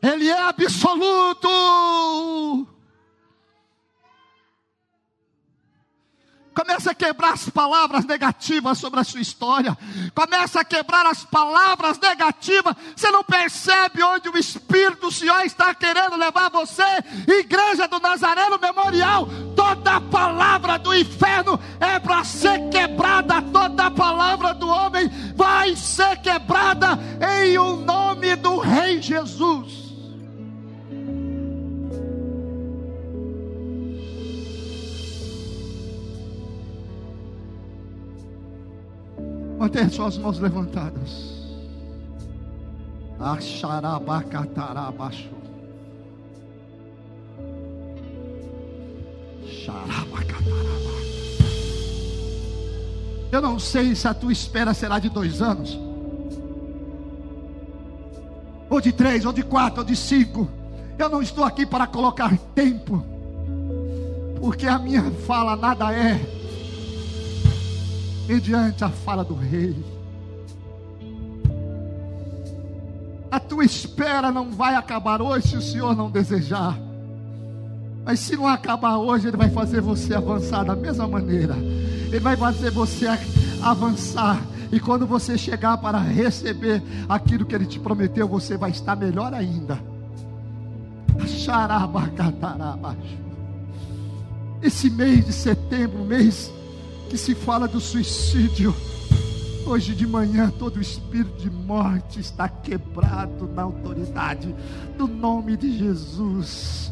Ele 0.02 0.28
é 0.28 0.38
absoluto. 0.38 1.48
Começa 6.58 6.90
a 6.90 6.94
quebrar 6.94 7.34
as 7.34 7.48
palavras 7.48 8.04
negativas 8.04 8.78
sobre 8.78 8.98
a 8.98 9.04
sua 9.04 9.20
história. 9.20 9.78
Começa 10.12 10.58
a 10.58 10.64
quebrar 10.64 11.06
as 11.06 11.24
palavras 11.24 12.00
negativas. 12.00 12.74
Você 12.96 13.12
não 13.12 13.22
percebe 13.22 14.02
onde 14.02 14.28
o 14.28 14.36
Espírito 14.36 15.02
do 15.02 15.12
Senhor 15.12 15.40
está 15.42 15.72
querendo 15.72 16.16
levar 16.16 16.50
você. 16.50 16.82
Igreja 17.28 17.86
do 17.86 18.00
Nazareno 18.00 18.58
Memorial. 18.58 19.28
Toda 19.54 20.00
palavra 20.00 20.80
do 20.80 20.92
inferno 20.92 21.60
é 21.78 22.00
para 22.00 22.24
ser 22.24 22.68
quebrada. 22.70 23.40
Toda 23.40 23.88
palavra 23.92 24.52
do 24.52 24.66
homem 24.66 25.08
vai 25.36 25.76
ser 25.76 26.16
quebrada 26.16 26.98
em 27.40 27.56
o 27.56 27.76
nome 27.76 28.34
do 28.34 28.58
Rei 28.58 29.00
Jesus. 29.00 29.87
Mantenha 39.58 39.90
suas 39.90 40.16
mãos 40.16 40.38
levantadas. 40.38 41.36
Acharabacatarabaxo. 43.18 45.36
Xarabacataraba. 49.44 50.98
Eu 53.32 53.42
não 53.42 53.58
sei 53.58 53.96
se 53.96 54.06
a 54.06 54.14
tua 54.14 54.32
espera 54.32 54.72
será 54.72 55.00
de 55.00 55.10
dois 55.10 55.42
anos, 55.42 55.76
ou 58.70 58.80
de 58.80 58.92
três, 58.92 59.26
ou 59.26 59.32
de 59.32 59.42
quatro, 59.42 59.80
ou 59.80 59.84
de 59.84 59.96
cinco. 59.96 60.48
Eu 60.96 61.08
não 61.08 61.20
estou 61.20 61.42
aqui 61.44 61.66
para 61.66 61.84
colocar 61.86 62.38
tempo, 62.54 63.04
porque 64.40 64.68
a 64.68 64.78
minha 64.78 65.10
fala 65.26 65.56
nada 65.56 65.92
é 65.92 66.37
mediante 68.28 68.84
a 68.84 68.90
fala 68.90 69.24
do 69.24 69.34
rei. 69.34 69.74
A 73.30 73.40
tua 73.40 73.64
espera 73.64 74.30
não 74.30 74.50
vai 74.50 74.74
acabar 74.74 75.22
hoje 75.22 75.48
se 75.48 75.56
o 75.56 75.62
Senhor 75.62 75.96
não 75.96 76.10
desejar. 76.10 76.78
Mas 78.04 78.20
se 78.20 78.36
não 78.36 78.46
acabar 78.46 78.98
hoje, 78.98 79.28
Ele 79.28 79.36
vai 79.36 79.50
fazer 79.50 79.80
você 79.80 80.14
avançar 80.14 80.64
da 80.64 80.76
mesma 80.76 81.08
maneira. 81.08 81.56
Ele 81.56 82.20
vai 82.20 82.36
fazer 82.36 82.70
você 82.70 83.06
avançar. 83.62 84.40
E 84.70 84.78
quando 84.78 85.06
você 85.06 85.36
chegar 85.36 85.78
para 85.78 85.98
receber 85.98 86.82
aquilo 87.08 87.46
que 87.46 87.54
Ele 87.54 87.66
te 87.66 87.78
prometeu, 87.80 88.28
você 88.28 88.56
vai 88.56 88.70
estar 88.70 88.96
melhor 88.96 89.32
ainda. 89.32 89.78
Esse 94.62 94.90
mês 94.90 95.24
de 95.24 95.32
setembro, 95.32 96.04
mês 96.04 96.50
que 97.08 97.16
se 97.16 97.34
fala 97.34 97.66
do 97.66 97.80
suicídio. 97.80 98.74
Hoje 99.66 99.94
de 99.94 100.06
manhã, 100.06 100.50
todo 100.58 100.80
espírito 100.80 101.36
de 101.42 101.50
morte 101.50 102.20
está 102.20 102.48
quebrado 102.48 103.46
na 103.54 103.62
autoridade 103.62 104.54
do 104.96 105.06
nome 105.06 105.56
de 105.56 105.76
Jesus. 105.76 106.90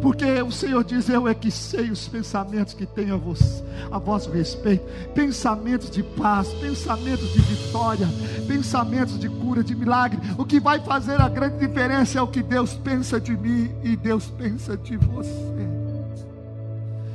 Porque 0.00 0.24
o 0.42 0.50
Senhor 0.50 0.84
diz: 0.84 1.08
Eu 1.08 1.28
é 1.28 1.34
que 1.34 1.50
sei 1.50 1.90
os 1.90 2.08
pensamentos 2.08 2.74
que 2.74 2.86
tenho 2.86 3.14
a, 3.14 3.18
vos, 3.18 3.62
a 3.90 3.98
vosso 3.98 4.30
respeito 4.30 4.84
pensamentos 5.14 5.90
de 5.90 6.02
paz, 6.02 6.48
pensamentos 6.54 7.32
de 7.32 7.40
vitória, 7.40 8.08
pensamentos 8.46 9.18
de 9.18 9.28
cura, 9.28 9.62
de 9.62 9.74
milagre. 9.74 10.18
O 10.38 10.44
que 10.44 10.60
vai 10.60 10.80
fazer 10.80 11.20
a 11.20 11.28
grande 11.28 11.58
diferença 11.58 12.18
é 12.18 12.22
o 12.22 12.28
que 12.28 12.42
Deus 12.42 12.74
pensa 12.74 13.20
de 13.20 13.36
mim 13.36 13.70
e 13.82 13.96
Deus 13.96 14.26
pensa 14.26 14.76
de 14.76 14.96
você. 14.96 15.53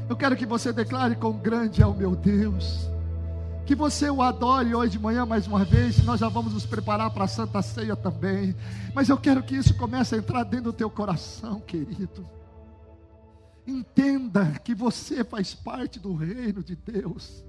Eu 0.09 0.17
quero 0.17 0.35
que 0.35 0.45
você 0.45 0.73
declare 0.73 1.15
quão 1.15 1.33
grande 1.33 1.83
é 1.83 1.85
o 1.85 1.93
meu 1.93 2.15
Deus. 2.15 2.89
Que 3.63 3.75
você 3.75 4.09
o 4.09 4.23
adore 4.23 4.73
hoje 4.73 4.93
de 4.93 4.99
manhã 4.99 5.23
mais 5.23 5.45
uma 5.45 5.63
vez. 5.63 6.03
Nós 6.03 6.19
já 6.19 6.27
vamos 6.27 6.51
nos 6.51 6.65
preparar 6.65 7.11
para 7.11 7.25
a 7.25 7.27
Santa 7.27 7.61
Ceia 7.61 7.95
também. 7.95 8.55
Mas 8.95 9.07
eu 9.07 9.17
quero 9.19 9.43
que 9.43 9.55
isso 9.55 9.75
comece 9.75 10.15
a 10.15 10.17
entrar 10.17 10.43
dentro 10.43 10.71
do 10.71 10.73
teu 10.73 10.89
coração, 10.89 11.59
querido. 11.59 12.27
Entenda 13.67 14.47
que 14.63 14.73
você 14.73 15.23
faz 15.23 15.53
parte 15.53 15.99
do 15.99 16.15
reino 16.15 16.63
de 16.63 16.75
Deus. 16.75 17.45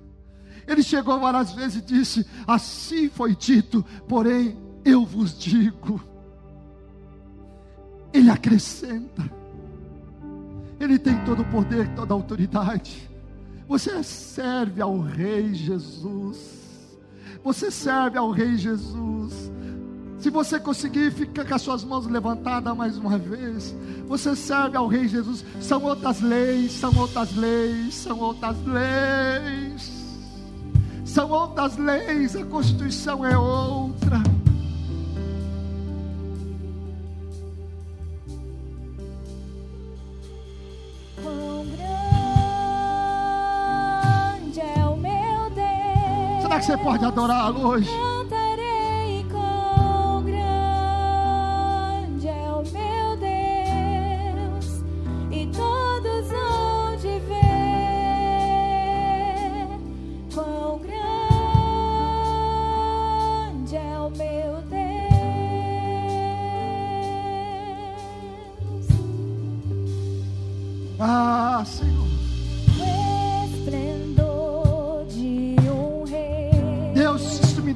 Ele 0.67 0.83
chegou 0.83 1.19
várias 1.19 1.53
vezes 1.53 1.77
e 1.79 1.81
disse: 1.81 2.27
Assim 2.47 3.09
foi 3.09 3.35
dito, 3.35 3.83
porém 4.07 4.59
eu 4.85 5.07
vos 5.07 5.39
digo. 5.39 5.99
Ele 8.13 8.29
acrescenta. 8.29 9.40
Ele 10.81 10.99
tem 10.99 11.17
todo 11.25 11.43
o 11.43 11.45
poder, 11.45 11.87
toda 11.95 12.15
a 12.15 12.17
autoridade. 12.17 13.09
Você 13.69 14.03
serve 14.03 14.81
ao 14.81 14.99
Rei 14.99 15.55
Jesus. 15.55 16.99
Você 17.45 17.71
serve 17.71 18.19
ao 18.19 18.31
Rei 18.31 18.57
Jesus. 18.57 19.53
Se 20.19 20.29
você 20.29 20.59
conseguir, 20.59 21.13
fica 21.13 21.45
com 21.45 21.55
as 21.55 21.63
suas 21.63 21.85
mãos 21.85 22.07
levantadas 22.07 22.77
mais 22.77 22.97
uma 22.97 23.19
vez. 23.19 23.75
Você 24.09 24.35
serve 24.35 24.77
ao 24.77 24.89
Rei 24.89 25.07
Jesus. 25.07 25.45
São 25.61 25.83
outras 25.83 26.21
leis, 26.21 26.73
são 26.73 26.97
outras 26.97 27.37
leis, 27.37 27.95
são 27.95 28.19
outras 28.19 28.57
leis. 28.67 30.01
São 31.05 31.31
outras 31.31 31.77
leis, 31.77 32.37
a 32.37 32.45
Constituição 32.45 33.25
é 33.25 33.37
outra. 33.37 34.23
Que 46.59 46.65
você 46.65 46.77
pode 46.79 47.05
adorá-lo 47.05 47.69
hoje? 47.69 47.89
Cantarei 47.89 49.25
quão 49.31 49.71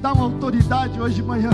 dá 0.05 0.13
uma 0.13 0.25
autoridade 0.25 1.01
hoje 1.01 1.15
de 1.15 1.23
manhã. 1.23 1.49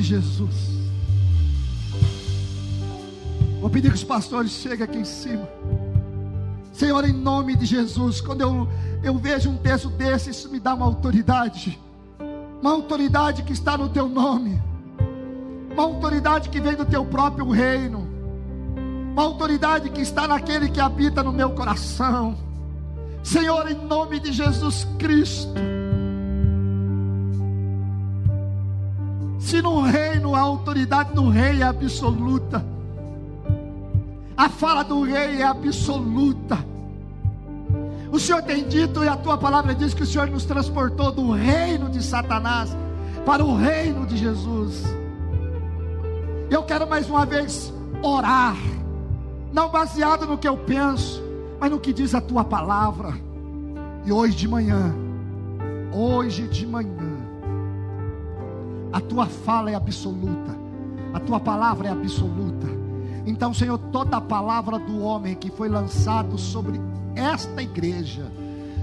De 0.00 0.02
Jesus. 0.02 0.54
Vou 3.60 3.68
pedir 3.68 3.90
que 3.90 3.96
os 3.96 4.04
pastores 4.04 4.50
cheguem 4.52 4.82
aqui 4.82 4.98
em 4.98 5.04
cima. 5.04 5.46
Senhor, 6.72 7.04
em 7.04 7.12
nome 7.12 7.54
de 7.54 7.66
Jesus, 7.66 8.20
quando 8.22 8.40
eu, 8.40 8.68
eu 9.02 9.18
vejo 9.18 9.50
um 9.50 9.58
texto 9.58 9.90
desse, 9.90 10.30
isso 10.30 10.48
me 10.48 10.58
dá 10.58 10.74
uma 10.74 10.86
autoridade. 10.86 11.78
Uma 12.62 12.72
autoridade 12.72 13.42
que 13.42 13.52
está 13.52 13.76
no 13.76 13.90
teu 13.90 14.08
nome. 14.08 14.60
Uma 15.72 15.82
autoridade 15.82 16.48
que 16.48 16.60
vem 16.60 16.74
do 16.74 16.86
teu 16.86 17.04
próprio 17.04 17.50
reino. 17.50 18.08
Uma 19.12 19.24
autoridade 19.24 19.90
que 19.90 20.00
está 20.00 20.26
naquele 20.26 20.70
que 20.70 20.80
habita 20.80 21.22
no 21.22 21.32
meu 21.32 21.50
coração. 21.50 22.38
Senhor, 23.22 23.70
em 23.70 23.74
nome 23.74 24.18
de 24.18 24.32
Jesus 24.32 24.86
Cristo. 24.98 25.52
Se 29.50 29.60
no 29.60 29.80
reino 29.80 30.36
a 30.36 30.38
autoridade 30.38 31.12
do 31.12 31.28
rei 31.28 31.60
é 31.60 31.64
absoluta, 31.64 32.64
a 34.36 34.48
fala 34.48 34.84
do 34.84 35.02
rei 35.02 35.42
é 35.42 35.44
absoluta. 35.44 36.56
O 38.12 38.20
Senhor 38.20 38.42
tem 38.42 38.68
dito, 38.68 39.02
e 39.02 39.08
a 39.08 39.16
tua 39.16 39.36
palavra 39.36 39.74
diz 39.74 39.92
que 39.92 40.04
o 40.04 40.06
Senhor 40.06 40.28
nos 40.28 40.44
transportou 40.44 41.10
do 41.10 41.32
reino 41.32 41.90
de 41.90 42.00
Satanás 42.00 42.76
para 43.26 43.44
o 43.44 43.56
reino 43.56 44.06
de 44.06 44.16
Jesus. 44.16 44.84
Eu 46.48 46.62
quero 46.62 46.88
mais 46.88 47.10
uma 47.10 47.26
vez 47.26 47.74
orar, 48.04 48.56
não 49.52 49.68
baseado 49.68 50.26
no 50.26 50.38
que 50.38 50.46
eu 50.46 50.58
penso, 50.58 51.20
mas 51.58 51.72
no 51.72 51.80
que 51.80 51.92
diz 51.92 52.14
a 52.14 52.20
tua 52.20 52.44
palavra. 52.44 53.14
E 54.04 54.12
hoje 54.12 54.36
de 54.36 54.46
manhã, 54.46 54.94
hoje 55.92 56.46
de 56.46 56.64
manhã, 56.64 57.09
a 58.92 59.00
tua 59.00 59.26
fala 59.26 59.70
é 59.70 59.74
absoluta, 59.74 60.56
a 61.12 61.20
tua 61.20 61.40
palavra 61.40 61.88
é 61.88 61.90
absoluta. 61.90 62.68
Então, 63.26 63.52
Senhor, 63.52 63.78
toda 63.92 64.16
a 64.16 64.20
palavra 64.20 64.78
do 64.78 65.00
homem 65.00 65.34
que 65.34 65.50
foi 65.50 65.68
lançado 65.68 66.36
sobre 66.38 66.80
esta 67.14 67.62
igreja, 67.62 68.26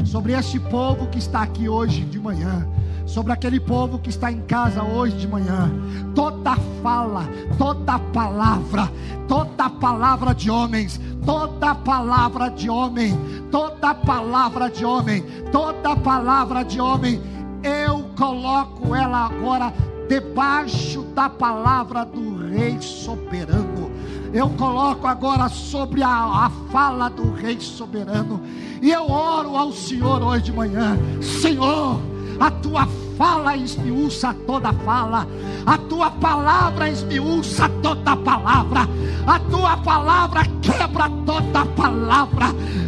sobre 0.06 0.34
este 0.34 0.60
povo 0.60 1.08
que 1.08 1.18
está 1.18 1.42
aqui 1.42 1.68
hoje 1.68 2.02
de 2.02 2.20
manhã, 2.20 2.68
sobre 3.06 3.32
aquele 3.32 3.60
povo 3.60 3.98
que 3.98 4.10
está 4.10 4.32
em 4.32 4.42
casa 4.42 4.84
hoje 4.84 5.16
de 5.18 5.28
manhã, 5.28 5.72
toda 6.14 6.56
fala, 6.84 7.26
toda 7.58 7.98
palavra, 7.98 8.92
toda 9.28 9.70
palavra 9.70 10.36
de 10.36 10.50
homens, 10.50 11.00
toda 11.26 11.74
palavra 11.74 12.50
de 12.50 12.70
homem, 12.70 13.18
toda 13.50 13.96
palavra 13.96 14.70
de 14.70 14.86
homem, 14.86 15.24
toda 15.52 15.96
palavra 15.96 16.64
de 16.64 16.80
homem, 16.80 17.22
eu 17.64 18.06
coloco 18.18 18.94
ela 18.94 19.26
agora 19.26 19.74
debaixo 20.08 21.04
da 21.14 21.30
palavra 21.30 22.06
do 22.06 22.48
Rei 22.48 22.82
soberano. 22.82 23.92
Eu 24.34 24.50
coloco 24.52 25.08
agora 25.08 25.48
sobre 25.50 26.04
a, 26.04 26.10
a 26.10 26.52
fala 26.72 27.10
do 27.10 27.32
Rei 27.34 27.60
soberano, 27.60 28.42
e 28.82 28.92
eu 28.92 29.10
oro 29.10 29.56
ao 29.56 29.72
Senhor 29.72 30.22
hoje 30.22 30.46
de 30.46 30.54
manhã: 30.54 30.98
Senhor, 31.22 32.00
a 32.40 32.52
tua 32.52 32.88
fala 33.18 33.58
esmiuça 33.58 34.34
toda 34.46 34.72
fala, 34.72 35.28
a 35.66 35.78
tua 35.78 36.12
palavra 36.12 36.90
esmiuça 36.90 37.68
toda 37.82 38.16
palavra, 38.16 38.82
a 39.26 39.40
tua 39.40 39.78
palavra 39.78 40.44
quebra 40.62 41.10
toda 41.26 41.66
palavra, 41.66 42.48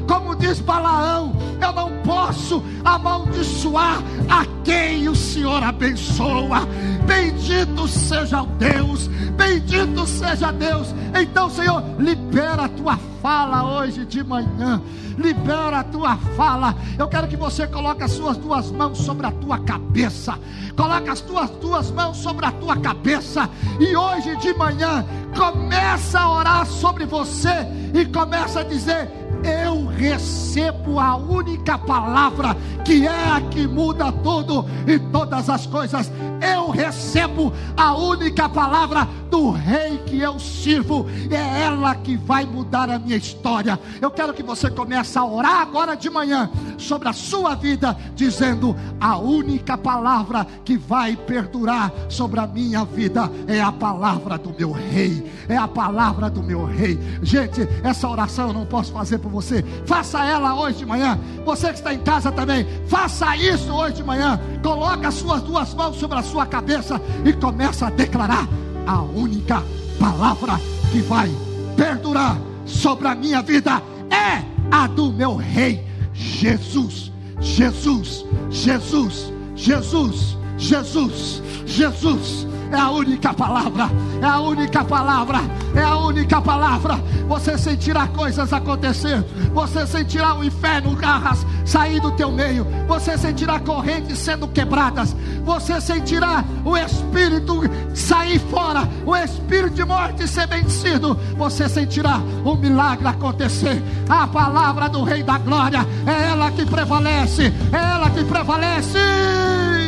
como 0.10 0.36
diz 0.36 0.60
Balaão, 0.60 1.34
eu 1.62 1.72
não 1.72 2.02
posso 2.02 2.64
amaldiçoar 2.84 4.00
a 4.28 4.44
quem 4.64 5.08
o 5.08 5.16
Senhor 5.16 5.62
abençoa. 5.62 6.68
Bendito 7.06 7.88
seja 7.88 8.42
o 8.42 8.48
Deus, 8.48 9.06
bendito 9.38 10.08
seja 10.08 10.52
Deus. 10.52 10.96
Então, 11.14 11.48
Senhor, 11.48 11.84
libera 12.00 12.64
a 12.64 12.70
tua 12.70 12.98
fala 13.22 13.64
hoje 13.78 14.04
de 14.04 14.24
manhã. 14.24 14.82
Libera 15.16 15.82
a 15.82 15.84
tua 15.84 16.18
fala. 16.36 16.76
Eu 16.98 17.08
quero 17.08 17.28
que 17.28 17.38
você 17.38 17.68
coloque 17.68 18.02
as 18.02 18.12
suas 18.12 18.36
duas 18.38 18.72
mãos 18.72 18.98
sobre 18.98 19.28
a 19.28 19.32
tua 19.32 19.60
cabeça. 19.60 20.40
Coloque 20.76 21.10
as 21.10 21.22
tuas 21.22 21.52
duas 21.52 21.92
mãos 21.92 22.18
sobre 22.18 22.48
a 22.48 22.52
tua 22.52 22.78
cabeça. 22.78 23.48
E 23.80 23.96
hoje 23.96 24.36
de 24.38 24.56
manhã, 24.56 25.06
começa 25.38 26.20
a 26.20 26.32
orar 26.32 26.66
sobre 26.66 27.06
você 27.06 27.68
e 27.94 28.06
começa 28.06 28.62
a 28.62 28.64
dizer: 28.64 29.29
eu 29.44 29.86
recebo 29.86 31.00
a 31.00 31.16
única 31.16 31.78
palavra 31.78 32.56
que 32.84 33.06
é 33.06 33.30
a 33.30 33.42
que 33.42 33.68
muda 33.68 34.12
tudo 34.12 34.66
e 34.88 34.98
todas 34.98 35.50
as 35.50 35.66
coisas. 35.66 36.12
Eu 36.42 36.70
recebo 36.70 37.54
a 37.78 37.94
única 37.96 38.50
palavra 38.50 39.08
do 39.30 39.52
rei 39.52 40.00
que 40.06 40.20
eu 40.20 40.40
sirvo, 40.40 41.06
é 41.30 41.62
ela 41.62 41.94
que 41.96 42.18
vai 42.18 42.46
mudar 42.46 42.90
a 42.90 42.98
minha 42.98 43.16
história. 43.16 43.80
Eu 44.02 44.10
quero 44.10 44.34
que 44.34 44.42
você 44.42 44.70
comece 44.70 45.18
a 45.18 45.26
orar 45.26 45.62
agora 45.62 45.96
de 45.96 46.10
manhã 46.10 46.50
sobre 46.78 47.08
a 47.08 47.14
sua 47.14 47.56
vida, 47.56 47.96
dizendo: 48.16 48.76
a 49.00 49.18
única 49.18 49.78
palavra 49.78 50.46
que 50.66 50.78
vai 50.78 51.16
perdurar 51.16 51.92
sobre 52.10 52.40
a 52.40 52.48
minha 52.48 52.84
vida 52.84 53.30
é 53.48 53.62
a 53.62 53.72
palavra 53.72 54.38
do 54.38 54.54
meu 54.58 54.72
rei, 54.72 55.32
é 55.48 55.56
a 55.56 55.68
palavra 55.68 56.30
do 56.30 56.42
meu 56.42 56.66
rei. 56.66 57.00
Gente, 57.22 57.68
essa 57.84 58.10
oração 58.10 58.48
eu 58.48 58.54
não 58.54 58.66
posso 58.66 58.92
fazer 58.92 59.20
por 59.20 59.29
você, 59.30 59.64
faça 59.86 60.24
ela 60.26 60.56
hoje 60.60 60.80
de 60.80 60.86
manhã. 60.86 61.20
Você 61.46 61.68
que 61.68 61.76
está 61.76 61.94
em 61.94 62.00
casa 62.00 62.32
também, 62.32 62.66
faça 62.88 63.36
isso 63.38 63.72
hoje 63.72 63.96
de 63.96 64.04
manhã. 64.04 64.40
Coloque 64.62 65.06
as 65.06 65.16
suas 65.16 65.42
duas 65.44 65.74
mãos 65.74 65.98
sobre 65.98 66.18
a 66.18 66.24
sua 66.24 66.46
cabeça 66.46 67.02
e 67.26 67.34
começa 67.34 67.88
a 67.88 67.90
declarar 67.90 68.48
a 68.86 69.02
única 69.02 69.64
palavra 70.00 70.60
que 70.92 71.02
vai 71.02 71.30
perdurar 71.76 72.38
sobre 72.66 73.08
a 73.08 73.16
minha 73.16 73.42
vida 73.42 73.82
é 74.10 74.44
a 74.72 74.88
do 74.88 75.12
meu 75.12 75.36
rei 75.36 75.86
Jesus. 76.14 77.10
Jesus, 77.42 78.26
Jesus, 78.50 79.32
Jesus, 79.56 80.38
Jesus, 80.58 81.42
Jesus 81.66 82.49
é 82.72 82.78
a 82.78 82.90
única 82.90 83.34
palavra, 83.34 83.90
é 84.22 84.26
a 84.26 84.40
única 84.40 84.84
palavra, 84.84 85.40
é 85.76 85.82
a 85.82 85.98
única 85.98 86.42
palavra. 86.42 87.00
Você 87.28 87.58
sentirá 87.58 88.08
coisas 88.08 88.52
acontecer, 88.54 89.24
você 89.54 89.86
sentirá 89.86 90.36
o 90.36 90.44
inferno, 90.44 90.96
garras 90.96 91.46
sair 91.66 92.00
do 92.00 92.12
teu 92.12 92.32
meio, 92.32 92.66
você 92.88 93.18
sentirá 93.18 93.60
correntes 93.60 94.18
sendo 94.18 94.48
quebradas, 94.48 95.16
você 95.44 95.80
sentirá 95.80 96.44
o 96.66 96.76
espírito 96.76 97.62
sair 97.94 98.40
fora, 98.40 98.88
o 99.06 99.16
espírito 99.16 99.76
de 99.76 99.86
morte 99.86 100.28
ser 100.28 100.48
vencido, 100.48 101.18
você 101.38 101.70
sentirá 101.70 102.20
o 102.44 102.56
milagre 102.56 103.08
acontecer. 103.08 103.82
A 104.08 104.28
palavra 104.28 104.90
do 104.90 105.04
Rei 105.04 105.24
da 105.24 105.38
Glória 105.38 105.86
é 106.06 106.30
ela 106.30 106.52
que 106.52 106.66
prevalece, 106.66 107.54
é 107.72 107.94
ela 107.96 108.10
que 108.10 108.24
prevalece. 108.24 109.79